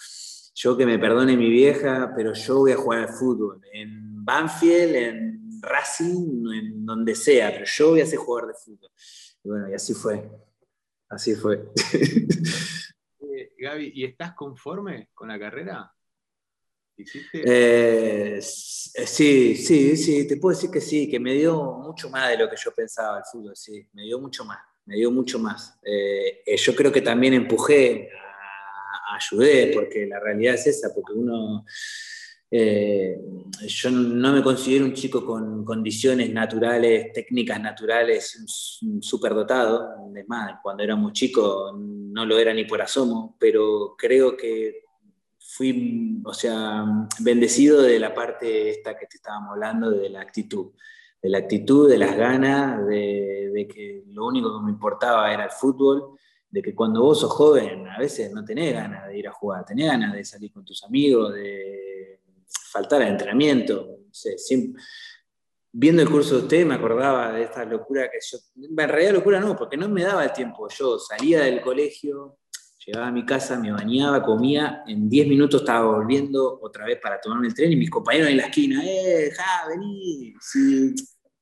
yo 0.58 0.78
que 0.78 0.86
me 0.86 0.98
perdone 0.98 1.36
mi 1.36 1.50
vieja, 1.50 2.14
pero 2.16 2.34
yo 2.34 2.60
voy 2.60 2.72
a 2.72 2.78
jugar 2.78 3.00
al 3.00 3.10
fútbol, 3.10 3.62
en 3.74 4.24
Banfield, 4.24 4.96
en 4.96 5.60
Racing, 5.60 6.46
en 6.54 6.86
donde 6.86 7.14
sea, 7.14 7.52
pero 7.52 7.66
yo 7.66 7.90
voy 7.90 8.02
a 8.02 8.06
ser 8.06 8.20
jugador 8.20 8.50
de 8.50 8.54
fútbol. 8.54 8.90
Y 9.44 9.50
bueno, 9.50 9.70
y 9.70 9.74
así 9.74 9.94
fue, 9.94 10.32
así 11.16 11.36
fue. 11.36 11.64
Eh, 13.22 13.54
Gaby, 13.58 13.92
¿y 13.96 14.06
estás 14.06 14.34
conforme 14.34 15.10
con 15.14 15.28
la 15.28 15.40
carrera? 15.40 15.92
Eh, 17.34 18.40
sí, 18.42 19.56
sí, 19.56 19.98
sí, 19.98 20.28
te 20.28 20.38
puedo 20.38 20.56
decir 20.56 20.72
que 20.72 20.80
sí, 20.80 21.10
que 21.10 21.20
me 21.20 21.34
dio 21.34 21.74
mucho 21.74 22.10
más 22.10 22.30
de 22.30 22.38
lo 22.38 22.50
que 22.50 22.56
yo 22.56 22.72
pensaba 22.72 23.18
el 23.18 23.26
fútbol, 23.30 23.56
sí, 23.56 23.86
me 23.94 24.04
dio 24.04 24.20
mucho 24.20 24.46
más, 24.46 24.60
me 24.86 24.96
dio 24.96 25.12
mucho 25.12 25.40
más. 25.40 25.78
Eh, 25.84 26.56
yo 26.56 26.76
creo 26.76 26.92
que 26.92 27.02
también 27.02 27.34
empujé 27.34 28.10
ayudé, 29.16 29.72
porque 29.74 30.06
la 30.06 30.20
realidad 30.20 30.56
es 30.56 30.68
esa, 30.68 30.94
porque 30.94 31.14
uno, 31.14 31.66
eh, 32.58 33.20
yo 33.68 33.92
no 33.92 34.32
me 34.32 34.42
considero 34.42 34.86
un 34.86 34.94
chico 34.94 35.26
con 35.26 35.66
condiciones 35.66 36.32
naturales, 36.32 37.12
técnicas 37.14 37.60
naturales, 37.60 38.46
superdotado, 39.02 40.10
es 40.16 40.28
más, 40.28 40.60
cuando 40.64 40.84
éramos 40.84 41.14
chicos 41.14 41.74
no 41.78 42.26
lo 42.26 42.38
era 42.38 42.54
ni 42.54 42.64
por 42.64 42.82
asomo, 42.82 43.36
pero 43.40 43.96
creo 43.98 44.38
que 44.38 44.84
fui, 45.38 46.22
o 46.24 46.34
sea, 46.34 46.86
bendecido 47.20 47.82
de 47.82 48.00
la 48.00 48.14
parte 48.14 48.70
esta 48.70 48.98
que 48.98 49.06
te 49.08 49.18
estábamos 49.18 49.52
hablando, 49.52 49.92
de 49.92 50.10
la 50.10 50.22
actitud 50.22 50.72
de 51.22 51.30
la 51.32 51.40
actitud, 51.40 51.90
de 51.90 51.98
las 51.98 52.16
ganas, 52.16 52.86
de, 52.86 53.50
de, 53.52 53.68
que 53.68 54.04
lo 54.10 54.28
único 54.28 54.56
que 54.56 54.64
me 54.64 54.72
importaba 54.72 55.34
era 55.34 55.46
el 55.46 55.50
fútbol 55.50 56.20
de 56.52 56.62
que 56.62 56.76
cuando 56.76 57.02
vos 57.02 57.20
sos 57.20 57.32
joven, 57.32 57.88
a 57.88 57.98
veces 57.98 58.32
no 58.32 58.46
tenés 58.46 58.74
ganas 58.74 59.08
de 59.08 59.18
ir 59.18 59.28
a 59.28 59.32
jugar, 59.34 59.66
tenés 59.66 59.88
ganas 59.88 60.14
de 60.14 60.24
salir 60.24 60.54
con 60.54 60.64
tus 60.64 60.84
amigos, 60.84 61.34
de 61.34 61.85
faltar 62.76 63.02
al 63.02 63.08
entrenamiento. 63.10 64.00
viendo 65.72 66.02
el 66.02 66.10
curso 66.10 66.36
de 66.36 66.42
usted 66.42 66.66
me 66.66 66.76
acordaba 66.76 67.32
de 67.32 67.44
esta 67.44 67.64
locura 67.64 68.10
que 68.10 68.18
yo, 68.22 68.38
en 68.56 68.90
realidad 68.90 69.14
locura 69.14 69.40
no, 69.40 69.56
porque 69.56 69.78
no 69.78 69.88
me 69.88 70.04
daba 70.04 70.26
el 70.26 70.34
tiempo. 70.34 70.68
Yo 70.78 71.00
salía 71.00 71.44
del 71.44 71.62
colegio, 71.62 72.38
llegaba 72.86 73.08
a 73.08 73.12
mi 73.12 73.26
casa, 73.26 73.58
me 73.58 73.72
bañaba, 73.72 74.22
comía, 74.22 74.84
en 74.88 75.10
10 75.10 75.28
minutos 75.28 75.62
estaba 75.62 75.86
volviendo 75.86 76.60
otra 76.62 76.86
vez 76.86 77.00
para 77.02 77.20
tomarme 77.22 77.48
el 77.48 77.54
tren 77.54 77.72
y 77.72 77.78
mis 77.78 77.90
compañeros 77.90 78.30
en 78.30 78.38
la 78.38 78.48
esquina, 78.48 78.82
¡eh, 78.84 79.32
ja, 79.32 79.70
vení! 79.70 80.34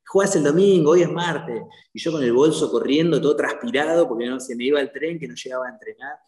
jugás 0.05 0.35
el 0.35 0.43
domingo, 0.43 0.91
hoy 0.91 1.01
es 1.01 1.09
martes, 1.09 1.59
y 1.91 1.99
yo 1.99 2.11
con 2.11 2.21
el 2.21 2.31
bolso 2.31 2.69
corriendo, 2.69 3.19
todo 3.19 3.35
transpirado, 3.35 4.07
porque 4.07 4.27
no, 4.27 4.39
se 4.39 4.55
me 4.55 4.65
iba 4.65 4.79
el 4.79 4.91
tren, 4.91 5.17
que 5.17 5.27
no 5.27 5.33
llegaba 5.33 5.65
a 5.65 5.71
entrenar, 5.71 6.19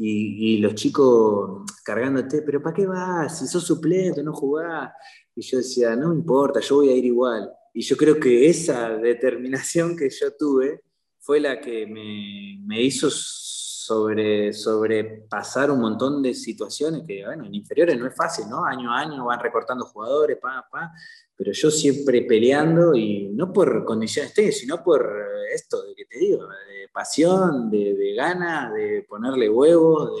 y, 0.00 0.58
los 0.58 0.74
chicos 0.74 1.64
cargándote, 1.84 2.42
pero 2.42 2.62
¿para 2.62 2.74
qué 2.74 2.86
vas? 2.86 3.38
Si 3.38 3.46
sos 3.46 3.64
suplente, 3.64 4.22
no 4.22 4.32
jugás. 4.32 4.92
Y 5.34 5.42
yo 5.42 5.58
decía, 5.58 5.96
no 5.96 6.10
me 6.10 6.14
importa, 6.14 6.60
yo 6.60 6.76
voy 6.76 6.90
a 6.90 6.96
ir 6.96 7.04
igual. 7.04 7.50
Y 7.74 7.82
yo 7.82 7.96
creo 7.96 8.18
que 8.18 8.48
esa 8.48 8.88
determinación 8.96 9.96
que 9.96 10.08
yo 10.08 10.34
tuve 10.36 10.82
fue 11.18 11.40
la 11.40 11.60
que 11.60 11.86
me, 11.86 12.58
me 12.64 12.82
hizo 12.82 13.08
sobre, 13.10 14.52
sobrepasar 14.52 15.70
un 15.70 15.80
montón 15.80 16.22
de 16.22 16.34
situaciones 16.34 17.02
que, 17.06 17.24
bueno, 17.24 17.46
en 17.46 17.54
inferiores 17.54 17.98
no 17.98 18.06
es 18.06 18.14
fácil, 18.14 18.48
¿no? 18.48 18.64
Año 18.64 18.92
a 18.92 19.00
año 19.00 19.24
van 19.24 19.40
recortando 19.40 19.86
jugadores, 19.86 20.38
pa, 20.38 20.66
pa, 20.70 20.92
pero 21.34 21.52
yo 21.52 21.70
siempre 21.70 22.22
peleando 22.22 22.94
y 22.94 23.28
no 23.28 23.52
por 23.52 23.84
condiciones 23.84 24.34
técnicas, 24.34 24.60
sino 24.60 24.82
por 24.82 25.10
esto 25.54 25.82
de 25.82 25.94
que 25.94 26.04
te 26.04 26.18
digo, 26.18 26.46
de 26.46 26.77
pasión, 26.98 27.70
de, 27.70 27.94
de 27.94 28.14
gana, 28.14 28.72
de 28.72 29.04
ponerle 29.08 29.48
huevos, 29.48 30.20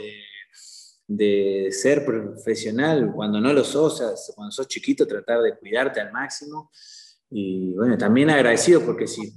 de, 1.08 1.64
de, 1.64 1.72
ser 1.72 2.04
profesional 2.04 3.10
cuando 3.12 3.40
no 3.40 3.52
lo 3.52 3.64
sos, 3.64 4.00
cuando 4.36 4.52
sos 4.52 4.68
chiquito, 4.68 5.04
tratar 5.04 5.42
de 5.42 5.58
cuidarte 5.58 6.00
al 6.00 6.12
máximo. 6.12 6.70
Y 7.30 7.74
bueno, 7.74 7.98
también 7.98 8.30
agradecido 8.30 8.80
porque 8.82 9.08
si 9.08 9.32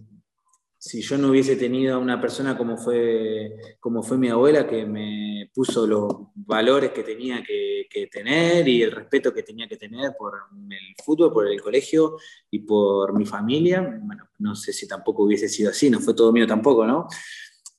si 0.84 1.00
yo 1.04 1.16
no 1.16 1.30
hubiese 1.30 1.58
tenido 1.58 1.94
a 1.94 2.00
una 2.00 2.20
persona 2.20 2.58
como 2.58 2.76
fue, 2.76 3.56
como 3.80 4.02
fue 4.02 4.18
mi 4.18 4.30
abuela, 4.30 4.68
que 4.68 4.84
me 4.84 5.48
puso 5.54 5.86
los 5.86 6.12
valores 6.34 6.90
que 6.90 7.04
tenía 7.04 7.44
que, 7.44 7.70
tener 8.12 8.68
y 8.68 8.82
el 8.82 8.92
respeto 8.92 9.32
que 9.32 9.44
tenía 9.44 9.68
que 9.68 9.78
tener 9.78 10.14
por 10.18 10.34
el 10.72 10.96
fútbol, 11.04 11.32
por 11.32 11.48
el 11.48 11.62
colegio 11.62 12.18
y 12.50 12.60
por 12.60 13.16
mi 13.16 13.26
familia, 13.26 13.82
bueno, 14.02 14.30
no 14.40 14.56
sé 14.56 14.74
si 14.74 14.88
tampoco 14.88 15.24
hubiese 15.24 15.48
sido 15.48 15.70
así, 15.70 15.90
no 15.90 16.00
fue 16.00 16.16
todo 16.16 16.32
mío 16.32 16.48
tampoco, 16.48 16.88
¿no? 16.88 17.08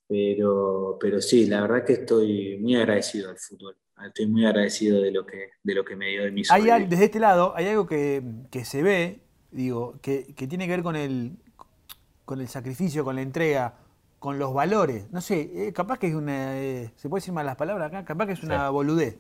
Pero, 0.07 0.97
pero 1.01 1.21
sí, 1.21 1.47
la 1.47 1.63
verdad 1.63 1.85
que 1.85 1.95
estoy 1.95 2.59
muy 2.59 2.77
agradecido 2.77 3.31
al 3.31 3.39
fútbol. 3.39 3.77
Estoy 4.07 4.27
muy 4.27 4.45
agradecido 4.45 5.01
de 5.01 5.11
lo 5.11 5.27
que, 5.27 5.49
de 5.63 5.75
lo 5.75 5.85
que 5.85 5.97
me 5.97 6.11
dio 6.11 6.23
de 6.23 6.31
mi 6.31 6.43
hay, 6.51 6.87
Desde 6.87 7.07
este 7.07 7.19
lado, 7.19 7.53
hay 7.57 7.67
algo 7.67 7.87
que, 7.87 8.23
se 8.65 8.83
ve, 8.83 9.23
digo, 9.51 9.99
que, 10.01 10.35
que 10.37 10.47
tiene 10.47 10.67
que 10.67 10.73
ver 10.73 10.83
con 10.83 10.95
el, 10.95 11.42
con 12.25 12.41
el 12.41 12.49
sacrificio, 12.49 13.05
con 13.05 13.17
la 13.17 13.23
entrega, 13.23 13.75
con 14.19 14.39
los 14.39 14.55
valores. 14.55 15.11
No 15.11 15.21
sé, 15.21 15.51
eh, 15.55 15.73
capaz 15.73 15.99
que 15.99 16.09
es 16.09 16.15
una. 16.15 16.57
Eh, 16.57 16.93
¿Se 16.97 17.09
puede 17.09 17.21
decir 17.21 17.35
malas 17.35 17.57
palabras 17.57 17.89
acá? 17.89 18.05
Capaz 18.05 18.27
que 18.27 18.33
es 18.33 18.43
una 18.43 18.71
boludez. 18.71 19.19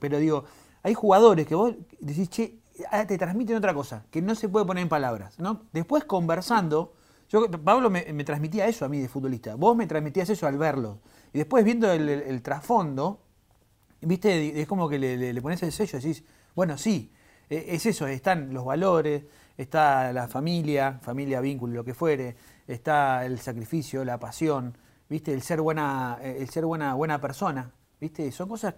pero 0.00 0.18
digo, 0.18 0.44
hay 0.82 0.94
jugadores 0.94 1.46
que 1.46 1.54
vos 1.54 1.74
decís, 2.00 2.30
che, 2.30 2.58
ah, 2.90 3.06
te 3.06 3.18
transmiten 3.18 3.56
otra 3.56 3.74
cosa, 3.74 4.04
que 4.10 4.22
no 4.22 4.34
se 4.34 4.48
puede 4.48 4.64
poner 4.64 4.82
en 4.82 4.88
palabras. 4.88 5.38
¿no? 5.38 5.66
Después 5.72 6.04
conversando, 6.04 6.94
yo, 7.28 7.50
Pablo 7.50 7.90
me, 7.90 8.02
transmitía 8.24 8.66
eso 8.66 8.84
a 8.84 8.88
mí 8.88 9.00
de 9.00 9.08
futbolista. 9.08 9.54
Vos 9.54 9.76
me 9.76 9.86
transmitías 9.86 10.30
eso 10.30 10.46
al 10.46 10.56
verlo. 10.56 11.00
Y 11.32 11.38
después 11.38 11.64
viendo 11.64 11.92
el, 11.92 12.42
trasfondo, 12.42 13.20
viste, 14.00 14.60
es 14.60 14.66
como 14.66 14.88
que 14.88 14.98
le, 14.98 15.32
le, 15.32 15.42
pones 15.42 15.62
el 15.62 15.72
sello 15.72 15.98
y 15.98 16.00
decís, 16.00 16.24
bueno, 16.54 16.78
sí, 16.78 17.12
e, 17.50 17.66
es 17.74 17.84
eso, 17.84 18.06
están 18.06 18.54
los 18.54 18.64
valores, 18.64 19.24
está 19.58 20.12
la 20.12 20.28
familia, 20.28 21.00
familia, 21.02 21.40
vínculo, 21.40 21.74
lo 21.74 21.84
que 21.84 21.92
fuere, 21.92 22.36
está 22.66 23.26
el 23.26 23.38
sacrificio, 23.40 24.04
la 24.04 24.18
pasión, 24.18 24.78
¿viste? 25.10 25.34
El 25.34 25.42
ser 25.42 25.60
buena, 25.60 26.18
el 26.22 26.48
ser 26.48 26.64
buena, 26.64 26.94
buena 26.94 27.20
persona, 27.20 27.72
¿viste? 28.00 28.30
Son 28.30 28.48
cosas 28.48 28.74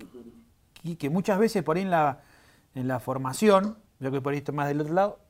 que, 0.99 1.11
muchas 1.11 1.39
veces 1.39 1.63
por 1.63 1.77
ahí 1.77 1.83
en 1.83 1.91
la, 1.91 2.23
en 2.75 2.89
la 2.89 2.99
formación, 2.99 3.77
lo 3.99 4.11
que 4.11 4.23
por 4.23 4.33
ahí 4.33 4.43
más 4.55 4.69
del 4.69 4.81
otro 4.81 4.95
lado, 4.95 5.21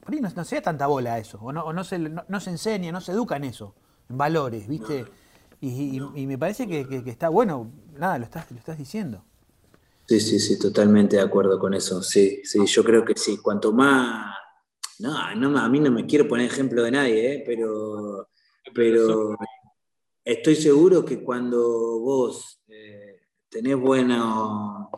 por 0.00 0.14
ahí 0.14 0.20
no, 0.20 0.30
no 0.34 0.44
se 0.44 0.56
da 0.56 0.62
tanta 0.62 0.86
bola 0.86 1.14
a 1.14 1.18
eso, 1.18 1.38
o 1.42 1.52
no, 1.52 1.70
no, 1.74 1.84
se, 1.84 1.98
no, 1.98 2.40
se 2.40 2.50
enseña, 2.50 2.90
no 2.90 3.02
se 3.02 3.12
educa 3.12 3.36
en 3.36 3.44
eso, 3.44 3.74
en 4.08 4.16
valores, 4.16 4.66
¿viste? 4.66 5.04
Y, 5.60 6.00
me 6.26 6.38
parece 6.38 6.66
que, 6.66 7.02
está 7.06 7.28
bueno, 7.28 7.70
nada, 7.98 8.18
lo 8.18 8.24
estás, 8.24 8.50
lo 8.50 8.58
estás 8.58 8.78
diciendo. 8.78 9.24
Sí, 10.06 10.20
sí, 10.20 10.38
sí, 10.38 10.58
totalmente 10.58 11.16
de 11.16 11.22
acuerdo 11.22 11.58
con 11.58 11.74
eso. 11.74 12.02
Sí, 12.02 12.40
sí, 12.44 12.64
yo 12.66 12.84
creo 12.84 13.04
que 13.04 13.14
sí. 13.16 13.38
Cuanto 13.38 13.72
más 13.72 14.36
no, 15.00 15.34
no, 15.34 15.58
a 15.58 15.68
mí 15.68 15.80
no 15.80 15.90
me 15.90 16.06
quiero 16.06 16.28
poner 16.28 16.46
ejemplo 16.46 16.82
de 16.82 16.90
nadie, 16.90 17.34
¿eh? 17.34 17.42
pero, 17.46 18.28
pero 18.74 19.36
estoy 20.24 20.56
seguro 20.56 21.04
que 21.04 21.22
cuando 21.22 21.60
vos 22.00 22.60
eh, 22.68 23.20
tenés 23.48 23.76
buenos, 23.76 24.88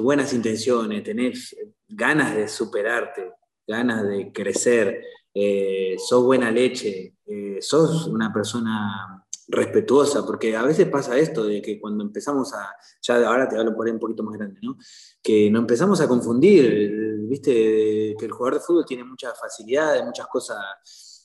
buenas 0.00 0.32
intenciones, 0.32 1.02
tenés 1.02 1.56
ganas 1.88 2.34
de 2.36 2.48
superarte, 2.48 3.32
ganas 3.66 4.06
de 4.06 4.32
crecer, 4.32 5.02
eh, 5.34 5.96
sos 5.98 6.24
buena 6.24 6.50
leche, 6.50 7.14
sos 7.60 8.06
una 8.06 8.32
persona 8.32 9.21
respetuosa, 9.48 10.24
porque 10.24 10.56
a 10.56 10.62
veces 10.62 10.88
pasa 10.88 11.18
esto 11.18 11.44
de 11.44 11.60
que 11.60 11.80
cuando 11.80 12.04
empezamos 12.04 12.54
a, 12.54 12.74
ya 13.00 13.26
ahora 13.26 13.48
te 13.48 13.56
hablo 13.56 13.74
por 13.74 13.86
ahí 13.86 13.92
un 13.92 13.98
poquito 13.98 14.22
más 14.22 14.36
grande, 14.36 14.60
¿no? 14.62 14.76
Que 15.22 15.50
nos 15.50 15.60
empezamos 15.60 16.00
a 16.00 16.08
confundir, 16.08 17.18
viste, 17.28 18.14
que 18.18 18.24
el 18.24 18.30
jugador 18.30 18.54
de 18.54 18.64
fútbol 18.64 18.86
tiene 18.86 19.04
muchas 19.04 19.38
facilidades, 19.38 20.04
muchas 20.04 20.26
cosas 20.28 20.58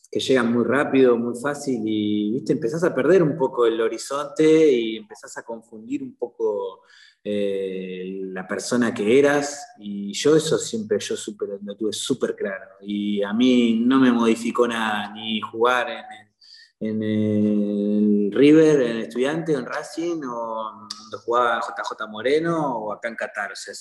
que 0.10 0.20
llegan 0.20 0.54
muy 0.54 0.64
rápido, 0.64 1.18
muy 1.18 1.40
fácil 1.40 1.82
y, 1.86 2.32
viste, 2.32 2.54
empezás 2.54 2.84
a 2.84 2.96
perder 2.96 3.22
un 3.22 3.38
poco 3.38 3.66
el 3.66 3.80
horizonte 3.80 4.72
y 4.72 4.98
empezás 4.98 5.38
a 5.38 5.44
confundir 5.44 6.02
un 6.02 6.16
poco 6.16 6.82
eh, 7.24 8.22
la 8.32 8.48
persona 8.48 8.94
que 8.94 9.20
eras 9.20 9.74
y 9.80 10.14
yo 10.14 10.36
eso 10.36 10.58
siempre 10.58 10.98
yo 11.00 11.18
super, 11.18 11.50
lo 11.62 11.76
tuve 11.76 11.92
súper 11.92 12.36
claro 12.36 12.76
y 12.82 13.22
a 13.22 13.34
mí 13.34 13.82
no 13.86 14.00
me 14.00 14.12
modificó 14.12 14.68
nada, 14.68 15.14
ni 15.14 15.42
jugar 15.42 15.90
en 15.90 16.27
en 16.80 17.02
el 17.02 18.32
River, 18.32 18.82
en 18.82 18.98
Estudiante, 18.98 19.54
en 19.54 19.66
Racing, 19.66 20.22
o 20.24 20.88
cuando 20.96 21.20
jugaba 21.26 21.62
JJ 21.62 22.08
Moreno, 22.10 22.78
o 22.78 22.94
acá 22.94 23.08
en 23.08 23.16
Qatar. 23.16 23.52
O 23.52 23.56
sea, 23.56 23.74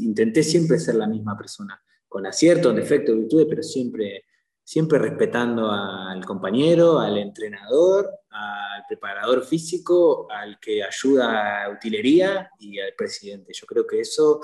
intenté 0.00 0.42
siempre 0.42 0.78
ser 0.78 0.96
la 0.96 1.06
misma 1.06 1.36
persona, 1.36 1.80
con 2.08 2.26
aciertos, 2.26 2.74
defectos, 2.74 3.16
virtudes, 3.16 3.46
pero 3.48 3.62
siempre, 3.62 4.24
siempre 4.64 4.98
respetando 4.98 5.70
al 5.70 6.24
compañero, 6.24 6.98
al 6.98 7.16
entrenador, 7.18 8.10
al 8.30 8.82
preparador 8.88 9.44
físico, 9.44 10.26
al 10.30 10.58
que 10.58 10.82
ayuda 10.82 11.64
a 11.64 11.70
utilería 11.70 12.50
y 12.58 12.80
al 12.80 12.94
presidente. 12.96 13.52
Yo 13.54 13.66
creo 13.66 13.86
que 13.86 14.00
eso, 14.00 14.40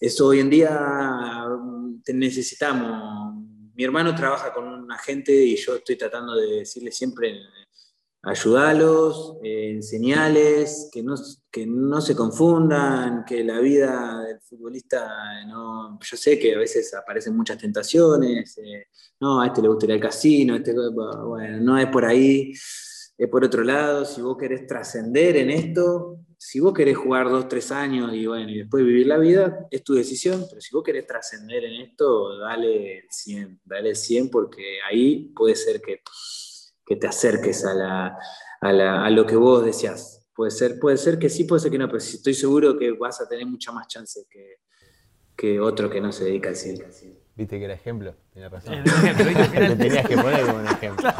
eso 0.00 0.26
hoy 0.26 0.40
en 0.40 0.50
día 0.50 1.46
mm, 1.48 2.02
necesitamos 2.12 3.51
mi 3.82 3.86
hermano 3.86 4.14
trabaja 4.14 4.52
con 4.52 4.68
un 4.68 4.92
agente 4.92 5.32
y 5.32 5.56
yo 5.56 5.74
estoy 5.74 5.96
tratando 5.96 6.36
de 6.36 6.58
decirle 6.58 6.92
siempre, 6.92 7.36
ayudalos, 8.22 9.38
eh, 9.42 9.72
enseñales, 9.72 10.88
que 10.92 11.02
no, 11.02 11.16
que 11.50 11.66
no 11.66 12.00
se 12.00 12.14
confundan, 12.14 13.24
que 13.24 13.42
la 13.42 13.58
vida 13.58 14.22
del 14.22 14.40
futbolista, 14.40 15.44
no, 15.48 15.98
yo 16.00 16.16
sé 16.16 16.38
que 16.38 16.54
a 16.54 16.58
veces 16.58 16.94
aparecen 16.94 17.36
muchas 17.36 17.58
tentaciones, 17.58 18.56
eh, 18.58 18.86
no, 19.18 19.40
a 19.40 19.48
este 19.48 19.60
le 19.60 19.66
gustaría 19.66 19.96
el 19.96 20.00
casino, 20.00 20.54
este, 20.54 20.72
bueno, 20.72 21.60
no 21.60 21.76
es 21.76 21.88
por 21.88 22.04
ahí, 22.04 22.52
es 22.52 23.28
por 23.28 23.42
otro 23.44 23.64
lado, 23.64 24.04
si 24.04 24.22
vos 24.22 24.36
querés 24.38 24.64
trascender 24.64 25.38
en 25.38 25.50
esto, 25.50 26.20
si 26.44 26.58
vos 26.58 26.74
querés 26.74 26.96
jugar 26.96 27.30
dos, 27.30 27.48
tres 27.48 27.70
años 27.70 28.12
y 28.12 28.26
bueno, 28.26 28.50
y 28.50 28.58
después 28.58 28.84
vivir 28.84 29.06
la 29.06 29.16
vida, 29.16 29.64
es 29.70 29.84
tu 29.84 29.94
decisión, 29.94 30.44
pero 30.50 30.60
si 30.60 30.74
vos 30.74 30.82
querés 30.82 31.06
trascender 31.06 31.62
en 31.62 31.82
esto, 31.82 32.36
dale 32.36 32.98
el 32.98 33.06
100, 33.08 33.60
dale 33.64 33.90
el 33.90 33.96
100 33.96 34.28
porque 34.28 34.78
ahí 34.90 35.32
puede 35.36 35.54
ser 35.54 35.80
que, 35.80 36.02
que 36.84 36.96
te 36.96 37.06
acerques 37.06 37.64
a, 37.64 37.74
la, 37.74 38.18
a, 38.60 38.72
la, 38.72 39.04
a, 39.04 39.10
lo 39.10 39.24
que 39.24 39.36
vos 39.36 39.64
deseas. 39.64 40.26
Puede 40.34 40.50
ser, 40.50 40.80
puede 40.80 40.96
ser 40.96 41.16
que 41.16 41.28
sí, 41.28 41.44
puede 41.44 41.60
ser 41.60 41.70
que 41.70 41.78
no, 41.78 41.86
pero 41.86 41.98
estoy 41.98 42.34
seguro 42.34 42.76
que 42.76 42.90
vas 42.90 43.20
a 43.20 43.28
tener 43.28 43.46
mucha 43.46 43.70
más 43.70 43.86
chance 43.86 44.26
que, 44.28 44.56
que 45.36 45.60
otro 45.60 45.88
que 45.88 46.00
no 46.00 46.10
se 46.10 46.24
dedica 46.24 46.48
al 46.48 46.56
100. 46.56 47.21
Viste 47.34 47.58
que 47.58 47.64
era 47.64 47.74
ejemplo, 47.74 48.14
tenía 48.34 48.48
razón. 48.50 48.82
Te 48.84 49.76
tenías 49.76 50.06
que 50.06 50.16
poner 50.22 50.46
como 50.46 50.58
un 50.58 50.66
ejemplo. 50.66 51.10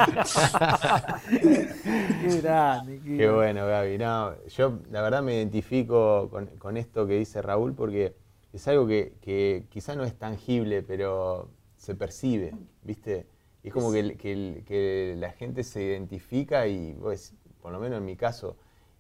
qué 2.20 2.40
grande. 2.42 3.00
Qué, 3.02 3.30
bueno, 3.30 3.66
Gaby. 3.66 3.98
No, 3.98 4.34
yo 4.48 4.78
la 4.90 5.00
verdad 5.00 5.22
me 5.22 5.36
identifico 5.36 6.30
con, 6.58 6.76
esto 6.76 7.06
que 7.06 7.18
dice 7.18 7.40
Raúl 7.40 7.74
porque 7.74 8.14
es 8.52 8.68
algo 8.68 8.86
que, 8.86 9.14
que 9.22 9.64
quizá 9.70 9.96
no 9.96 10.04
es 10.04 10.14
tangible, 10.18 10.82
pero 10.82 11.48
se 11.78 11.94
percibe, 11.94 12.52
¿viste? 12.82 13.26
es 13.62 13.72
como 13.72 13.92
que, 13.92 14.16
que, 14.16 15.14
la 15.18 15.30
gente 15.30 15.62
se 15.62 15.82
identifica 15.82 16.66
y, 16.66 16.94
pues, 16.94 17.34
por 17.60 17.72
lo 17.72 17.78
menos 17.78 17.98
en 17.98 18.04
mi 18.04 18.16
caso, 18.16 18.56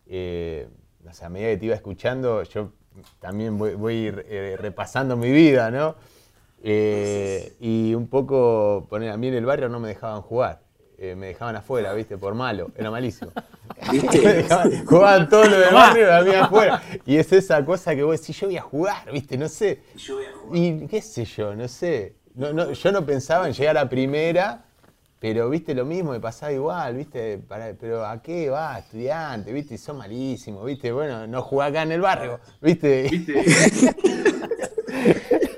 eh, 0.06 0.68
a 1.20 1.28
medida 1.28 1.48
que 1.50 1.56
te 1.56 1.66
iba 1.66 1.74
escuchando, 1.74 2.42
yo 2.44 2.72
también 3.18 3.58
voy, 3.58 3.74
voy 3.74 4.12
eh, 4.28 4.56
repasando 4.58 5.16
mi 5.16 5.32
vida, 5.32 5.70
¿no? 5.70 5.96
Eh, 6.64 7.56
y 7.60 7.94
un 7.94 8.06
poco, 8.06 8.86
poner 8.88 9.10
a 9.10 9.16
mí 9.16 9.28
en 9.28 9.34
el 9.34 9.44
barrio 9.44 9.68
no 9.68 9.80
me 9.80 9.88
dejaban 9.88 10.22
jugar. 10.22 10.62
Eh, 10.96 11.16
me 11.16 11.26
dejaban 11.26 11.56
afuera, 11.56 11.92
¿viste? 11.94 12.16
Por 12.16 12.34
malo, 12.34 12.70
era 12.76 12.90
malísimo. 12.90 13.32
jugaban 14.86 15.28
todos 15.28 15.50
los 15.50 15.58
del 15.58 15.74
barrio 15.74 16.06
y 16.06 16.10
a 16.10 16.22
mí 16.22 16.34
afuera. 16.34 16.82
Y 17.04 17.16
es 17.16 17.32
esa 17.32 17.64
cosa 17.64 17.96
que 17.96 18.04
vos 18.04 18.20
decís, 18.20 18.38
yo 18.38 18.46
voy 18.46 18.56
a 18.56 18.62
jugar, 18.62 19.10
¿viste? 19.10 19.36
No 19.36 19.48
sé. 19.48 19.82
Y 20.52 20.86
qué 20.86 21.02
sé 21.02 21.24
yo, 21.24 21.56
no 21.56 21.66
sé. 21.66 22.14
yo 22.36 22.92
no 22.92 23.04
pensaba 23.04 23.48
en 23.48 23.52
llegar 23.52 23.76
a 23.78 23.88
primera, 23.88 24.64
pero, 25.18 25.50
¿viste? 25.50 25.74
Lo 25.74 25.84
mismo 25.84 26.12
me 26.12 26.20
pasaba 26.20 26.52
igual, 26.52 26.94
¿viste? 26.96 27.40
pero 27.80 28.06
¿a 28.06 28.22
qué 28.22 28.50
va, 28.50 28.78
estudiante? 28.78 29.52
¿Viste? 29.52 29.74
Y 29.74 29.78
son 29.78 29.96
malísimos, 29.98 30.64
¿viste? 30.64 30.92
Bueno, 30.92 31.26
no 31.26 31.42
jugá 31.42 31.66
acá 31.66 31.82
en 31.82 31.92
el 31.92 32.00
barrio, 32.00 32.38
¿viste? 32.60 33.08
¿Viste? 33.10 33.44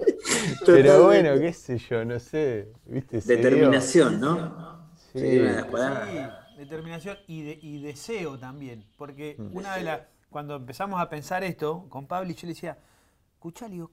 Pero 0.67 1.05
bueno, 1.05 1.39
qué 1.39 1.53
sé 1.53 1.79
yo, 1.79 2.05
no 2.05 2.19
sé. 2.19 2.73
¿viste? 2.87 3.21
Determinación, 3.21 4.21
¿no? 4.21 4.89
Sí, 5.13 5.41
determinación 6.59 7.17
y, 7.27 7.83
deseo 7.83 8.39
también. 8.39 8.85
Porque 8.97 9.37
mm. 9.39 9.57
una 9.57 9.77
de 9.77 9.85
las. 9.85 10.01
Cuando 10.31 10.57
empezamos 10.57 11.01
a 11.01 11.09
pensar 11.09 11.45
esto 11.45 11.87
con 11.89 12.09
Pablo, 12.09 12.33
yo 12.33 12.49
le 12.49 12.55
decía, 12.55 12.77
escuchá, 13.35 13.69
le 13.69 13.75
digo, 13.75 13.93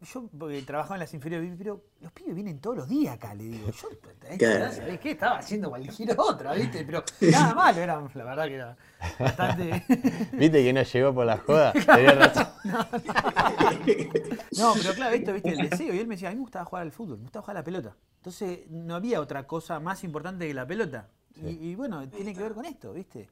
yo 0.00 0.28
trabajaba 0.66 0.96
en 0.96 1.00
las 1.00 1.14
inferiores, 1.14 1.52
pero 1.56 1.84
los 2.00 2.12
pibes 2.12 2.34
vienen 2.34 2.60
todos 2.60 2.76
los 2.76 2.88
días 2.88 3.14
acá, 3.14 3.34
le 3.34 3.44
digo. 3.44 3.70
Yo, 3.70 4.72
¿sabés 4.72 5.00
qué? 5.00 5.10
Estaba 5.12 5.38
haciendo 5.38 5.68
cualquier 5.70 6.14
otra, 6.18 6.54
¿viste? 6.54 6.84
Pero 6.84 7.04
nada 7.20 7.54
malo, 7.54 7.80
era, 7.80 8.00
la 8.14 8.24
verdad 8.24 8.46
que 8.46 8.54
era 8.54 8.76
bastante. 9.18 9.84
¿Viste 10.32 10.64
que 10.64 10.72
no 10.72 10.82
llegó 10.82 11.14
por 11.14 11.26
la 11.26 11.38
joda? 11.38 11.72
No, 14.58 14.74
pero 14.74 14.94
claro, 14.94 15.14
esto, 15.14 15.32
¿viste? 15.32 15.50
El 15.50 15.70
deseo. 15.70 15.94
Y 15.94 15.98
él 15.98 16.06
me 16.06 16.14
decía, 16.14 16.28
a 16.28 16.32
mí 16.32 16.36
me 16.36 16.42
gustaba 16.42 16.64
jugar 16.64 16.82
al 16.82 16.92
fútbol, 16.92 17.18
me 17.18 17.22
gustaba 17.22 17.42
jugar 17.42 17.56
a 17.56 17.60
la 17.60 17.64
pelota. 17.64 17.96
Entonces, 18.16 18.68
no 18.68 18.94
había 18.94 19.20
otra 19.20 19.46
cosa 19.46 19.80
más 19.80 20.04
importante 20.04 20.46
que 20.46 20.52
la 20.52 20.66
pelota. 20.66 21.08
Y, 21.36 21.74
bueno, 21.74 22.06
tiene 22.08 22.34
que 22.34 22.42
ver 22.42 22.52
con 22.52 22.66
esto, 22.66 22.92
¿viste? 22.92 23.28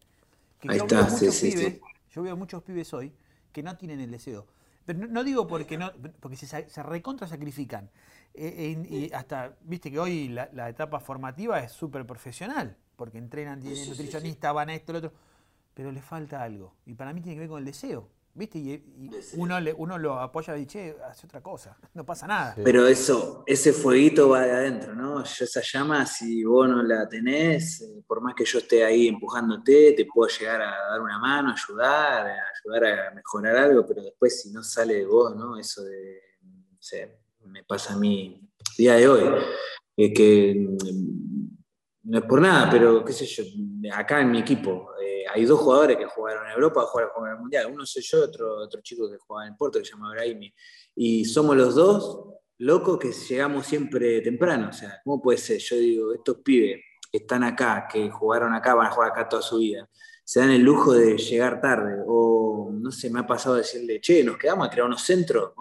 Que 0.60 0.70
Ahí 0.70 0.78
está, 0.78 1.10
sí, 1.10 1.30
sí, 1.30 1.80
Yo 2.10 2.22
veo 2.22 2.36
muchos 2.36 2.62
pibes 2.62 2.94
hoy 2.94 3.12
que 3.52 3.62
no 3.62 3.76
tienen 3.76 4.00
el 4.00 4.10
deseo 4.10 4.46
pero 4.88 5.06
no, 5.06 5.22
digo 5.22 5.46
porque 5.46 5.76
no, 5.76 5.92
porque 6.18 6.34
se, 6.38 6.66
se 6.66 6.82
recontra 6.82 7.28
sacrifican. 7.28 7.90
Eh, 8.32 8.86
y 8.88 9.12
hasta, 9.12 9.54
viste 9.60 9.90
que 9.90 9.98
hoy 9.98 10.28
la, 10.28 10.70
etapa 10.70 10.98
formativa 10.98 11.60
es 11.60 11.72
súper 11.72 12.06
profesional, 12.06 12.74
porque 12.96 13.18
entrenan, 13.18 13.60
tienen 13.60 13.86
nutricionista, 13.86 14.50
van 14.50 14.70
a 14.70 14.74
esto, 14.74 14.94
lo 14.94 15.00
otro, 15.00 15.12
pero 15.74 15.92
le 15.92 16.00
falta 16.00 16.42
algo. 16.42 16.74
Y 16.86 16.94
para 16.94 17.12
mí 17.12 17.20
tiene 17.20 17.36
que 17.36 17.40
ver 17.40 17.50
con 17.50 17.58
el 17.58 17.66
deseo. 17.66 18.08
¿Viste? 18.38 18.58
Y, 18.58 18.82
uno, 19.34 19.58
le, 19.58 19.72
uno 19.72 19.98
lo 19.98 20.20
apoya 20.20 20.56
y 20.56 20.60
dice, 20.60 20.96
hace 21.10 21.26
otra 21.26 21.42
cosa, 21.42 21.76
no 21.94 22.06
pasa 22.06 22.28
nada. 22.28 22.54
Pero 22.62 22.86
eso, 22.86 23.42
ese 23.46 23.72
fueguito 23.72 24.28
va 24.28 24.42
de 24.42 24.52
adentro, 24.52 24.94
¿no? 24.94 25.22
esa 25.22 25.60
llama, 25.60 26.06
si 26.06 26.44
vos 26.44 26.68
no 26.68 26.82
la 26.84 27.08
tenés, 27.08 27.80
eh, 27.80 28.04
por 28.06 28.20
más 28.20 28.36
que 28.36 28.44
yo 28.44 28.60
esté 28.60 28.84
ahí 28.84 29.08
empujándote, 29.08 29.92
te 29.92 30.04
puedo 30.06 30.30
llegar 30.30 30.62
a 30.62 30.70
dar 30.90 31.00
una 31.00 31.18
mano, 31.18 31.52
ayudar, 31.52 32.28
ayudar 32.64 33.08
a 33.08 33.10
mejorar 33.10 33.56
algo, 33.56 33.84
pero 33.84 34.02
después 34.04 34.40
si 34.40 34.52
no 34.52 34.62
sale 34.62 34.94
de 34.94 35.06
vos, 35.06 35.34
¿no? 35.34 35.58
Eso 35.58 35.82
de, 35.82 36.20
me 37.46 37.64
pasa 37.64 37.94
a 37.94 37.96
mí 37.96 38.48
día 38.76 38.94
de 38.94 39.08
hoy, 39.08 39.42
es 39.96 40.12
que 40.14 40.54
mm, 40.54 41.48
no 42.04 42.18
es 42.18 42.24
por 42.24 42.40
nada, 42.40 42.70
pero 42.70 43.04
qué 43.04 43.12
sé 43.12 43.26
yo, 43.26 43.42
acá 43.92 44.20
en 44.20 44.30
mi 44.30 44.38
equipo, 44.38 44.90
hay 45.32 45.44
dos 45.44 45.60
jugadores 45.60 45.96
que 45.96 46.06
jugaron 46.06 46.46
en 46.46 46.52
Europa, 46.52 46.82
jugaron 46.82 47.26
en 47.26 47.32
el 47.32 47.38
Mundial. 47.38 47.70
Uno 47.72 47.86
soy 47.86 48.02
yo, 48.02 48.24
otro, 48.24 48.56
otro 48.56 48.80
chico 48.80 49.10
que 49.10 49.18
jugaba 49.18 49.46
en 49.46 49.56
Porto, 49.56 49.78
que 49.78 49.84
se 49.84 49.92
llama 49.92 50.10
Brahimi. 50.10 50.52
Y 50.94 51.24
somos 51.24 51.56
los 51.56 51.74
dos 51.74 52.38
locos 52.58 52.98
que 52.98 53.12
llegamos 53.12 53.66
siempre 53.66 54.20
temprano. 54.20 54.68
O 54.70 54.72
sea, 54.72 55.00
¿cómo 55.04 55.22
puede 55.22 55.38
ser? 55.38 55.58
Yo 55.58 55.76
digo, 55.76 56.12
estos 56.12 56.38
pibes 56.38 56.80
que 57.10 57.18
están 57.18 57.44
acá, 57.44 57.88
que 57.90 58.10
jugaron 58.10 58.52
acá, 58.54 58.74
van 58.74 58.88
a 58.88 58.90
jugar 58.90 59.10
acá 59.10 59.28
toda 59.28 59.42
su 59.42 59.58
vida, 59.58 59.88
se 60.24 60.40
dan 60.40 60.50
el 60.50 60.62
lujo 60.62 60.92
de 60.92 61.16
llegar 61.16 61.60
tarde. 61.60 62.02
O, 62.06 62.70
no 62.72 62.90
sé, 62.90 63.10
me 63.10 63.20
ha 63.20 63.26
pasado 63.26 63.56
decirle, 63.56 64.00
che, 64.00 64.22
nos 64.22 64.36
quedamos 64.36 64.66
a 64.66 64.70
tirar 64.70 64.86
unos 64.86 65.02
centros. 65.02 65.52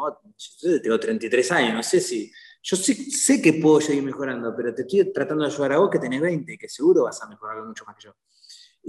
Yo 0.62 0.82
tengo 0.82 1.00
33 1.00 1.52
años, 1.52 1.74
no 1.76 1.84
sé 1.84 2.00
si... 2.00 2.32
Yo 2.70 2.76
sé, 2.76 2.96
sé 2.96 3.42
que 3.42 3.54
puedo 3.54 3.80
seguir 3.80 4.04
mejorando, 4.04 4.54
pero 4.54 4.76
te 4.76 4.82
estoy 4.82 5.14
tratando 5.14 5.46
de 5.46 5.52
ayudar 5.52 5.74
a 5.74 5.78
vos 5.78 5.90
que 5.90 6.00
tenés 6.00 6.20
20, 6.20 6.58
que 6.58 6.68
seguro 6.68 7.04
vas 7.04 7.22
a 7.22 7.30
mejorar 7.30 7.64
mucho 7.64 7.86
más 7.86 7.96
que 7.96 8.06
yo. 8.06 8.14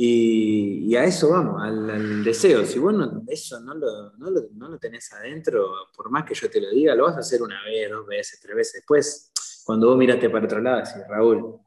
Y, 0.00 0.94
a 0.94 1.02
eso 1.02 1.30
vamos, 1.30 1.60
al, 1.60 2.22
deseo. 2.22 2.64
Si 2.64 2.78
vos 2.78 2.94
eso 3.26 3.58
no 3.58 3.74
lo, 3.74 4.12
no, 4.16 4.30
lo, 4.30 4.42
no 4.52 4.68
lo, 4.68 4.78
tenés 4.78 5.12
adentro, 5.12 5.72
por 5.96 6.08
más 6.08 6.24
que 6.24 6.34
yo 6.34 6.48
te 6.48 6.60
lo 6.60 6.70
diga, 6.70 6.94
lo 6.94 7.06
vas 7.06 7.16
a 7.16 7.18
hacer 7.18 7.42
una 7.42 7.60
vez, 7.64 7.90
dos 7.90 8.06
veces, 8.06 8.38
tres 8.40 8.54
veces. 8.54 8.74
Después, 8.74 9.32
cuando 9.64 9.88
vos 9.88 9.96
miraste 9.98 10.30
para 10.30 10.44
otro 10.44 10.60
lado, 10.60 10.76
decís, 10.76 11.02
Raúl, 11.08 11.58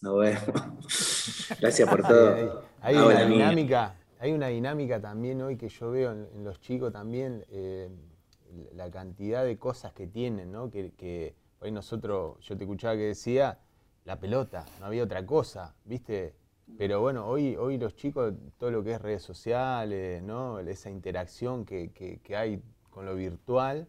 nos 0.00 0.18
vemos. 0.18 0.46
Gracias 1.60 1.86
por 1.86 2.00
todo. 2.00 2.64
Hay, 2.80 2.96
una 2.96 3.26
dinámica, 3.26 3.94
hay 4.18 4.32
una 4.32 4.46
dinámica 4.46 4.98
también 4.98 5.42
hoy 5.42 5.58
que 5.58 5.68
yo 5.68 5.90
veo 5.90 6.12
en, 6.12 6.42
los 6.42 6.62
chicos 6.62 6.90
también, 6.90 7.44
eh, 7.50 7.90
la 8.72 8.90
cantidad 8.90 9.44
de 9.44 9.58
cosas 9.58 9.92
que 9.92 10.06
tienen, 10.06 10.50
¿no? 10.50 10.70
Que, 10.70 10.94
que 10.96 11.34
hoy 11.60 11.70
nosotros, 11.70 12.38
yo 12.40 12.56
te 12.56 12.64
escuchaba 12.64 12.94
que 12.94 13.08
decía, 13.08 13.58
la 14.06 14.18
pelota, 14.18 14.64
no 14.80 14.86
había 14.86 15.04
otra 15.04 15.26
cosa, 15.26 15.74
¿viste? 15.84 16.43
Pero 16.78 17.00
bueno, 17.00 17.26
hoy, 17.26 17.56
hoy 17.56 17.78
los 17.78 17.94
chicos, 17.94 18.34
todo 18.58 18.70
lo 18.70 18.82
que 18.82 18.92
es 18.92 19.00
redes 19.00 19.22
sociales, 19.22 20.22
¿no? 20.22 20.58
esa 20.60 20.90
interacción 20.90 21.64
que, 21.64 21.90
que, 21.92 22.36
hay 22.36 22.62
con 22.90 23.06
lo 23.06 23.14
virtual, 23.14 23.86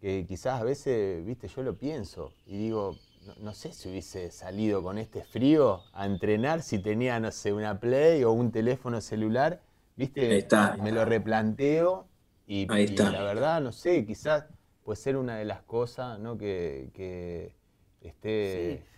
que 0.00 0.24
quizás 0.26 0.60
a 0.60 0.64
veces, 0.64 1.24
viste, 1.24 1.48
yo 1.48 1.62
lo 1.62 1.76
pienso 1.76 2.32
y 2.46 2.58
digo, 2.58 2.96
no, 3.40 3.54
sé 3.54 3.72
si 3.72 3.88
hubiese 3.88 4.30
salido 4.30 4.82
con 4.82 4.98
este 4.98 5.22
frío 5.22 5.82
a 5.92 6.06
entrenar 6.06 6.62
si 6.62 6.78
tenía, 6.78 7.20
no 7.20 7.30
sé, 7.30 7.52
una 7.52 7.78
Play 7.80 8.24
o 8.24 8.32
un 8.32 8.50
teléfono 8.50 9.00
celular, 9.00 9.60
viste, 9.96 10.36
está. 10.38 10.76
me 10.82 10.92
lo 10.92 11.04
replanteo 11.04 12.06
y, 12.46 12.66
la 12.66 13.22
verdad, 13.22 13.60
no 13.60 13.72
sé, 13.72 14.04
quizás 14.04 14.46
puede 14.82 14.96
ser 14.96 15.16
una 15.16 15.36
de 15.36 15.44
las 15.44 15.62
cosas, 15.62 16.18
¿no? 16.18 16.36
Que, 16.36 16.90
que 16.92 17.54
esté... 18.00 18.78
Sí. 18.78 18.90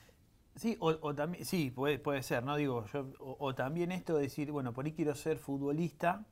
O, 0.79 1.15
también, 1.15 1.45
sí, 1.45 1.71
puede, 1.71 1.99
puede 1.99 2.23
ser, 2.23 2.43
¿no? 2.45 2.57
Digo, 2.57 2.85
yo, 2.93 3.07
o, 3.19 3.55
también 3.55 3.93
esto 3.93 4.17
de 4.17 4.23
decir, 4.23 4.53
bueno, 4.53 4.73
por 4.73 4.85
ahí 4.85 4.93
quiero 4.93 5.15
ser 5.15 5.39
futbolista 5.39 6.25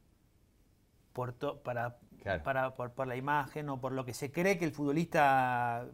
por 1.12 1.34
para, 1.62 1.96
para, 2.44 2.74
por, 2.74 3.06
la 3.06 3.16
imagen 3.16 3.68
o 3.68 3.80
por 3.80 3.92
lo 3.92 4.04
que 4.04 4.14
se 4.14 4.30
cree 4.30 4.58
que 4.58 4.64
el 4.64 4.72
futbolista 4.72 5.86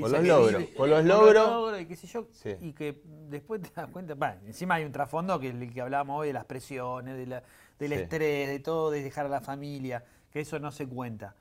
por 0.00 0.10
los 0.10 0.24
logros, 0.24 0.62
por 0.76 0.88
los 0.88 1.04
logros. 1.04 1.80
y 1.80 1.86
qué 1.86 1.96
sé 1.96 2.06
yo, 2.06 2.28
y 2.60 2.72
que 2.72 3.02
después 3.28 3.60
te 3.60 3.70
das 3.74 3.88
cuenta, 3.90 4.14
bueno, 4.14 4.40
encima 4.46 4.76
hay 4.76 4.84
un 4.84 4.92
trasfondo 4.92 5.38
que 5.38 5.50
el 5.50 5.72
que 5.72 5.80
hablábamos 5.80 6.20
hoy 6.20 6.28
de 6.28 6.32
las 6.32 6.44
presiones, 6.44 7.16
de 7.16 7.26
la, 7.26 7.42
del 7.78 7.92
estrés, 7.92 8.48
de 8.48 8.58
todo, 8.60 8.90
de 8.90 9.02
dejar 9.02 9.26
a 9.26 9.28
la 9.28 9.40
familia, 9.40 10.04
que 10.32 10.40
eso 10.40 10.58
no 10.58 10.70
se 10.70 10.86
cuenta. 10.86 11.34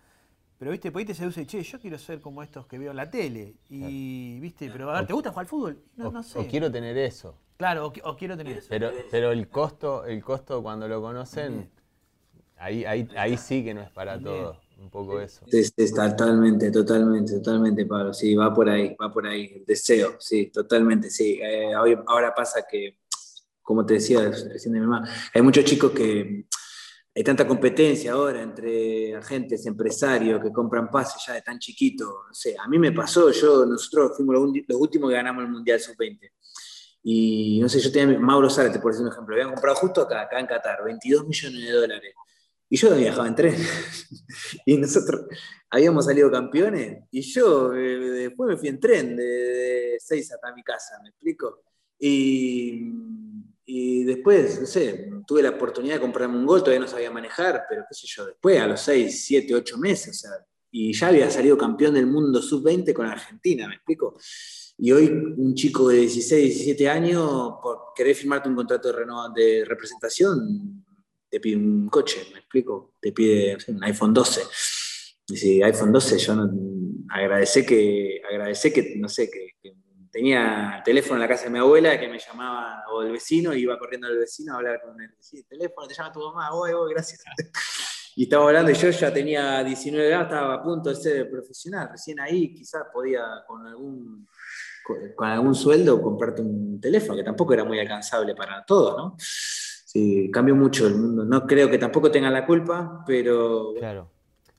Pero 0.64 0.72
viste, 0.72 0.94
por 0.94 1.00
ahí 1.00 1.06
te 1.06 1.14
seduce, 1.14 1.46
che, 1.46 1.62
yo 1.62 1.78
quiero 1.78 1.98
ser 1.98 2.22
como 2.22 2.42
estos 2.42 2.66
que 2.68 2.78
veo 2.78 2.92
en 2.92 2.96
la 2.96 3.12
tele. 3.12 3.56
Y 3.70 4.40
viste, 4.40 4.70
pero 4.72 4.90
a 4.90 5.00
ver, 5.00 5.08
¿te 5.08 5.12
gusta 5.12 5.32
jugar 5.32 5.44
al 5.44 5.50
fútbol? 5.50 5.84
No, 5.98 6.10
no 6.10 6.24
sé. 6.24 6.40
O 6.40 6.48
quiero 6.48 6.72
tener 6.72 6.98
eso. 6.98 7.36
Claro, 7.58 7.92
o, 8.02 8.16
quiero 8.16 8.38
tener 8.38 8.60
eso. 8.60 8.68
Pero, 8.70 8.90
pero 9.12 9.34
el 9.34 9.50
costo, 9.50 10.06
el 10.06 10.24
costo 10.24 10.64
cuando 10.64 10.88
lo 10.88 11.02
conocen, 11.02 11.70
ahí, 12.56 12.86
ahí, 12.86 13.10
ahí 13.18 13.36
sí 13.36 13.62
que 13.62 13.74
no 13.74 13.82
es 13.82 13.90
para 13.90 14.18
todo. 14.18 14.58
Un 14.80 14.90
poco 14.90 15.20
eso. 15.20 15.46
totalmente, 15.94 16.72
totalmente, 16.72 17.34
totalmente, 17.34 17.86
Pablo. 17.86 18.14
Sí, 18.14 18.34
va 18.34 18.54
por 18.54 18.70
ahí, 18.70 18.96
va 18.96 19.12
por 19.12 19.28
ahí. 19.28 19.52
El 19.58 19.66
deseo, 19.66 20.16
sí, 20.20 20.46
totalmente, 20.46 21.10
sí. 21.10 21.42
Eh, 21.44 21.74
ahora 21.74 22.34
pasa 22.34 22.66
que, 22.66 23.00
como 23.62 23.86
te 23.86 23.96
decía 23.96 24.22
recién 24.30 24.74
de 24.74 24.80
mi 24.80 24.88
mamá, 24.88 25.06
hay 25.34 25.42
muchos 25.42 25.66
chicos 25.66 25.92
que 25.92 26.46
hay 27.16 27.24
tanta 27.24 27.48
competencia 27.48 28.14
ahora 28.14 28.42
entre 28.42 29.16
agentes, 29.16 29.66
empresarios 29.68 30.42
que 30.42 30.52
compran 30.52 30.90
pases 30.90 31.22
ya 31.26 31.34
de 31.34 31.44
tan 31.44 31.60
chiquito. 31.60 32.06
No 32.28 32.34
sé, 32.34 32.56
a 32.58 32.68
mí 32.68 32.80
me 32.80 32.92
pasó, 32.92 33.30
yo, 33.30 33.66
nosotros 33.66 34.14
fuimos 34.18 34.36
los, 34.68 34.80
últimos 34.80 35.10
que 35.10 35.16
ganamos 35.16 35.44
el 35.44 35.52
Mundial 35.52 35.80
Sub-20. 35.80 36.32
Y 37.04 37.60
no 37.62 37.70
sé, 37.70 37.80
yo 37.80 37.92
tenía 37.92 38.18
Mauro 38.18 38.50
Zárate, 38.50 38.80
por 38.80 38.92
decir 38.92 39.06
un 39.06 39.12
ejemplo, 39.12 39.36
habían 39.36 39.52
comprado 39.52 39.76
justo 39.76 40.02
acá, 40.02 40.22
acá 40.22 40.40
en 40.40 40.48
Qatar, 40.48 40.84
22 40.84 41.28
millones 41.28 41.62
de 41.62 41.72
dólares. 41.72 42.16
Y 42.68 42.78
yo 42.78 42.96
viajaba 42.96 43.28
en 43.28 43.36
tren. 43.36 43.56
y 44.66 44.78
nosotros 44.78 45.28
habíamos 45.70 46.06
salido 46.06 46.32
campeones. 46.32 47.04
Y 47.12 47.22
yo 47.22 47.74
eh, 47.76 48.00
después 48.00 48.48
me 48.48 48.58
fui 48.58 48.70
en 48.70 48.80
tren 48.80 49.16
de, 49.16 49.24
de 49.24 49.98
6 50.00 50.32
hasta 50.32 50.56
mi 50.56 50.64
casa, 50.64 51.00
¿me 51.04 51.10
explico? 51.10 51.62
Y 52.00 52.92
y 53.66 54.04
después, 54.04 54.60
no 54.60 54.68
sé, 54.68 55.10
tuve 55.26 55.42
la 55.42 55.52
oportunidad 55.52 55.96
de 55.96 56.02
comprarme 56.02 56.38
un 56.38 56.46
gol, 56.46 56.60
todavía 56.60 56.82
no 56.82 56.88
sabía 56.88 57.12
manejar, 57.12 57.64
pero 57.70 57.84
qué 57.88 57.96
sé 57.96 58.08
yo, 58.08 58.26
después, 58.26 58.60
a 58.60 58.68
los 58.68 58.82
6, 58.82 59.26
7, 59.26 59.56
8 59.56 59.78
meses, 59.78 60.10
o 60.10 60.20
sea, 60.20 60.32
y 60.72 60.92
ya 60.92 61.08
había 61.10 61.30
salido 61.30 61.58
campeón 61.58 61.94
del 61.94 62.08
mundo 62.08 62.42
sub-20 62.42 62.94
con 62.94 63.06
Argentina, 63.06 63.68
¿me 63.68 63.76
explico? 63.76 64.18
Y 64.78 64.92
hoy 64.92 65.08
un 65.08 65.54
chico 65.54 65.90
de 65.90 66.00
16, 66.00 66.56
17 66.56 66.90
años, 66.90 67.54
por 67.62 67.94
querer 67.96 68.16
firmarte 68.16 68.50
un 68.50 68.56
contrato 68.56 68.92
de, 68.92 69.06
de 69.36 69.66
representación, 69.66 70.84
te 71.30 71.40
pide 71.40 71.58
un 71.58 71.88
coche, 71.90 72.28
¿me 72.34 72.40
explico? 72.40 72.96
Te 73.00 73.12
pide 73.12 73.58
un 73.68 73.84
iPhone 73.84 74.14
12. 74.14 74.42
Y 75.28 75.38
si 75.38 75.64
iPhone 75.64 75.92
12, 75.92 76.18
yo 76.18 76.36
no, 76.36 76.52
agradecé 77.10 77.66
que, 77.66 78.22
agradecé 78.30 78.74
que, 78.74 78.96
no 78.98 79.08
sé, 79.08 79.30
que 79.30 79.54
tenía 80.14 80.80
teléfono 80.86 81.16
en 81.16 81.22
la 81.22 81.28
casa 81.28 81.46
de 81.46 81.50
mi 81.50 81.58
abuela 81.58 82.00
que 82.00 82.08
me 82.08 82.20
llamaba, 82.20 82.84
o 82.92 83.02
el 83.02 83.12
vecino, 83.12 83.52
y 83.52 83.62
iba 83.62 83.80
corriendo 83.80 84.08
al 84.08 84.20
vecino 84.20 84.54
a 84.54 84.58
hablar 84.58 84.80
con 84.80 85.02
él. 85.02 85.10
Sí, 85.20 85.44
teléfono, 85.44 85.88
te 85.88 85.96
llama 85.96 86.12
tu 86.12 86.20
mamá, 86.20 86.52
voy, 86.52 86.72
voy, 86.72 86.94
gracias. 86.94 87.24
y 88.16 88.24
estaba 88.24 88.46
hablando, 88.46 88.72
y 88.72 88.76
yo 88.76 88.92
ya 88.92 89.12
tenía 89.12 89.64
19 89.64 90.14
años, 90.14 90.28
estaba 90.28 90.54
a 90.54 90.62
punto 90.62 90.92
de 90.92 90.96
ser 90.96 91.32
profesional. 91.32 91.90
Recién 91.92 92.20
ahí 92.20 92.54
quizás 92.54 92.84
podía 92.94 93.24
con 93.48 93.66
algún, 93.66 94.28
con, 95.16 95.28
algún 95.28 95.56
sueldo 95.56 96.00
comprarte 96.00 96.44
un 96.44 96.80
teléfono, 96.80 97.18
que 97.18 97.24
tampoco 97.24 97.56
era 97.56 97.66
muy 97.66 97.80
alcanzable 97.80 98.36
para 98.36 98.64
todos, 98.64 98.96
¿no? 98.96 99.16
Sí, 99.18 100.30
cambió 100.32 100.56
mucho 100.56 100.86
el 100.86 100.94
mundo. 100.94 101.26
No 101.26 101.48
creo 101.48 101.72
que 101.72 101.80
tampoco 101.80 102.12
tengan 102.12 102.34
la 102.34 102.46
culpa, 102.46 103.04
pero... 103.08 103.74
Claro. 103.80 104.13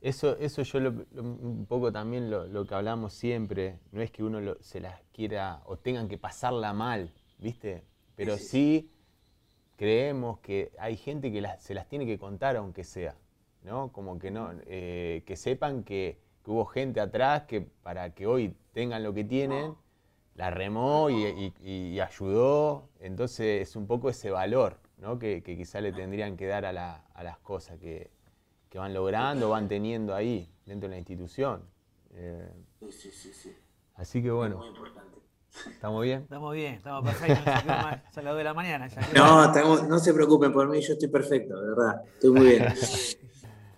Eso, 0.04 0.36
eso 0.36 0.60
yo 0.60 0.80
un 1.14 1.64
poco 1.66 1.90
también 1.90 2.30
lo, 2.30 2.66
que 2.66 2.74
hablamos 2.74 3.14
siempre, 3.14 3.78
no 3.90 4.02
es 4.02 4.10
que 4.10 4.22
uno 4.22 4.54
se 4.60 4.78
las 4.78 5.00
quiera 5.14 5.62
o 5.64 5.78
tengan 5.78 6.08
que 6.08 6.18
pasarla 6.18 6.74
mal, 6.74 7.10
¿viste? 7.38 7.84
Pero 8.14 8.36
sí, 8.36 8.90
creemos 9.76 10.40
que 10.40 10.72
hay 10.78 10.98
gente 10.98 11.32
que 11.32 11.42
se 11.58 11.72
las 11.72 11.88
tiene 11.88 12.04
que 12.04 12.18
contar 12.18 12.56
aunque 12.56 12.84
sea, 12.84 13.16
¿no? 13.62 13.92
Como 13.92 14.18
que 14.18 14.30
no, 14.30 14.50
eh, 14.66 15.22
que 15.24 15.36
sepan 15.36 15.84
que, 15.84 16.20
hubo 16.44 16.66
gente 16.66 17.00
atrás 17.00 17.44
que 17.44 17.62
para 17.62 18.10
que 18.10 18.26
hoy 18.26 18.54
tengan 18.74 19.02
lo 19.02 19.14
que 19.14 19.24
tienen, 19.24 19.74
la 20.34 20.50
remó 20.50 21.08
y, 21.08 21.98
ayudó, 21.98 22.90
entonces 23.00 23.70
es 23.70 23.74
un 23.74 23.86
poco 23.86 24.10
ese 24.10 24.30
valor, 24.30 24.80
¿no? 24.98 25.18
Que, 25.18 25.42
que 25.42 25.56
quizá 25.56 25.80
le 25.80 25.94
tendrían 25.94 26.36
que 26.36 26.44
dar 26.44 26.66
a, 26.66 27.06
a 27.14 27.22
las 27.22 27.38
cosas 27.38 27.78
que 27.78 28.10
que 28.74 28.78
van 28.80 28.92
logrando, 28.92 29.50
van 29.50 29.68
teniendo 29.68 30.12
ahí 30.16 30.50
dentro 30.66 30.88
de 30.88 30.96
la 30.96 30.98
institución. 30.98 31.62
Eh, 32.12 32.50
sí, 32.90 33.08
sí, 33.12 33.32
sí, 33.32 33.56
Así 33.94 34.20
que 34.20 34.32
bueno. 34.32 34.56
Muy 34.56 34.66
importante. 34.66 35.20
¿Estamos 35.70 36.02
bien? 36.02 36.22
Estamos 36.22 36.52
bien, 36.52 36.74
estamos 36.74 37.04
perfectos. 37.04 37.54
Son 38.12 38.24
las 38.24 38.36
de 38.36 38.42
la 38.42 38.52
mañana. 38.52 38.88
no, 39.14 39.82
no 39.84 39.98
se 40.00 40.12
preocupen 40.12 40.52
por 40.52 40.68
mí, 40.68 40.80
yo 40.80 40.94
estoy 40.94 41.08
perfecto, 41.08 41.56
de 41.60 41.68
verdad. 41.68 42.02
Estoy 42.14 42.30
muy 42.32 42.46
bien. 42.46 42.66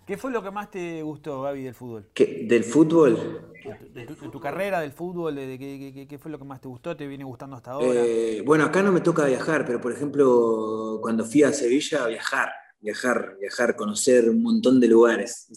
¿Qué 0.07 0.17
fue 0.17 0.31
lo 0.31 0.43
que 0.43 0.51
más 0.51 0.71
te 0.71 1.03
gustó, 1.03 1.43
Gaby, 1.43 1.65
del 1.65 1.75
fútbol? 1.75 2.09
¿Del 2.15 2.65
fútbol? 2.65 3.53
De 3.93 4.07
tu, 4.07 4.41
carrera, 4.41 4.81
del 4.81 4.93
fútbol, 4.93 5.35
de, 5.35 6.07
¿qué, 6.09 6.19
fue 6.19 6.31
lo 6.31 6.39
que 6.39 6.45
más 6.47 6.63
te 6.63 6.69
gustó? 6.69 6.97
¿Te 6.97 7.07
viene 7.07 7.25
gustando 7.25 7.57
hasta 7.57 7.73
ahora? 7.73 8.01
Eh, 8.03 8.43
bueno, 8.47 8.65
acá 8.65 8.83
no 8.83 8.93
me 8.93 9.03
toca 9.03 9.27
viajar, 9.27 9.67
pero 9.67 9.79
por 9.79 9.93
ejemplo, 9.93 11.01
cuando 11.03 11.23
fui 11.23 11.43
a 11.43 11.53
Sevilla, 11.53 12.07
viajar 12.07 12.49
viajar, 12.81 13.37
viajar, 13.41 13.77
conocer 13.77 14.29
un 14.31 14.43
montón 14.43 14.81
de 14.81 14.89
lugares. 14.89 15.49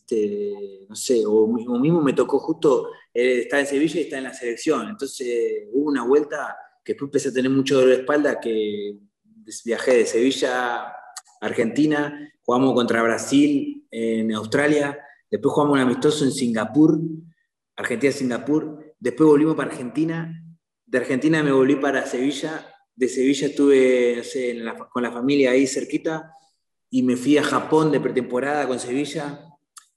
no 0.87 0.95
sé, 0.95 1.23
o, 1.25 1.47
mismo 1.47 2.01
me 2.01 2.13
tocó 2.13 2.39
justo 2.39 2.89
eh, 3.13 3.41
estar 3.41 3.59
en 3.59 3.67
Sevilla 3.67 3.99
y 3.99 4.03
estar 4.03 4.17
en 4.19 4.25
la 4.25 4.33
selección. 4.33 4.89
Entonces 4.89 5.67
hubo 5.71 5.89
una 5.89 6.03
vuelta 6.03 6.57
que 6.83 6.93
después 6.93 7.07
empecé 7.07 7.29
a 7.29 7.33
tener 7.33 7.51
mucho 7.51 7.75
dolor 7.75 7.89
de 7.89 8.01
espalda, 8.01 8.39
que 8.39 8.97
viajé 9.65 9.97
de 9.97 10.05
Sevilla 10.05 10.81
a 10.81 10.95
Argentina, 11.41 12.31
jugamos 12.41 12.73
contra 12.73 13.03
Brasil 13.03 13.87
en 13.91 14.33
Australia, 14.33 14.97
después 15.29 15.53
jugamos 15.53 15.75
un 15.75 15.81
amistoso 15.81 16.25
en 16.25 16.31
Singapur, 16.31 16.99
Argentina-Singapur, 17.75 18.95
después 18.99 19.27
volvimos 19.27 19.55
para 19.55 19.71
Argentina, 19.71 20.43
de 20.85 20.97
Argentina 20.97 21.43
me 21.43 21.51
volví 21.51 21.75
para 21.75 22.05
Sevilla, 22.05 22.65
de 22.95 23.07
Sevilla 23.07 23.47
estuve 23.47 24.21
con 24.91 25.03
la 25.03 25.11
familia 25.11 25.51
ahí 25.51 25.67
cerquita, 25.67 26.33
y 26.89 27.03
me 27.03 27.15
fui 27.15 27.37
a 27.37 27.43
Japón 27.43 27.91
de 27.91 27.99
pretemporada 27.99 28.67
con 28.67 28.79
Sevilla. 28.79 29.45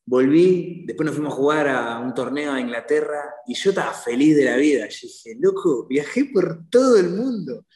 Volví, 0.04 0.84
después 0.86 1.06
nos 1.06 1.14
fuimos 1.14 1.32
a 1.32 1.36
jugar 1.36 1.68
a 1.68 1.98
un 2.00 2.12
torneo 2.12 2.52
a 2.52 2.60
Inglaterra 2.60 3.22
y 3.46 3.54
yo 3.54 3.70
estaba 3.70 3.92
feliz 3.92 4.36
de 4.36 4.44
la 4.44 4.56
vida. 4.56 4.88
Yo 4.88 5.08
dije, 5.08 5.36
loco, 5.38 5.86
viajé 5.88 6.26
por 6.26 6.68
todo 6.68 6.96
el 6.96 7.10
mundo. 7.10 7.66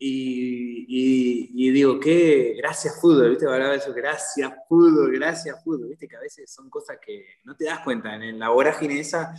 Y, 0.00 1.70
digo, 1.72 1.98
qué, 1.98 2.54
gracias 2.56 3.00
fútbol, 3.00 3.30
¿viste? 3.30 3.46
Hablaba 3.46 3.74
eso, 3.74 3.92
gracias 3.92 4.52
fútbol, 4.68 5.12
gracias 5.12 5.62
fútbol, 5.64 5.88
¿viste? 5.88 6.06
Que 6.06 6.16
a 6.16 6.20
veces 6.20 6.52
son 6.52 6.70
cosas 6.70 6.98
que 7.04 7.24
no 7.44 7.56
te 7.56 7.64
das 7.64 7.80
cuenta, 7.80 8.14
en 8.14 8.38
la 8.38 8.50
vorágine 8.50 9.00
esa 9.00 9.34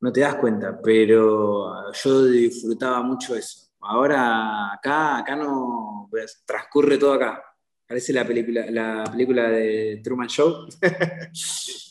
no 0.00 0.12
te 0.12 0.20
das 0.20 0.36
cuenta, 0.36 0.80
pero 0.82 1.92
yo 1.92 2.24
disfrutaba 2.24 3.02
mucho 3.02 3.34
eso. 3.34 3.68
Ahora 3.80 4.72
acá, 4.72 5.18
acá 5.18 5.36
no, 5.36 6.08
pues, 6.10 6.42
transcurre 6.46 6.98
todo 6.98 7.14
acá. 7.14 7.42
Parece 7.88 8.12
la 8.12 8.26
película, 8.26 8.70
la 8.70 9.04
película 9.10 9.48
de 9.48 10.00
Truman 10.04 10.28
Show. 10.28 10.68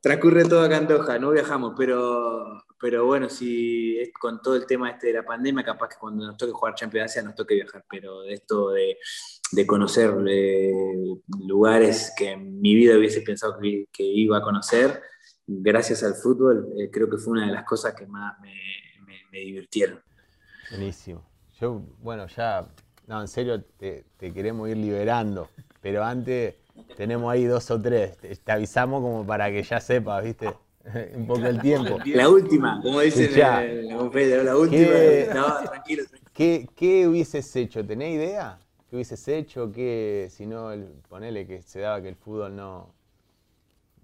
transcurre 0.00 0.44
todo 0.44 0.62
acá 0.62 0.78
en 0.78 0.86
Doha, 0.86 1.18
no 1.18 1.32
viajamos, 1.32 1.74
pero, 1.76 2.62
pero 2.80 3.04
bueno, 3.04 3.28
si 3.28 3.98
es 3.98 4.12
con 4.12 4.40
todo 4.40 4.56
el 4.56 4.66
tema 4.66 4.90
este 4.90 5.08
de 5.08 5.14
la 5.14 5.24
pandemia, 5.24 5.64
capaz 5.64 5.88
que 5.88 5.96
cuando 6.00 6.26
nos 6.26 6.36
toque 6.36 6.52
jugar 6.52 6.74
Champions 6.74 7.10
Asia 7.10 7.22
nos 7.22 7.34
toque 7.34 7.56
viajar, 7.56 7.84
pero 7.90 8.22
de 8.22 8.34
esto 8.34 8.70
de, 8.70 8.96
conocer 9.66 10.14
lugares 11.46 12.12
que 12.16 12.32
en 12.32 12.60
mi 12.60 12.74
vida 12.74 12.96
hubiese 12.96 13.20
pensado 13.20 13.58
que, 13.60 13.86
iba 13.98 14.38
a 14.38 14.42
conocer, 14.42 15.02
gracias 15.46 16.02
al 16.02 16.14
fútbol, 16.14 16.72
eh, 16.78 16.90
creo 16.90 17.10
que 17.10 17.18
fue 17.18 17.32
una 17.32 17.46
de 17.46 17.52
las 17.52 17.64
cosas 17.64 17.94
que 17.94 18.06
más 18.06 18.38
me, 18.40 18.54
me 19.30 19.38
divirtieron. 19.40 20.00
Buenísimo. 20.70 21.24
Yo, 21.60 21.82
bueno, 22.00 22.26
ya 22.26 22.68
No, 23.06 23.20
en 23.20 23.28
serio, 23.28 23.62
te, 23.62 24.04
queremos 24.18 24.68
ir 24.68 24.76
liberando. 24.76 25.48
Pero 25.80 26.04
antes 26.04 26.54
tenemos 26.96 27.30
ahí 27.30 27.44
dos 27.44 27.70
o 27.70 27.80
tres. 27.80 28.16
Te, 28.18 28.52
avisamos 28.52 29.02
como 29.02 29.26
para 29.26 29.50
que 29.50 29.62
ya 29.62 29.80
sepas, 29.80 30.24
¿viste? 30.24 30.52
Un 31.14 31.26
poco 31.26 31.46
el 31.46 31.60
tiempo. 31.60 31.98
La 32.06 32.28
última, 32.28 32.80
como 32.82 33.00
dicen 33.00 33.30
el, 33.32 33.88
la 33.88 34.56
última. 34.56 34.70
¿Qué, 34.70 35.30
no, 35.34 35.44
tranquilo, 35.62 36.04
tranquilo. 36.04 36.68
¿Qué, 36.76 37.08
hubieses 37.08 37.56
hecho? 37.56 37.84
¿Tenés 37.84 38.14
idea? 38.14 38.58
¿Qué 38.88 38.96
hubieses 38.96 39.26
hecho? 39.28 39.70
¿Qué, 39.72 40.28
si 40.30 40.46
no, 40.46 40.70
ponele 41.08 41.46
que 41.46 41.62
se 41.62 41.80
daba 41.80 42.02
que 42.02 42.08
el 42.08 42.16
fútbol 42.16 42.54
no, 42.54 42.94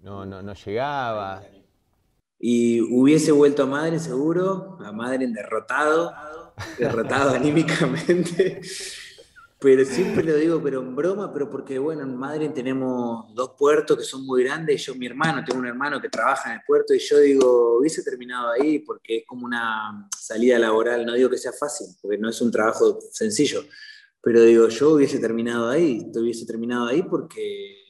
no, 0.01 0.25
no, 0.25 0.41
no 0.41 0.53
llegaba? 0.53 1.43
Y 2.39 2.81
hubiese 2.81 3.31
vuelto 3.31 3.63
a 3.63 3.65
Madre 3.67 3.99
seguro, 3.99 4.79
a 4.83 4.91
Madre 4.91 5.27
derrotado, 5.27 6.11
derrotado 6.77 7.31
anímicamente. 7.35 8.61
Pero 9.59 9.85
siempre 9.85 10.23
lo 10.23 10.35
digo, 10.35 10.61
pero 10.63 10.81
en 10.81 10.95
broma, 10.95 11.31
pero 11.31 11.47
porque, 11.47 11.77
bueno, 11.77 12.01
en 12.01 12.17
Madre 12.17 12.49
tenemos 12.49 13.31
dos 13.35 13.51
puertos 13.55 13.95
que 13.95 14.03
son 14.03 14.25
muy 14.25 14.43
grandes. 14.43 14.83
Yo, 14.83 14.95
mi 14.95 15.05
hermano, 15.05 15.43
tengo 15.45 15.59
un 15.59 15.67
hermano 15.67 16.01
que 16.01 16.09
trabaja 16.09 16.49
en 16.49 16.55
el 16.57 16.63
puerto 16.65 16.95
y 16.95 16.99
yo 16.99 17.19
digo, 17.19 17.77
hubiese 17.77 18.01
terminado 18.01 18.49
ahí 18.49 18.79
porque 18.79 19.17
es 19.17 19.23
como 19.27 19.45
una 19.45 20.09
salida 20.17 20.57
laboral. 20.57 21.05
No 21.05 21.13
digo 21.13 21.29
que 21.29 21.37
sea 21.37 21.53
fácil, 21.53 21.87
porque 22.01 22.17
no 22.17 22.27
es 22.29 22.41
un 22.41 22.51
trabajo 22.51 22.99
sencillo, 23.11 23.63
pero 24.19 24.41
digo, 24.41 24.67
yo 24.67 24.93
hubiese 24.93 25.19
terminado 25.19 25.69
ahí, 25.69 26.09
hubiese 26.15 26.47
terminado 26.47 26.87
ahí 26.87 27.03
porque 27.03 27.81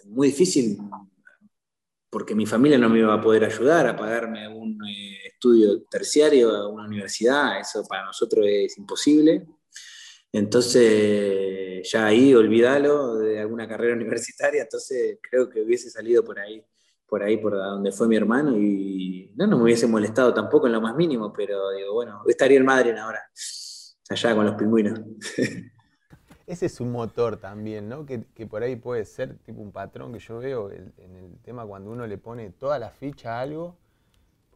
es 0.00 0.06
muy 0.06 0.28
difícil 0.28 0.78
porque 2.16 2.34
mi 2.34 2.46
familia 2.46 2.78
no 2.78 2.88
me 2.88 3.00
iba 3.00 3.12
a 3.12 3.20
poder 3.20 3.44
ayudar 3.44 3.86
a 3.86 3.94
pagarme 3.94 4.48
un 4.48 4.78
eh, 4.88 5.25
estudio 5.36 5.82
terciario 5.84 6.50
a 6.50 6.68
una 6.68 6.86
universidad, 6.86 7.60
eso 7.60 7.84
para 7.86 8.04
nosotros 8.04 8.44
es 8.48 8.76
imposible. 8.78 9.46
Entonces, 10.32 11.88
ya 11.90 12.06
ahí 12.06 12.34
olvídalo 12.34 13.16
de 13.16 13.38
alguna 13.38 13.68
carrera 13.68 13.94
universitaria, 13.96 14.62
entonces 14.62 15.18
creo 15.22 15.48
que 15.48 15.62
hubiese 15.62 15.90
salido 15.90 16.24
por 16.24 16.38
ahí, 16.38 16.64
por 17.06 17.22
ahí, 17.22 17.36
por 17.36 17.52
donde 17.54 17.92
fue 17.92 18.08
mi 18.08 18.16
hermano, 18.16 18.56
y 18.56 19.32
no, 19.36 19.46
no 19.46 19.58
me 19.58 19.64
hubiese 19.64 19.86
molestado 19.86 20.34
tampoco 20.34 20.66
en 20.66 20.72
lo 20.72 20.80
más 20.80 20.96
mínimo, 20.96 21.32
pero 21.32 21.70
digo, 21.70 21.92
bueno, 21.92 22.22
estaría 22.26 22.58
el 22.58 22.64
Madrid 22.64 22.96
ahora, 22.96 23.20
allá 24.08 24.34
con 24.34 24.46
los 24.46 24.54
pingüinos. 24.56 25.00
Ese 26.46 26.66
es 26.66 26.80
un 26.80 26.92
motor 26.92 27.38
también, 27.38 27.88
¿no? 27.88 28.06
Que, 28.06 28.20
por 28.46 28.62
ahí 28.62 28.76
puede 28.76 29.04
ser 29.04 29.36
tipo 29.38 29.60
un 29.60 29.72
patrón 29.72 30.12
que 30.12 30.20
yo 30.20 30.38
veo 30.38 30.70
en 30.70 31.16
el 31.16 31.38
tema 31.42 31.66
cuando 31.66 31.90
uno 31.90 32.06
le 32.06 32.18
pone 32.18 32.50
toda 32.50 32.78
la 32.78 32.90
ficha 32.90 33.38
a 33.38 33.40
algo, 33.40 33.76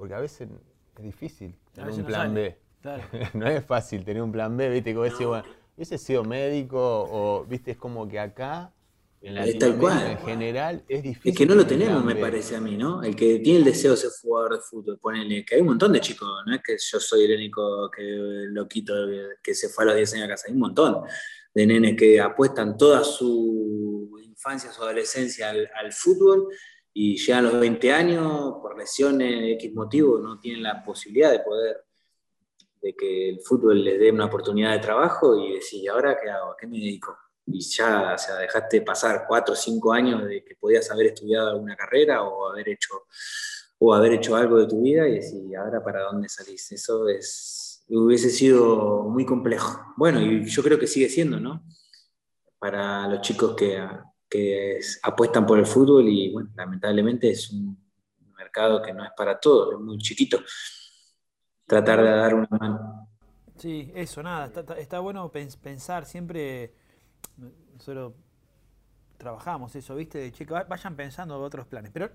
porque 0.01 0.14
a 0.14 0.20
veces 0.20 0.49
es 1.01 1.05
difícil 1.05 1.55
tener 1.72 1.92
un 1.92 2.05
plan 2.05 2.34
B. 2.34 2.57
no 3.34 3.46
es 3.46 3.64
fácil 3.64 4.05
tener 4.05 4.22
un 4.22 4.32
plan 4.32 4.57
B, 4.57 4.68
viste, 4.70 4.92
como 4.92 5.05
decir, 5.05 5.26
bueno, 5.26 5.44
hubiese 5.76 5.98
sido 5.98 6.24
médico 6.24 6.78
o, 6.78 7.44
viste, 7.44 7.72
es 7.72 7.76
como 7.76 8.07
que 8.09 8.18
acá, 8.18 8.72
en 9.22 9.34
la 9.34 9.46
en 9.46 10.18
general, 10.18 10.82
es 10.88 11.03
difícil. 11.03 11.32
Es 11.32 11.36
que 11.36 11.44
no 11.44 11.55
lo 11.55 11.66
tenemos, 11.66 12.03
me 12.03 12.16
parece 12.16 12.57
a 12.57 12.61
mí, 12.61 12.76
¿no? 12.76 13.03
El 13.03 13.14
que 13.14 13.38
tiene 13.40 13.59
el 13.59 13.64
deseo 13.64 13.90
de 13.90 13.98
ser 13.98 14.11
jugador 14.22 14.55
de 14.55 14.61
fútbol, 14.61 14.98
ponele, 14.98 15.44
que 15.44 15.57
hay 15.57 15.61
un 15.61 15.68
montón 15.68 15.92
de 15.92 16.01
chicos, 16.01 16.28
no 16.46 16.55
es 16.55 16.62
que 16.62 16.76
yo 16.78 17.01
soy 17.01 17.24
el 17.24 17.36
único 17.36 17.90
que 17.90 18.03
loquito 18.48 18.94
que 19.42 19.55
se 19.55 19.68
fue 19.68 19.84
a 19.84 19.88
los 19.88 19.96
10 19.96 20.14
años 20.14 20.24
a 20.24 20.28
casa, 20.28 20.44
hay 20.48 20.55
un 20.55 20.61
montón 20.61 21.03
de 21.53 21.66
nenes 21.66 21.96
que 21.96 22.18
apuestan 22.18 22.78
toda 22.78 23.05
su 23.05 24.18
infancia, 24.24 24.72
su 24.72 24.82
adolescencia 24.82 25.51
al, 25.51 25.92
fútbol 25.92 26.48
y 26.93 27.16
llegan 27.16 27.45
los 27.45 27.61
20 27.61 27.93
años, 27.93 28.55
por 28.61 28.76
lesiones, 28.76 29.55
X 29.55 29.74
motivo, 29.74 30.18
no 30.18 30.38
tienen 30.38 30.62
la 30.62 30.82
posibilidad 30.82 31.30
de 31.30 31.41
poder, 31.41 31.84
de 32.82 32.95
que 32.95 33.28
el 33.30 33.41
fútbol 33.41 33.84
les 33.84 33.99
dé 33.99 34.11
una 34.11 34.26
oportunidad 34.26 34.72
de 34.72 34.78
trabajo 34.78 35.36
y 35.36 35.55
decir, 35.55 35.84
¿y 35.84 35.88
ahora 35.88 36.18
qué 36.20 36.30
hago? 36.30 36.53
¿A 36.53 36.57
qué 36.59 36.66
me 36.66 36.78
dedico? 36.78 37.16
Y 37.47 37.61
ya, 37.61 38.14
o 38.14 38.18
sea, 38.18 38.36
dejaste 38.36 38.82
pasar 38.82 39.24
4 39.28 39.53
o 39.53 39.57
5 39.57 39.93
años 39.93 40.26
de 40.26 40.45
que 40.45 40.57
podías 40.57 40.91
haber 40.91 41.07
estudiado 41.07 41.51
alguna 41.51 41.76
carrera 41.76 42.22
o 42.22 42.49
haber 42.51 42.68
hecho, 42.68 43.07
o 43.78 43.95
haber 43.95 44.12
hecho 44.12 44.36
algo 44.36 44.59
de 44.59 44.66
tu 44.66 44.82
vida 44.82 45.09
y 45.09 45.16
decir, 45.16 45.57
¿ahora 45.57 45.82
para 45.82 46.03
dónde 46.03 46.28
salís? 46.28 46.72
Eso 46.72 47.09
es 47.09 47.70
hubiese 47.99 48.30
sido 48.30 49.03
muy 49.05 49.24
complejo. 49.24 49.80
Bueno, 49.97 50.20
y 50.20 50.45
yo 50.45 50.62
creo 50.62 50.78
que 50.78 50.86
sigue 50.86 51.09
siendo, 51.09 51.41
¿no? 51.41 51.64
Para 52.59 53.09
los 53.09 53.20
chicos 53.22 53.57
que, 53.57 53.82
apuestan 55.03 55.47
por 55.47 55.59
el 55.59 55.66
fútbol 55.66 56.09
y, 56.09 56.33
bueno, 56.33 56.51
lamentablemente 56.55 57.31
es 57.31 57.51
un 57.51 57.76
mercado 58.37 58.81
que 58.83 58.93
no 58.93 59.05
es 59.05 59.11
para 59.16 59.39
todos, 59.39 59.74
es 59.74 59.81
muy 59.81 59.99
chiquito. 59.99 60.41
Tratar 61.66 62.03
de 62.03 62.11
dar 62.11 62.35
una 62.35 62.49
mano. 62.51 63.09
Sí, 63.57 63.93
eso, 63.95 64.22
nada, 64.22 64.51
está, 64.78 65.01
bueno 65.01 65.31
pensar 65.31 66.07
siempre, 66.07 66.74
nosotros 67.74 68.14
trabajamos 69.18 69.76
eso, 69.76 69.95
¿viste? 69.95 70.18
De 70.18 70.33
chicos, 70.33 70.62
vayan 70.66 70.97
pensando 70.97 71.37
en 71.37 71.43
otros 71.43 71.66
planes, 71.66 71.91
pero 71.93 72.11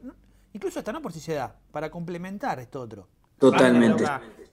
incluso 0.53 0.79
hasta 0.79 0.91
no 0.91 1.01
por 1.01 1.13
si 1.13 1.19
se 1.19 1.35
da, 1.35 1.55
para 1.71 1.91
complementar 1.91 2.59
esto 2.59 2.81
otro. 2.81 3.07
Totalmente. 3.37 4.03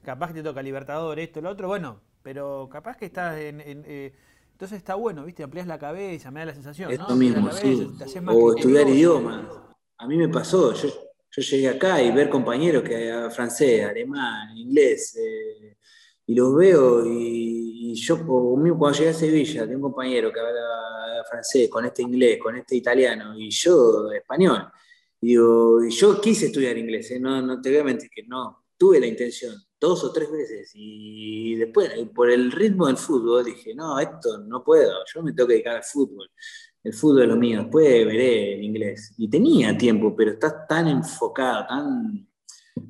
Capaz 0.03 0.29
que 0.29 0.35
te 0.35 0.43
toca 0.43 0.61
Libertador, 0.63 1.19
esto, 1.19 1.41
lo 1.41 1.51
otro, 1.51 1.69
bueno, 1.69 2.01
pero 2.23 2.69
capaz 2.71 2.97
que 2.97 3.07
estás 3.07 3.39
en. 3.39 3.63
Eh, 3.65 4.13
entonces 4.53 4.79
está 4.79 4.95
bueno, 4.95 5.25
¿viste? 5.25 5.43
Amplias 5.43 5.67
la 5.67 5.79
cabeza, 5.79 6.31
me 6.31 6.41
da 6.41 6.47
la 6.47 6.55
sensación. 6.55 6.91
Esto 6.91 7.17
mismo, 7.17 7.51
sí. 7.53 7.91
O 8.29 8.55
estudiar 8.55 8.89
idiomas. 8.89 9.45
A 9.99 10.07
mí 10.07 10.17
me 10.17 10.29
pasó, 10.29 10.73
yo, 10.73 10.89
yo 11.31 11.43
llegué 11.43 11.69
acá 11.69 12.03
y 12.03 12.13
ver 12.13 12.29
compañeros 12.29 12.83
que 12.83 13.11
hablan 13.11 13.31
francés, 13.33 13.85
alemán, 13.85 14.57
inglés, 14.57 15.17
eh, 15.17 15.77
y 16.27 16.35
los 16.35 16.55
veo 16.55 17.05
y, 17.07 17.95
yo 17.95 18.27
cuando 18.27 18.93
llegué 18.93 19.11
a 19.11 19.15
Sevilla, 19.15 19.67
tengo 19.67 19.87
un 19.87 19.93
compañero 19.93 20.33
que 20.33 20.41
habla 20.41 21.25
francés, 21.29 21.69
con 21.69 21.85
este 21.85 22.03
inglés, 22.03 22.39
con 22.43 22.57
este 22.57 22.77
italiano, 22.77 23.39
y 23.39 23.51
yo 23.51 24.11
español. 24.13 24.67
Y 25.21 25.29
digo, 25.29 25.85
yo 25.89 26.21
quise 26.21 26.47
estudiar 26.47 26.77
inglés, 26.79 27.11
¿eh? 27.11 27.21
no, 27.21 27.43
no 27.43 27.61
te 27.61 27.71
voy 27.71 27.79
a 27.79 27.85
mentir 27.85 28.11
que 28.11 28.23
no, 28.23 28.62
tuve 28.83 28.99
la 28.99 29.07
intención 29.07 29.55
dos 29.79 30.03
o 30.03 30.13
tres 30.13 30.29
veces 30.29 30.73
y 30.75 31.55
después 31.55 31.89
por 32.13 32.29
el 32.29 32.51
ritmo 32.51 32.89
del 32.89 32.97
fútbol 32.97 33.45
dije, 33.45 33.77
no, 33.77 33.97
esto 34.01 34.39
no 34.39 34.65
puedo, 34.65 35.05
yo 35.07 35.23
me 35.23 35.33
tengo 35.33 35.47
que 35.47 35.53
dedicar 35.53 35.77
al 35.77 35.85
fútbol, 35.85 36.29
el 36.83 36.93
fútbol 36.93 37.23
es 37.23 37.29
lo 37.29 37.37
mío, 37.37 37.61
después 37.61 38.05
veré 38.05 38.55
el 38.55 38.65
inglés. 38.65 39.15
Y 39.19 39.31
tenía 39.31 39.79
tiempo, 39.79 40.17
pero 40.17 40.33
estás 40.33 40.67
tan 40.67 40.89
enfocado, 40.89 41.65
tan 41.69 42.29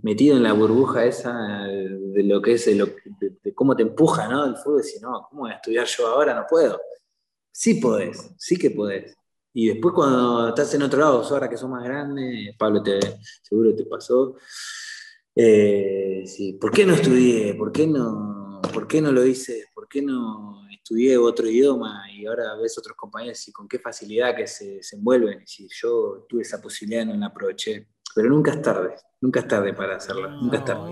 metido 0.00 0.38
en 0.38 0.44
la 0.44 0.54
burbuja 0.54 1.04
esa 1.04 1.34
de 1.66 2.22
lo 2.22 2.40
que 2.40 2.54
es, 2.54 2.64
de, 2.64 3.54
cómo 3.54 3.76
te 3.76 3.82
empuja 3.82 4.28
¿no? 4.28 4.46
el 4.46 4.56
fútbol, 4.56 4.80
y 4.96 4.98
no, 4.98 5.26
¿cómo 5.28 5.42
voy 5.42 5.50
a 5.50 5.56
estudiar 5.56 5.86
yo 5.86 6.06
ahora? 6.06 6.34
No 6.34 6.46
puedo. 6.48 6.80
Sí 7.50 7.74
podés, 7.74 8.30
sí 8.38 8.56
que 8.56 8.70
podés. 8.70 9.14
Y 9.52 9.68
después 9.68 9.94
cuando 9.94 10.48
estás 10.48 10.72
en 10.72 10.84
otro 10.84 11.00
lado, 11.00 11.22
ahora 11.22 11.50
que 11.50 11.58
sos 11.58 11.68
más 11.68 11.84
grande, 11.84 12.54
Pablo 12.58 12.82
te, 12.82 12.98
seguro 13.42 13.76
te 13.76 13.84
pasó, 13.84 14.36
eh, 15.34 16.24
sí. 16.26 16.54
¿Por 16.54 16.70
qué 16.70 16.84
no 16.84 16.94
estudié? 16.94 17.54
¿Por 17.54 17.72
qué 17.72 17.86
no, 17.86 18.60
¿Por 18.72 18.86
qué 18.86 19.00
no 19.00 19.12
lo 19.12 19.24
hice? 19.24 19.66
¿Por 19.74 19.88
qué 19.88 20.02
no 20.02 20.66
estudié 20.70 21.16
otro 21.16 21.46
idioma? 21.46 22.04
Y 22.12 22.26
ahora 22.26 22.54
ves 22.56 22.76
otros 22.78 22.96
compañeros 22.96 23.46
y 23.48 23.52
con 23.52 23.68
qué 23.68 23.78
facilidad 23.78 24.34
que 24.36 24.46
se, 24.46 24.80
envuelven. 24.92 25.42
Y 25.42 25.46
si 25.46 25.68
yo 25.68 26.26
tuve 26.28 26.42
esa 26.42 26.60
posibilidad, 26.60 27.06
no 27.06 27.14
la 27.14 27.26
aproveché. 27.26 27.88
Pero 28.14 28.28
nunca 28.28 28.52
es 28.52 28.60
tarde, 28.60 28.94
nunca 29.20 29.40
es 29.40 29.48
tarde 29.48 29.72
para 29.72 29.96
hacerlo. 29.96 30.30
Nunca 30.30 30.58
es 30.58 30.64
tarde. 30.64 30.90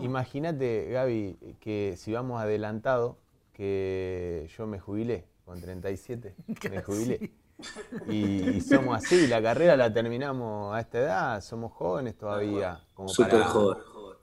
Imagínate, 0.00 0.88
Gaby, 0.90 1.56
que 1.58 1.94
si 1.96 2.12
vamos 2.12 2.40
adelantado, 2.40 3.18
que 3.52 4.48
yo 4.56 4.66
me 4.66 4.78
jubilé 4.78 5.26
con 5.44 5.60
37, 5.60 6.34
me 6.70 6.82
jubilé. 6.82 7.32
Y, 8.08 8.60
somos 8.60 8.96
así, 8.96 9.26
la 9.26 9.42
carrera 9.42 9.76
la 9.76 9.92
terminamos 9.92 10.74
a 10.74 10.80
esta 10.80 10.98
edad, 10.98 11.40
somos 11.40 11.72
jóvenes 11.72 12.16
todavía. 12.16 12.80
Como 12.94 13.08
Súper 13.08 13.42
joven. 13.42 13.78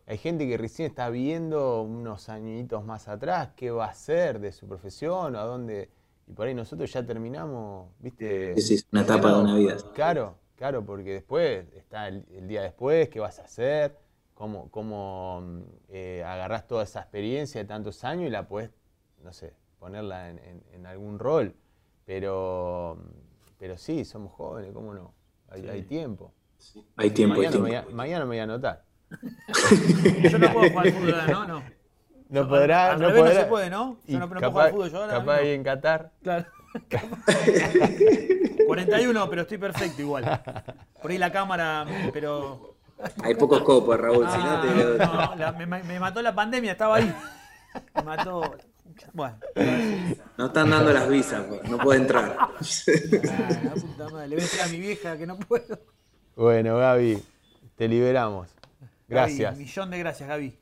Hay 0.05 0.17
gente 0.17 0.47
que 0.47 0.57
recién 0.57 0.89
está 0.89 1.09
viendo 1.09 1.81
unos 1.81 2.29
añitos 2.29 2.85
más 2.85 3.09
atrás 3.09 3.49
qué 3.57 3.71
va 3.71 3.85
a 3.85 3.89
hacer 3.89 4.39
de 4.39 4.53
su 4.53 4.65
profesión 4.67 5.35
o 5.35 5.39
a 5.39 5.43
dónde. 5.43 5.89
Y 6.27 6.31
por 6.31 6.47
ahí 6.47 6.53
nosotros 6.53 6.91
ya 6.91 7.05
terminamos, 7.05 7.89
¿viste? 7.99 8.59
Sí, 8.61 8.75
es 8.75 8.87
una 8.91 9.01
etapa 9.01 9.33
de 9.33 9.41
una 9.41 9.55
vida. 9.55 9.77
Claro, 9.93 10.35
claro, 10.55 10.85
porque 10.85 11.13
después 11.13 11.65
está 11.73 12.07
el, 12.07 12.47
día 12.47 12.61
después, 12.61 13.09
qué 13.09 13.19
vas 13.19 13.39
a 13.39 13.43
hacer, 13.43 13.97
cómo, 14.33 14.71
cómo 14.71 15.43
eh, 15.89 16.23
agarrás 16.25 16.67
toda 16.67 16.83
esa 16.83 17.01
experiencia 17.01 17.61
de 17.61 17.67
tantos 17.67 18.05
años 18.05 18.27
y 18.27 18.29
la 18.29 18.47
puedes, 18.47 18.71
no 19.23 19.33
sé, 19.33 19.53
ponerla 19.77 20.29
en 20.29 20.85
algún 20.85 21.19
rol. 21.19 21.53
Pero 22.05 22.97
pero 23.57 23.77
sí, 23.77 24.05
somos 24.05 24.33
jóvenes, 24.33 24.71
¿cómo 24.73 24.93
no? 24.93 25.13
Hay, 25.49 25.83
tiempo. 25.83 26.33
Hay 26.95 27.11
tiempo, 27.11 27.37
mañana, 27.37 27.55
hay 27.55 27.71
tiempo. 27.71 27.91
mañana 27.91 28.25
me 28.25 28.29
voy 28.29 28.39
a 28.39 28.43
anotar. 28.43 28.83
Yo 30.29 30.37
no 30.37 30.53
puedo 30.53 30.69
jugar 30.69 30.87
al 30.87 30.93
fútbol 30.93 31.13
ahora, 31.13 31.27
¿no? 31.27 31.47
No. 31.47 31.63
No 32.29 32.47
podrá, 32.49 32.97
no, 32.97 33.07
podrá. 33.07 33.23
no 33.23 33.31
se 33.31 33.45
puede, 33.45 33.69
¿no? 33.69 33.97
Yo 34.05 34.19
no, 34.19 34.27
puedo 34.27 34.51
jugar 34.51 34.65
al 34.67 34.73
fútbol 34.73 34.91
yo 34.91 34.97
ahora. 35.01 35.13
Capaz 35.19 35.35
ahí 35.37 35.49
en 35.51 35.63
Qatar. 35.63 36.11
Claro. 36.21 36.45
41, 38.67 39.29
pero 39.29 39.41
estoy 39.43 39.57
perfecto 39.57 40.01
igual. 40.01 40.41
Por 41.01 41.11
ahí 41.11 41.17
la 41.17 41.31
cámara, 41.31 41.85
pero. 42.11 42.75
Hay 43.23 43.35
pocos 43.35 43.61
copos, 43.61 43.97
Raúl. 43.97 44.27
si 44.29 44.37
no, 44.37 44.61
te... 44.61 45.03
Ah, 45.03 45.35
no 45.37 45.65
me, 45.65 45.83
me 45.83 45.99
mató 45.99 46.21
la 46.21 46.35
pandemia, 46.35 46.73
estaba 46.73 46.97
ahí. 46.97 47.15
Me 47.95 48.01
mató. 48.03 48.57
Bueno. 49.13 49.37
No 50.37 50.47
están 50.47 50.69
dando 50.69 50.93
las 50.93 51.09
visas, 51.09 51.43
pues, 51.47 51.63
no 51.69 51.77
puede 51.77 52.01
entrar. 52.01 52.35
Ah, 52.39 52.51
puta 53.75 54.09
madre. 54.09 54.27
Le 54.27 54.35
voy 54.35 54.43
a 54.43 54.47
decir 54.47 54.61
a 54.61 54.67
mi 54.67 54.79
vieja 54.79 55.17
que 55.17 55.25
no 55.25 55.37
puedo. 55.37 55.79
Bueno, 56.35 56.77
Gaby, 56.77 57.23
te 57.75 57.87
liberamos. 57.87 58.49
Gracias. 59.07 59.53
un 59.53 59.59
millón 59.59 59.89
de 59.89 59.99
gracias, 59.99 60.29
Gaby. 60.29 60.59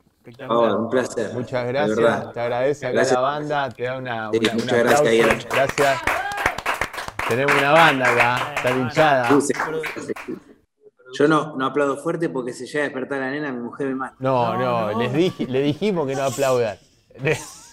Oh, 0.48 0.76
un 0.76 0.90
placer. 0.90 1.32
Muchas 1.34 1.66
gracias. 1.68 2.32
Te 2.32 2.40
agradece 2.40 2.86
acá 2.86 3.02
la 3.04 3.20
banda. 3.20 3.70
Te 3.70 3.82
da 3.84 3.98
una. 3.98 4.30
una 4.30 4.54
muchas 4.54 4.78
gracias, 4.78 5.46
Gracias. 5.48 6.00
Tenemos 7.28 7.56
una 7.56 7.72
banda 7.72 8.12
acá, 8.12 8.54
está 8.54 8.70
hinchada. 8.70 9.38
Yo 11.18 11.28
no, 11.28 11.56
no 11.56 11.66
aplaudo 11.66 11.96
fuerte 11.96 12.28
porque 12.28 12.52
se 12.52 12.66
llega 12.66 12.80
a 12.80 12.84
despertar 12.84 13.18
la 13.18 13.30
nena, 13.30 13.52
mi 13.52 13.62
mujer 13.62 13.88
me 13.88 13.94
mata. 13.96 14.16
No, 14.20 14.56
no, 14.56 14.98
Les 14.98 15.12
dije, 15.12 15.46
le 15.46 15.60
dijimos 15.62 16.06
que 16.06 16.14
no 16.14 16.22
aplaudan. 16.22 16.78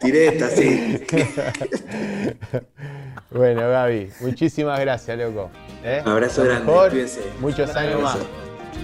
Tiré 0.00 0.28
esta, 0.28 0.48
sí. 0.48 1.04
bueno, 3.30 3.68
Gaby, 3.68 4.10
muchísimas 4.20 4.80
gracias, 4.80 5.18
loco. 5.18 5.50
¿Eh? 5.84 6.02
Abrazo 6.04 6.44
grande, 6.44 7.06
Muchos 7.40 7.74
años 7.76 8.02
más. 8.02 8.18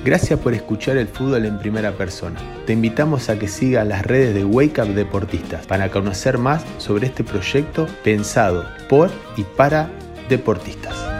Gracias 0.05 0.39
por 0.39 0.55
escuchar 0.55 0.97
el 0.97 1.09
fútbol 1.09 1.45
en 1.45 1.59
primera 1.59 1.93
persona. 1.93 2.39
Te 2.66 2.73
invitamos 2.73 3.29
a 3.29 3.39
que 3.39 3.49
sigas 3.49 3.87
las 3.87 4.07
redes 4.07 4.35
de 4.35 4.45
Wake 4.45 4.81
Up 4.81 4.95
Deportistas 4.95 5.66
para 5.66 5.91
conocer 5.91 6.39
más 6.39 6.64
sobre 6.79 7.07
este 7.07 7.25
proyecto 7.25 7.87
pensado 8.05 8.64
por 8.89 9.11
y 9.37 9.43
para 9.43 9.91
deportistas. 10.29 11.18